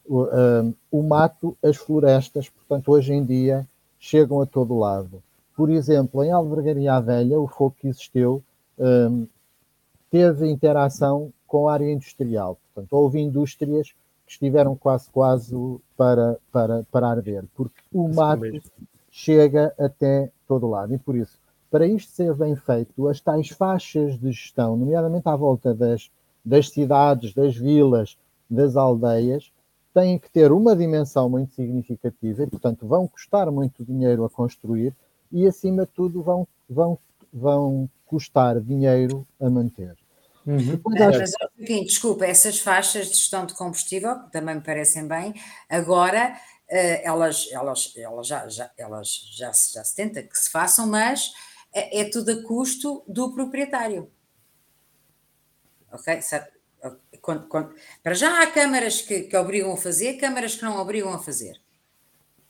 O, 0.04 0.24
um, 0.24 0.74
o 0.92 1.04
mato, 1.04 1.56
as 1.64 1.78
florestas, 1.78 2.50
portanto, 2.50 2.92
hoje 2.92 3.14
em 3.14 3.24
dia 3.24 3.68
chegam 4.00 4.42
a 4.42 4.48
todo 4.48 4.80
lado. 4.80 5.22
Por 5.56 5.70
exemplo, 5.70 6.24
em 6.24 6.32
Albergaria 6.32 7.00
Velha, 7.00 7.40
o 7.40 7.48
fogo 7.48 7.76
que 7.80 7.88
existiu 7.88 8.44
um, 8.80 9.28
teve 10.10 10.50
interação 10.50 11.32
com 11.46 11.70
a 11.70 11.74
área 11.74 11.92
industrial. 11.92 12.58
Portanto, 12.74 12.94
houve 12.94 13.20
indústrias 13.20 13.90
que 14.26 14.32
estiveram 14.32 14.76
quase 14.76 15.08
quase 15.12 15.56
para, 15.96 16.40
para, 16.52 16.84
para 16.92 17.10
arder, 17.10 17.46
porque 17.56 17.80
o 17.94 18.08
mato 18.12 18.60
chega 19.12 19.72
até 19.78 20.32
todo 20.48 20.68
lado. 20.68 20.96
E 20.96 20.98
por 20.98 21.16
isso, 21.16 21.40
para 21.76 21.86
isto 21.86 22.10
ser 22.14 22.34
bem 22.34 22.56
feito, 22.56 23.06
as 23.10 23.20
tais 23.20 23.50
faixas 23.50 24.18
de 24.18 24.32
gestão, 24.32 24.78
nomeadamente 24.78 25.28
à 25.28 25.36
volta 25.36 25.74
das, 25.74 26.10
das 26.44 26.70
cidades, 26.70 27.34
das 27.34 27.54
vilas, 27.54 28.18
das 28.50 28.78
aldeias, 28.78 29.52
têm 29.94 30.18
que 30.18 30.32
ter 30.32 30.54
uma 30.54 30.74
dimensão 30.74 31.30
muito 31.30 31.54
significativa 31.54 32.44
e, 32.44 32.48
portanto, 32.48 32.88
vão 32.88 33.06
custar 33.06 33.52
muito 33.52 33.84
dinheiro 33.84 34.24
a 34.24 34.30
construir 34.30 34.96
e, 35.30 35.46
acima 35.46 35.86
de 35.86 35.92
tudo, 35.92 36.24
vão, 36.24 36.48
vão, 36.70 36.98
vão 37.34 37.90
custar 38.06 38.62
dinheiro 38.62 39.28
a 39.38 39.50
manter. 39.50 39.98
Uhum. 40.48 40.80
Mas, 40.86 41.34
desculpa, 41.86 42.26
essas 42.26 42.58
faixas 42.58 43.08
de 43.08 43.16
gestão 43.16 43.46
de 43.46 43.54
combustível, 43.54 44.18
que 44.22 44.32
também 44.32 44.56
me 44.56 44.62
parecem 44.62 45.06
bem, 45.10 45.34
agora 45.68 46.38
uh, 46.72 47.02
elas, 47.04 47.50
elas, 47.52 47.94
elas, 47.98 48.28
já, 48.28 48.48
já, 48.48 48.72
elas 48.78 49.10
já, 49.36 49.48
já 49.48 49.84
se 49.84 49.94
tenta 49.94 50.24
que 50.24 50.40
se 50.40 50.50
façam, 50.50 50.88
mas 50.88 51.34
é, 51.76 52.00
é 52.00 52.10
tudo 52.10 52.32
a 52.32 52.44
custo 52.44 53.04
do 53.06 53.34
proprietário. 53.34 54.10
Ok? 55.92 56.20
Quando, 57.22 57.48
quando, 57.48 57.76
para 58.02 58.14
já 58.14 58.42
há 58.42 58.48
câmaras 58.48 59.02
que, 59.02 59.22
que 59.22 59.36
obrigam 59.36 59.74
a 59.74 59.78
fazer, 59.78 60.14
câmaras 60.14 60.56
que 60.56 60.64
não 60.64 60.80
obrigam 60.80 61.14
a 61.14 61.20
fazer. 61.20 61.60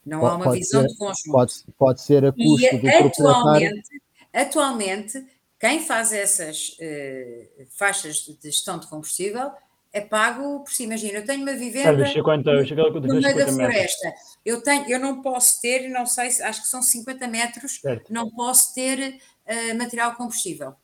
Não 0.05 0.19
pode, 0.19 0.34
há 0.34 0.38
uma 0.38 0.51
visão 0.53 0.82
ser, 0.82 0.88
de 0.88 0.97
conjunto. 0.97 1.32
Pode, 1.32 1.53
pode 1.78 2.01
ser 2.01 2.26
a 2.26 2.32
custo 2.32 2.65
e, 2.65 2.78
do 2.78 2.88
atualmente, 2.88 3.13
proprietário. 3.13 3.84
Atualmente, 4.32 5.28
quem 5.59 5.80
faz 5.84 6.13
essas 6.13 6.78
uh, 6.80 7.65
faixas 7.71 8.17
de 8.17 8.38
gestão 8.43 8.78
de 8.78 8.88
combustível 8.88 9.51
é 9.96 10.02
pago 10.02 10.60
por 10.60 10.72
si. 10.72 10.84
Imagina, 10.84 11.20
eu 11.20 11.26
tenho 11.26 11.41
uma 11.41 11.54
vivenda 11.54 12.06
quanto, 12.22 12.52
no, 12.52 13.00
no 13.00 13.22
meio 13.22 13.38
da 13.38 13.48
floresta. 13.48 14.14
Eu, 14.43 14.62
tenho, 14.62 14.89
eu 14.89 15.00
não 15.00 15.22
posso 15.22 15.62
ter, 15.62 15.88
não 15.88 16.06
sei, 16.06 16.28
acho 16.28 16.64
que 16.64 16.68
são 16.68 16.82
50 16.82 17.26
metros, 17.30 17.80
certo. 17.80 18.12
não 18.12 18.30
posso 18.30 18.76
ter 18.76 19.16
uh, 19.48 19.78
material 19.78 20.14
combustível. 20.16 20.76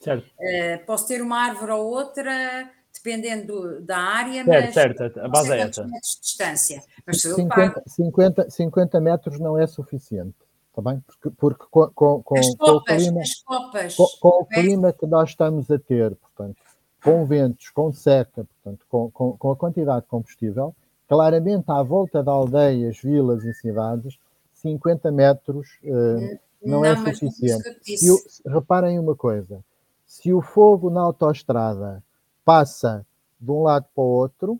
Certo. 0.00 0.26
Uh, 0.40 0.86
posso 0.86 1.06
ter 1.06 1.20
uma 1.20 1.38
árvore 1.44 1.72
ou 1.72 1.86
outra, 1.86 2.70
dependendo 2.94 3.82
da 3.82 3.98
área, 3.98 4.42
certo, 4.44 4.64
mas 4.64 4.74
certo. 4.74 5.20
a 5.20 5.28
base 5.28 5.52
é 5.52 5.58
essa. 5.60 5.84
metros 5.84 6.14
de 6.14 6.20
distância. 6.22 6.82
Mas 7.06 7.20
50, 7.20 7.82
50, 7.86 8.50
50 8.50 9.00
metros 9.00 9.38
não 9.38 9.58
é 9.58 9.66
suficiente. 9.66 10.36
Está 10.70 10.90
bem? 10.90 11.04
Porque, 11.06 11.30
porque 11.36 11.64
com, 11.70 11.86
com, 11.90 12.22
com, 12.22 12.38
as 12.38 12.54
copas, 12.54 12.58
com 12.58 12.72
o 12.72 12.82
clima, 12.82 13.20
as 13.20 13.34
copas, 13.42 13.94
com, 13.94 14.06
com 14.20 14.28
o 14.28 14.46
clima 14.46 14.92
que 14.92 15.06
nós 15.06 15.28
estamos 15.28 15.70
a 15.70 15.78
ter, 15.78 16.16
portanto, 16.16 16.56
com 17.04 17.26
ventos, 17.26 17.68
com 17.68 17.92
seca, 17.92 18.44
portanto, 18.44 18.86
com, 18.88 19.10
com, 19.10 19.36
com 19.36 19.52
a 19.52 19.56
quantidade 19.56 20.02
de 20.02 20.08
combustível, 20.08 20.74
claramente 21.06 21.66
à 21.68 21.82
volta 21.82 22.22
de 22.22 22.30
aldeias, 22.30 22.98
vilas 22.98 23.44
e 23.44 23.52
cidades, 23.52 24.18
50 24.54 25.12
metros 25.12 25.78
uh, 25.84 26.38
não, 26.64 26.80
não, 26.80 26.84
é 26.84 26.96
suficiente. 26.96 27.78
Se 27.84 28.10
o, 28.10 28.16
reparem 28.46 28.98
uma 28.98 29.14
coisa: 29.14 29.62
se 30.06 30.32
o 30.32 30.40
fogo 30.40 30.88
na 30.88 31.02
autoestrada 31.02 32.02
passa 32.42 33.04
de 33.38 33.50
um 33.50 33.62
lado 33.62 33.84
para 33.94 34.02
o 34.02 34.06
outro, 34.06 34.58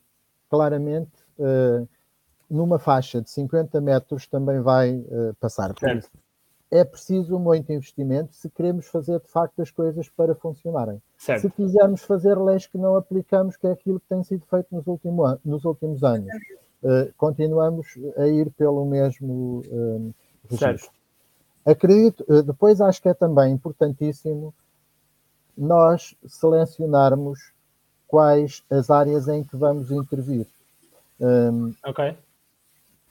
claramente 0.50 1.12
uh, 1.38 1.88
numa 2.50 2.78
faixa 2.78 3.22
de 3.22 3.30
50 3.30 3.80
metros 3.80 4.26
também 4.26 4.60
vai 4.60 4.96
uh, 4.96 5.34
passar. 5.40 5.72
Por 5.72 5.96
isso, 5.96 6.10
é 6.70 6.84
preciso 6.84 7.38
muito 7.38 7.72
investimento 7.72 8.34
se 8.34 8.48
queremos 8.50 8.86
fazer 8.86 9.20
de 9.20 9.28
facto 9.28 9.60
as 9.60 9.70
coisas 9.70 10.08
para 10.08 10.34
funcionarem. 10.34 11.00
Certo. 11.16 11.42
Se 11.42 11.50
quisermos 11.50 12.02
fazer 12.02 12.36
leis 12.36 12.66
que 12.66 12.78
não 12.78 12.96
aplicamos, 12.96 13.56
que 13.56 13.66
é 13.66 13.72
aquilo 13.72 14.00
que 14.00 14.08
tem 14.08 14.22
sido 14.24 14.44
feito 14.46 14.66
nos, 14.72 14.86
último, 14.86 15.38
nos 15.44 15.64
últimos 15.64 16.02
anos, 16.02 16.32
uh, 16.82 17.12
continuamos 17.16 17.86
a 18.16 18.26
ir 18.26 18.50
pelo 18.50 18.84
mesmo 18.84 19.62
uh, 19.66 20.14
registro. 20.50 20.90
Acredito, 21.64 22.24
uh, 22.28 22.42
depois 22.42 22.80
acho 22.80 23.00
que 23.00 23.08
é 23.08 23.14
também 23.14 23.52
importantíssimo 23.52 24.52
nós 25.56 26.16
selecionarmos 26.26 27.52
quais 28.08 28.62
as 28.70 28.90
áreas 28.90 29.28
em 29.28 29.44
que 29.44 29.56
vamos 29.56 29.90
intervir. 29.90 30.46
Um, 31.20 31.72
ok. 31.84 32.16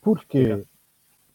Porquê? 0.02 0.64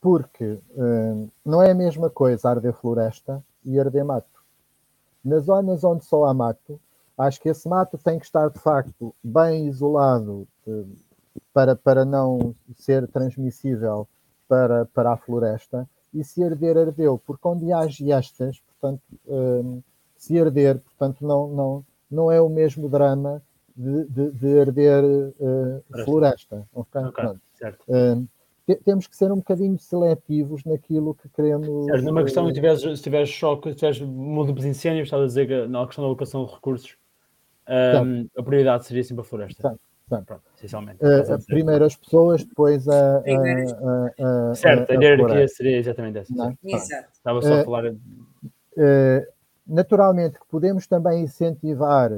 Porque 0.08 0.58
hum, 0.74 1.28
não 1.44 1.62
é 1.62 1.70
a 1.70 1.74
mesma 1.74 2.08
coisa 2.08 2.48
arder 2.48 2.72
floresta 2.72 3.44
e 3.62 3.78
arder 3.78 4.02
mato. 4.02 4.42
Nas 5.22 5.44
zonas 5.44 5.84
onde 5.84 6.02
só 6.02 6.24
há 6.24 6.32
mato, 6.32 6.80
acho 7.18 7.38
que 7.38 7.50
esse 7.50 7.68
mato 7.68 7.98
tem 7.98 8.18
que 8.18 8.24
estar 8.24 8.48
de 8.48 8.58
facto 8.58 9.14
bem 9.22 9.66
isolado 9.66 10.48
hum, 10.66 10.96
para, 11.52 11.76
para 11.76 12.06
não 12.06 12.54
ser 12.74 13.06
transmissível 13.08 14.08
para, 14.48 14.86
para 14.86 15.12
a 15.12 15.16
floresta. 15.18 15.86
E 16.14 16.24
se 16.24 16.42
arder, 16.42 16.78
ardeu, 16.78 17.20
porque 17.26 17.46
onde 17.46 17.70
há 17.70 17.86
gestas, 17.86 18.60
portanto, 18.60 19.02
hum, 19.26 19.82
se 20.16 20.40
arder, 20.40 20.78
portanto, 20.78 21.18
não, 21.20 21.48
não, 21.48 21.84
não 22.10 22.32
é 22.32 22.40
o 22.40 22.48
mesmo 22.48 22.88
drama 22.88 23.42
de, 23.76 24.06
de, 24.06 24.30
de 24.30 24.58
arder 24.58 25.04
uh, 25.04 26.04
floresta. 26.06 26.66
Okay? 26.72 27.04
Okay, 27.04 27.34
certo. 27.58 27.84
Temos 28.76 29.06
que 29.06 29.16
ser 29.16 29.30
um 29.32 29.36
bocadinho 29.36 29.78
seletivos 29.78 30.64
naquilo 30.64 31.14
que 31.14 31.28
queremos. 31.28 31.86
Certo, 31.86 32.04
numa 32.04 32.22
questão, 32.22 32.46
se 32.46 32.54
tiveres, 32.54 32.80
se 32.80 33.02
tiveres 33.02 33.28
choque, 33.28 33.70
se 33.70 33.76
tiveres 33.76 34.00
múltiplos 34.00 34.64
incêndios, 34.64 35.06
estás 35.06 35.22
a 35.22 35.26
dizer 35.26 35.46
que 35.46 35.66
na 35.66 35.86
questão 35.86 36.02
da 36.04 36.08
alocação 36.08 36.44
de 36.44 36.52
recursos, 36.52 36.96
um, 37.68 38.28
a 38.36 38.42
prioridade 38.42 38.86
seria 38.86 39.04
sempre 39.04 39.22
a 39.22 39.24
floresta. 39.24 39.62
Certo. 39.62 39.80
Certo. 40.08 40.24
Pronto, 40.24 40.42
essencialmente. 40.56 40.98
Uh, 41.04 41.46
primeiro 41.46 41.84
as 41.84 41.94
pessoas, 41.94 42.42
depois 42.42 42.88
a. 42.88 43.18
a, 43.18 43.20
a, 43.20 44.50
a 44.50 44.54
certo, 44.54 44.90
a, 44.90 44.94
a 44.94 45.04
hierarquia 45.04 45.46
seria 45.48 45.76
exatamente 45.76 46.18
essa. 46.18 46.34
Não? 46.34 46.56
Exato. 46.64 47.08
Estava 47.12 47.42
só 47.42 47.60
a 47.60 47.64
falar. 47.64 47.92
Uh, 47.92 49.26
naturalmente 49.66 50.40
que 50.40 50.46
podemos 50.48 50.86
também 50.86 51.24
incentivar 51.24 52.10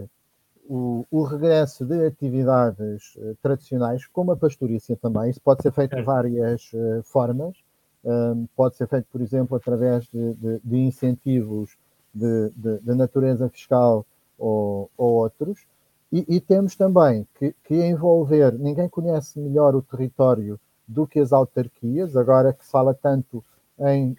o, 0.72 1.04
o, 1.10 1.24
regresso 1.24 1.84
de 1.84 2.06
atividades 2.06 3.16
uh, 3.16 3.36
tradicionais, 3.42 4.06
como 4.06 4.30
a 4.30 4.36
pastorícia 4.36 4.96
também. 4.96 5.28
Isso 5.28 5.40
pode 5.40 5.62
ser 5.62 5.72
feito 5.72 5.96
de 5.96 6.02
várias 6.02 6.72
uh, 6.72 7.02
formas. 7.02 7.56
Um, 8.04 8.46
pode 8.54 8.76
ser 8.76 8.86
feito, 8.86 9.06
por 9.10 9.20
exemplo, 9.20 9.56
através 9.56 10.04
de, 10.04 10.32
de, 10.34 10.60
de 10.62 10.76
incentivos 10.78 11.76
de, 12.14 12.50
de, 12.56 12.94
natureza 12.94 13.48
fiscal 13.48 14.06
ou, 14.38 14.88
ou 14.96 15.14
outros. 15.14 15.66
E, 16.12 16.24
e, 16.28 16.40
temos 16.40 16.76
também 16.76 17.26
que, 17.34 17.52
que, 17.64 17.74
envolver, 17.74 18.56
ninguém 18.56 18.88
conhece 18.88 19.40
melhor 19.40 19.74
o 19.74 19.82
território 19.82 20.58
do 20.86 21.04
que 21.04 21.18
as 21.18 21.32
autarquias, 21.32 22.16
agora 22.16 22.52
que 22.52 22.64
fala 22.64 22.94
tanto 22.94 23.44
em 23.80 24.16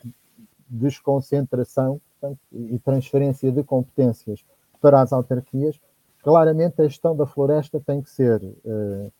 desconcentração 0.69 2.01
portanto, 2.19 2.39
e 2.51 2.77
transferência 2.79 3.51
de 3.51 3.63
competências 3.63 4.43
para 4.81 5.01
as 5.01 5.13
autarquias, 5.13 5.79
Claramente, 6.23 6.81
a 6.81 6.87
gestão 6.87 7.15
da 7.15 7.25
floresta 7.25 7.79
tem 7.79 8.01
que 8.01 8.09
ser 8.09 8.41
uh, 8.43 9.11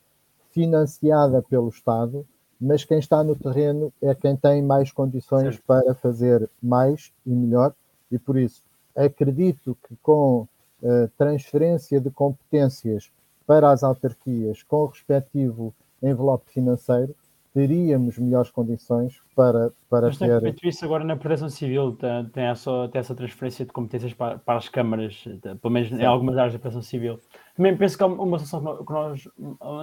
financiada 0.51 1.41
pelo 1.41 1.69
Estado, 1.69 2.25
mas 2.59 2.83
quem 2.83 2.99
está 2.99 3.23
no 3.23 3.35
terreno 3.35 3.91
é 4.01 4.13
quem 4.13 4.35
tem 4.35 4.61
mais 4.61 4.91
condições 4.91 5.59
para 5.59 5.95
fazer 5.95 6.47
mais 6.61 7.11
e 7.25 7.31
melhor, 7.31 7.73
e 8.11 8.19
por 8.19 8.37
isso 8.37 8.63
acredito 8.95 9.75
que 9.87 9.95
com 10.01 10.47
uh, 10.83 11.07
transferência 11.17 11.99
de 11.99 12.09
competências 12.11 13.11
para 13.47 13.71
as 13.71 13.83
autarquias, 13.83 14.63
com 14.63 14.83
o 14.83 14.85
respectivo 14.85 15.73
envelope 16.01 16.51
financeiro, 16.51 17.15
teríamos 17.53 18.17
melhores 18.17 18.49
condições 18.49 19.19
para, 19.35 19.71
para 19.89 20.07
Mas 20.07 20.17
ter... 20.17 20.41
feito 20.41 20.67
isso 20.67 20.85
agora 20.85 21.03
na 21.03 21.17
Proteção 21.17 21.49
Civil, 21.49 21.93
tem, 21.93 22.25
tem, 22.29 22.43
essa, 22.45 22.89
tem 22.89 22.99
essa 22.99 23.13
transferência 23.13 23.65
de 23.65 23.71
competências 23.71 24.13
para, 24.13 24.37
para 24.37 24.57
as 24.57 24.69
câmaras, 24.69 25.23
pelo 25.61 25.73
menos 25.73 25.91
em 25.91 26.05
algumas 26.05 26.37
áreas 26.37 26.53
da 26.53 26.59
Proteção 26.59 26.81
Civil. 26.81 27.19
Também 27.55 27.75
penso 27.75 27.97
que 27.97 28.03
há 28.03 28.07
uma 28.07 28.39
situação 28.39 28.85
que 28.85 28.93
nós 28.93 29.27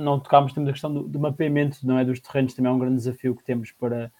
não 0.02 0.18
tocámos, 0.18 0.52
temos 0.52 0.68
a 0.70 0.72
questão 0.72 0.92
do, 0.92 1.02
do, 1.02 1.18
mapeamento 1.18 1.78
não 1.86 1.98
é, 1.98 2.04
dos 2.04 2.20
terrenos, 2.20 2.54
também 2.54 2.72
é 2.72 2.74
um 2.74 2.78
grande 2.78 2.96
desafio 2.96 3.36
que 3.36 3.44
temos 3.44 3.70
para, 3.72 4.10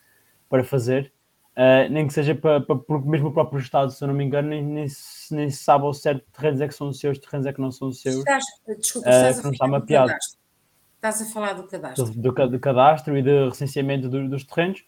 para 0.48 0.62
fazer. 0.62 1.12
Uh, 1.56 1.90
nem 1.90 2.06
que 2.06 2.12
seja 2.12 2.36
para, 2.36 2.60
para, 2.60 2.76
porque 2.76 3.08
mesmo 3.08 3.30
o 3.30 3.32
próprio 3.32 3.58
Estado, 3.58 3.90
se 3.90 4.04
eu 4.04 4.06
não 4.06 4.14
me 4.14 4.22
engano, 4.22 4.48
nem, 4.48 4.62
nem, 4.64 4.86
se, 4.86 5.34
nem 5.34 5.50
se 5.50 5.64
sabe 5.64 5.84
ao 5.84 5.92
certo 5.92 6.24
terrenos 6.30 6.60
é 6.60 6.68
que 6.68 6.74
são 6.74 6.88
os 6.88 7.00
seus, 7.00 7.18
terrenos 7.18 7.46
é 7.46 7.52
que 7.52 7.60
não 7.60 7.72
são 7.72 7.88
os 7.88 8.00
seus. 8.00 8.18
Estás, 8.18 8.44
desculpa, 8.78 9.08
estás 9.08 9.38
uh, 9.38 9.40
a 9.40 9.42
não 9.42 9.50
está 9.50 9.66
mapeado. 9.66 10.12
Estás 10.98 11.22
a 11.22 11.26
falar 11.26 11.52
do 11.52 11.62
cadastro. 11.62 12.10
Do, 12.10 12.48
do 12.48 12.58
cadastro 12.58 13.16
e 13.16 13.22
do 13.22 13.50
recenseamento 13.50 14.08
do, 14.08 14.28
dos 14.28 14.42
terrenos. 14.42 14.84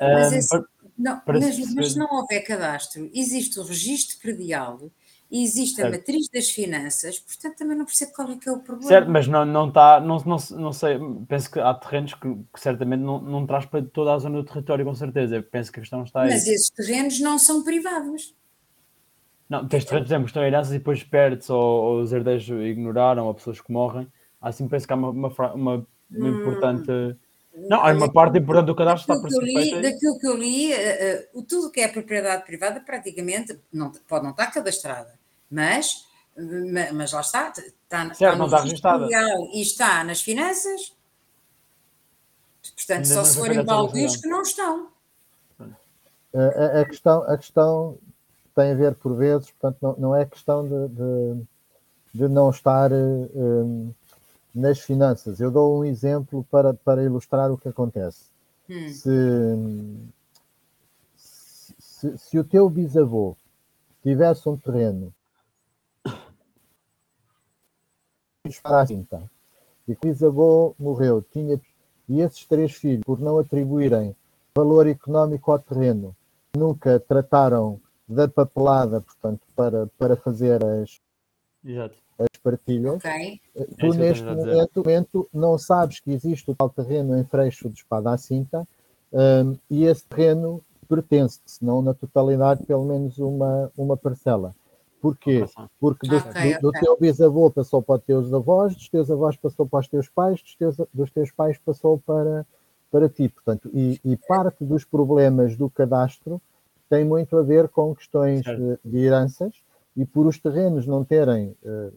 Mas, 0.00 0.32
um, 0.32 0.36
esse, 0.36 0.48
para, 0.48 0.64
não, 0.98 1.20
para 1.20 1.38
mas, 1.38 1.54
se... 1.54 1.74
mas, 1.76 1.92
se 1.92 1.98
não 1.98 2.08
houver 2.12 2.40
cadastro, 2.40 3.08
existe 3.14 3.60
o 3.60 3.62
registro 3.62 4.18
predial 4.18 4.90
e 5.30 5.44
existe 5.44 5.76
certo. 5.76 5.94
a 5.94 5.96
matriz 5.96 6.28
das 6.28 6.50
finanças, 6.50 7.20
portanto 7.20 7.56
também 7.56 7.76
não 7.76 7.84
percebo 7.84 8.12
qual 8.12 8.30
é 8.32 8.36
que 8.36 8.48
é 8.48 8.52
o 8.52 8.58
problema. 8.58 8.88
Certo, 8.88 9.10
mas 9.10 9.28
não, 9.28 9.44
não 9.44 9.68
está, 9.68 10.00
não, 10.00 10.18
não, 10.18 10.36
não 10.58 10.72
sei, 10.72 10.98
penso 11.28 11.50
que 11.50 11.60
há 11.60 11.72
terrenos 11.72 12.14
que, 12.14 12.34
que, 12.52 12.60
certamente 12.60 13.00
não, 13.00 13.20
não 13.20 13.46
traz 13.46 13.64
para 13.64 13.84
toda 13.84 14.12
a 14.12 14.18
zona 14.18 14.42
do 14.42 14.44
território, 14.44 14.84
com 14.84 14.94
certeza. 14.94 15.40
penso 15.40 15.70
que 15.70 15.78
a 15.78 15.82
questão 15.82 16.02
está 16.02 16.22
aí. 16.22 16.30
Mas 16.30 16.48
esses 16.48 16.70
terrenos 16.70 17.20
não 17.20 17.38
são 17.38 17.62
privados. 17.62 18.34
Não, 19.48 19.68
tens 19.68 19.84
terrenos, 19.84 20.08
por 20.08 20.14
exemplo, 20.14 20.26
estão 20.26 20.44
heranças 20.44 20.72
e 20.72 20.78
depois 20.78 21.04
perdes 21.04 21.48
ou, 21.48 21.60
ou 21.60 22.02
os 22.02 22.12
herdeiros 22.12 22.48
ignoraram, 22.48 23.26
ou 23.26 23.34
pessoas 23.34 23.60
que 23.60 23.72
morrem 23.72 24.08
Assim 24.44 24.68
penso 24.68 24.86
que 24.86 24.92
há 24.92 24.96
uma, 24.96 25.08
uma, 25.08 25.28
uma, 25.28 25.54
uma 25.54 25.86
hum. 26.10 26.40
importante. 26.40 27.16
Não, 27.54 27.80
há 27.80 27.92
uma 27.92 28.12
parte 28.12 28.38
importante 28.38 28.66
do 28.66 28.74
cadastro 28.74 29.14
está 29.14 29.22
para 29.22 29.30
ser 29.30 29.80
Daquilo 29.80 30.18
que 30.18 30.26
eu 30.26 30.36
li, 30.36 30.72
uh, 30.72 31.38
uh, 31.38 31.42
tudo 31.44 31.70
que 31.70 31.80
é 31.80 31.88
propriedade 31.88 32.44
privada 32.44 32.80
praticamente 32.80 33.58
não, 33.72 33.92
pode 34.08 34.24
não 34.24 34.32
estar 34.32 34.48
cadastrada, 34.48 35.14
mas, 35.48 36.04
mas 36.92 37.12
lá 37.12 37.20
está, 37.20 37.48
está, 37.50 38.12
certo, 38.12 38.12
está 38.12 38.36
no 38.36 38.48
não 38.48 38.66
está 38.66 38.96
legal 38.96 39.48
e 39.52 39.62
está 39.62 40.02
nas 40.02 40.20
finanças, 40.20 40.92
portanto, 42.76 43.06
só 43.06 43.22
se 43.22 43.38
forem 43.38 43.64
baldios 43.64 44.16
que 44.16 44.28
não 44.28 44.42
estão. 44.42 44.88
A, 46.34 46.80
a, 46.80 46.84
questão, 46.84 47.22
a 47.22 47.38
questão 47.38 47.98
tem 48.52 48.72
a 48.72 48.74
ver 48.74 48.96
por 48.96 49.14
vezes, 49.14 49.48
portanto, 49.52 49.78
não, 49.80 50.08
não 50.08 50.16
é 50.16 50.26
questão 50.26 50.64
de, 50.66 50.88
de, 50.88 51.42
de 52.14 52.28
não 52.28 52.50
estar 52.50 52.92
um, 52.92 53.94
nas 54.54 54.78
finanças. 54.78 55.40
Eu 55.40 55.50
dou 55.50 55.80
um 55.80 55.84
exemplo 55.84 56.46
para, 56.50 56.72
para 56.72 57.02
ilustrar 57.02 57.50
o 57.50 57.58
que 57.58 57.68
acontece. 57.68 58.30
Hum. 58.68 58.88
Se, 58.88 59.10
se, 61.16 62.18
se, 62.18 62.38
o 62.38 62.44
teu 62.44 62.70
bisavô 62.70 63.36
tivesse 64.02 64.48
um 64.48 64.56
terreno 64.56 65.12
para 68.62 68.82
a 68.82 68.86
cinta 68.86 69.30
e 69.88 69.96
que 69.96 70.06
o 70.06 70.10
bisavô 70.10 70.74
morreu, 70.78 71.22
tinha 71.22 71.60
e 72.06 72.20
esses 72.20 72.44
três 72.44 72.74
filhos, 72.74 73.02
por 73.04 73.18
não 73.18 73.38
atribuírem 73.38 74.14
valor 74.54 74.86
económico 74.86 75.50
ao 75.50 75.58
terreno, 75.58 76.14
nunca 76.54 77.00
trataram 77.00 77.80
da 78.06 78.28
papelada, 78.28 79.00
portanto, 79.00 79.40
para, 79.56 79.86
para 79.98 80.14
fazer 80.14 80.62
as, 80.62 81.00
Exato. 81.64 82.03
As 82.18 82.40
partilhas. 82.42 82.96
Okay. 82.96 83.40
Eh, 83.56 83.66
tu, 83.78 83.86
é 83.86 83.96
neste 83.96 84.24
momento, 84.24 84.82
momento, 84.84 85.28
não 85.32 85.58
sabes 85.58 86.00
que 86.00 86.12
existe 86.12 86.50
o 86.50 86.54
tal 86.54 86.70
terreno 86.70 87.16
em 87.18 87.24
Freixo 87.24 87.68
de 87.68 87.76
Espada 87.76 88.12
à 88.12 88.16
Cinta 88.16 88.66
um, 89.12 89.56
e 89.70 89.84
esse 89.84 90.04
terreno 90.06 90.62
pertence, 90.88 91.40
se 91.46 91.64
não 91.64 91.80
na 91.80 91.94
totalidade, 91.94 92.64
pelo 92.64 92.84
menos 92.84 93.18
uma, 93.18 93.70
uma 93.76 93.96
parcela. 93.96 94.54
Porquê? 95.00 95.44
Porque 95.78 96.08
do, 96.08 96.16
okay, 96.16 96.54
do, 96.54 96.70
do 96.70 96.72
teu 96.72 96.96
bisavô 96.98 97.50
passou 97.50 97.82
para 97.82 97.96
os 97.96 98.04
teus 98.04 98.32
avós, 98.32 98.74
dos 98.74 98.88
teus 98.88 99.10
avós 99.10 99.36
passou 99.36 99.66
para 99.66 99.80
os 99.80 99.88
teus 99.88 100.08
pais, 100.08 100.42
dos 100.42 100.54
teus, 100.54 100.76
dos 100.92 101.10
teus 101.10 101.30
pais 101.30 101.58
passou 101.58 101.98
para, 101.98 102.46
para 102.90 103.08
ti. 103.08 103.28
Portanto, 103.28 103.70
e, 103.74 104.00
e 104.04 104.16
parte 104.16 104.64
dos 104.64 104.84
problemas 104.84 105.56
do 105.56 105.68
cadastro 105.68 106.40
tem 106.88 107.04
muito 107.04 107.36
a 107.36 107.42
ver 107.42 107.68
com 107.68 107.94
questões 107.94 108.42
de, 108.42 108.78
de 108.84 108.98
heranças 108.98 109.54
e 109.96 110.04
por 110.04 110.26
os 110.26 110.38
terrenos 110.38 110.86
não 110.86 111.04
terem 111.04 111.54
uh, 111.64 111.92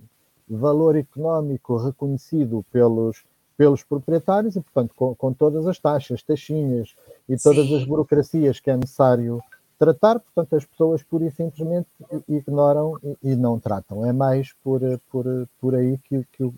valor 0.48 0.96
económico 0.96 1.78
reconhecido 1.78 2.66
pelos, 2.72 3.24
pelos 3.58 3.84
proprietários 3.84 4.56
e, 4.56 4.62
portanto, 4.62 4.94
com, 4.96 5.16
com 5.16 5.34
todas 5.34 5.68
as 5.68 5.80
taxas, 5.80 6.24
taxinhas 6.24 6.96
e 7.28 7.36
todas 7.38 7.68
Sim. 7.68 7.78
as 7.78 7.86
burocracias 7.86 8.60
que 8.60 8.70
é 8.70 8.78
necessário 8.78 9.42
tratar, 9.78 10.20
portanto, 10.20 10.56
as 10.56 10.66
pessoas 10.66 11.04
pura 11.04 11.26
e 11.26 11.32
simplesmente 11.32 11.88
ignoram 12.28 12.98
e, 13.04 13.32
e 13.32 13.36
não 13.36 13.60
tratam. 13.60 14.06
É 14.06 14.14
mais 14.14 14.54
por, 14.64 14.82
por, 15.10 15.26
por 15.60 15.76
aí 15.76 15.98
que, 16.00 16.24
que, 16.32 16.44
o, 16.44 16.54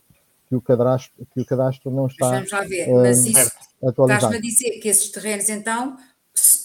que, 0.48 0.56
o 0.56 0.62
cadastro, 0.62 1.28
que 1.34 1.42
o 1.42 1.46
cadastro 1.46 1.92
não 1.92 2.08
está. 2.08 2.30
Mas 2.30 2.50
vamos 2.50 2.52
lá 2.52 2.62
ver, 2.62 2.94
mas 2.94 3.26
isso, 3.26 3.52
estás-me 3.82 4.38
a 4.38 4.42
dizer 4.42 4.80
que 4.80 4.88
esses 4.88 5.10
terrenos, 5.10 5.50
então, 5.50 5.98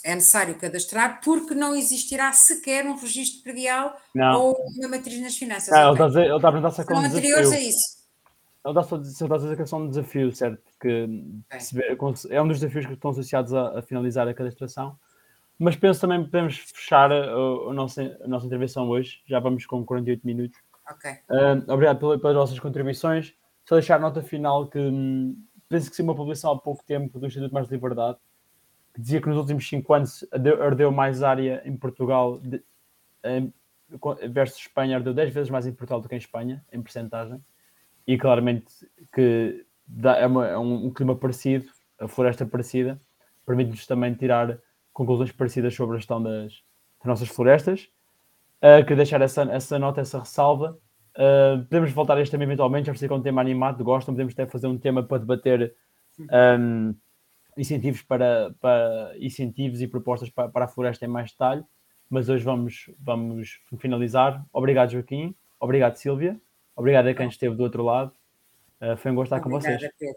é 0.05 0.15
necessário 0.15 0.55
cadastrar 0.57 1.21
porque 1.23 1.55
não 1.55 1.75
existirá 1.75 2.33
sequer 2.33 2.85
um 2.87 2.97
registro 2.97 3.43
predial 3.43 3.97
não. 4.15 4.41
ou 4.41 4.57
uma 4.77 4.89
matriz 4.89 5.21
nas 5.21 5.37
finanças. 5.37 5.71
Não, 5.71 5.83
ele 5.83 5.93
está 5.93 6.05
a, 6.05 6.09
dizer, 6.09 6.25
ele 6.25 6.37
está 6.37 6.49
a 6.49 6.53
perguntar 6.53 6.71
se 6.75 6.81
é 6.81 6.85
como 6.85 7.01
anteriores 7.01 7.53
a 7.53 7.61
isso. 7.61 8.05
Ele 8.65 8.81
está, 8.81 8.95
a 8.95 9.39
dizer 9.39 9.57
que 9.57 9.63
é 9.63 9.67
só 9.67 9.77
um 9.77 9.89
desafio, 9.89 10.35
certo? 10.35 10.63
Que 10.81 11.09
é 12.31 12.43
um 12.43 12.49
dos 12.49 12.61
desafios 12.61 12.87
que 12.87 12.95
estão 12.95 13.11
associados 13.11 13.53
a, 13.53 13.79
a, 13.79 13.83
finalizar 13.83 14.27
a 14.27 14.33
cadastração. 14.33 14.99
Mas 15.59 15.77
penso 15.77 16.01
também 16.01 16.25
que 16.25 16.31
podemos 16.31 16.57
fechar 16.57 17.13
a, 17.13 17.25
a, 17.27 17.73
nossa, 17.75 18.19
a 18.23 18.29
nossa 18.29 18.47
intervenção 18.47 18.89
hoje. 18.89 19.21
Já 19.27 19.39
vamos 19.39 19.67
com 19.67 19.85
48 19.85 20.27
minutos. 20.27 20.59
Ok. 20.91 21.11
Uh, 21.31 21.73
obrigado 21.73 21.99
pelas, 21.99 22.21
pelas 22.21 22.37
vossas 22.37 22.59
contribuições. 22.59 23.35
Só 23.67 23.77
deixar 23.77 24.01
nota 24.01 24.23
final 24.23 24.67
que 24.67 24.79
hum, 24.79 25.37
penso 25.69 25.91
que 25.91 25.97
se 25.97 26.03
uma 26.03 26.15
publicação 26.15 26.53
há 26.53 26.59
pouco 26.59 26.85
tempo 26.85 27.19
do 27.19 27.27
Instituto 27.27 27.53
Mais 27.53 27.69
de 27.69 27.75
Liberdade 27.75 28.19
que 28.95 29.01
dizia 29.01 29.21
que 29.21 29.29
nos 29.29 29.37
últimos 29.37 29.69
5 29.69 29.93
anos 29.93 30.25
ardeu 30.61 30.93
mais 30.93 31.23
área 31.23 31.61
em 31.65 31.77
Portugal 31.77 32.39
de, 32.39 32.63
em, 33.25 33.53
versus 34.31 34.61
Espanha, 34.61 34.97
ardeu 34.97 35.13
10 35.13 35.35
vezes 35.35 35.51
mais 35.51 35.67
em 35.67 35.73
Portugal 35.73 36.01
do 36.01 36.09
que 36.09 36.15
em 36.15 36.19
Espanha, 36.19 36.65
em 36.73 36.81
percentagem, 36.81 37.43
e 38.07 38.17
claramente 38.17 38.73
que 39.13 39.67
dá, 39.87 40.17
é, 40.17 40.27
uma, 40.27 40.47
é 40.47 40.57
um, 40.57 40.87
um, 40.87 40.91
clima 40.91 41.17
parecido, 41.17 41.67
a 41.99 42.07
floresta 42.07 42.47
parecida, 42.47 43.01
permite-nos 43.45 43.85
também 43.87 44.15
tirar 44.15 44.59
conclusões 44.93 45.33
parecidas 45.33 45.75
sobre 45.75 45.97
a 45.97 45.99
gestão 45.99 46.23
das, 46.23 46.53
das 46.53 47.05
nossas 47.05 47.29
florestas. 47.29 47.89
Uh, 48.63 48.83
queria 48.83 48.97
deixar 48.97 49.21
essa, 49.21 49.43
essa 49.43 49.79
nota, 49.79 50.01
essa 50.01 50.21
ressalva. 50.21 50.79
Uh, 51.17 51.65
podemos 51.65 51.93
voltar 51.93 52.17
a 52.17 52.21
este 52.21 52.31
tema 52.31 52.45
eventualmente, 52.45 52.87
já 52.87 52.95
sei 52.95 53.09
que 53.09 53.15
é 53.15 53.17
um 53.17 53.23
tema 53.23 53.41
animado, 53.41 53.83
gostam, 53.83 54.15
podemos 54.15 54.33
até 54.33 54.47
fazer 54.47 54.69
um 54.69 54.79
tema 54.79 55.03
para 55.03 55.19
debater 55.19 55.75
um, 56.59 56.95
incentivos 57.57 58.03
para, 58.03 58.55
para 58.61 59.13
incentivos 59.19 59.81
e 59.81 59.89
propostas 59.89 60.31
para, 60.31 60.49
para 60.49 60.65
a 60.65 60.69
floresta 60.69 61.05
em 61.05 61.09
mais 61.09 61.31
detalhe, 61.31 61.65
mas 62.09 62.29
hoje 62.29 62.45
vamos, 62.45 62.91
vamos 62.99 63.61
finalizar. 63.79 64.45
Obrigado, 64.53 64.91
Joaquim. 64.91 65.35
Obrigado, 65.59 65.97
Silvia. 65.97 66.41
Obrigado 66.77 67.09
a 67.09 67.15
quem 67.15 67.29
esteve 67.29 67.55
do 67.55 67.63
outro 67.63 67.83
lado. 67.83 68.13
Uh, 68.81 68.97
foi 68.97 69.11
um 69.11 69.15
gosto 69.15 69.35
estar 69.35 69.41
com 69.41 69.51
vocês. 69.51 69.81
Pedro. 69.99 70.15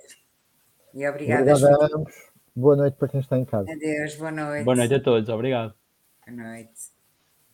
E 0.94 1.08
obrigada, 1.08 1.54
obrigado 1.54 1.82
a 1.82 1.98
ambos. 1.98 2.32
Boa 2.56 2.76
noite 2.76 2.96
para 2.96 3.08
quem 3.08 3.20
está 3.20 3.38
em 3.38 3.46
casa. 3.46 3.72
Adeus, 3.72 4.16
boa 4.16 4.32
noite. 4.32 4.64
Boa 4.64 4.76
noite 4.76 4.94
a 4.96 5.00
todos. 5.00 5.30
Obrigado. 5.30 5.74
Boa 6.26 6.36
noite. 6.36 6.97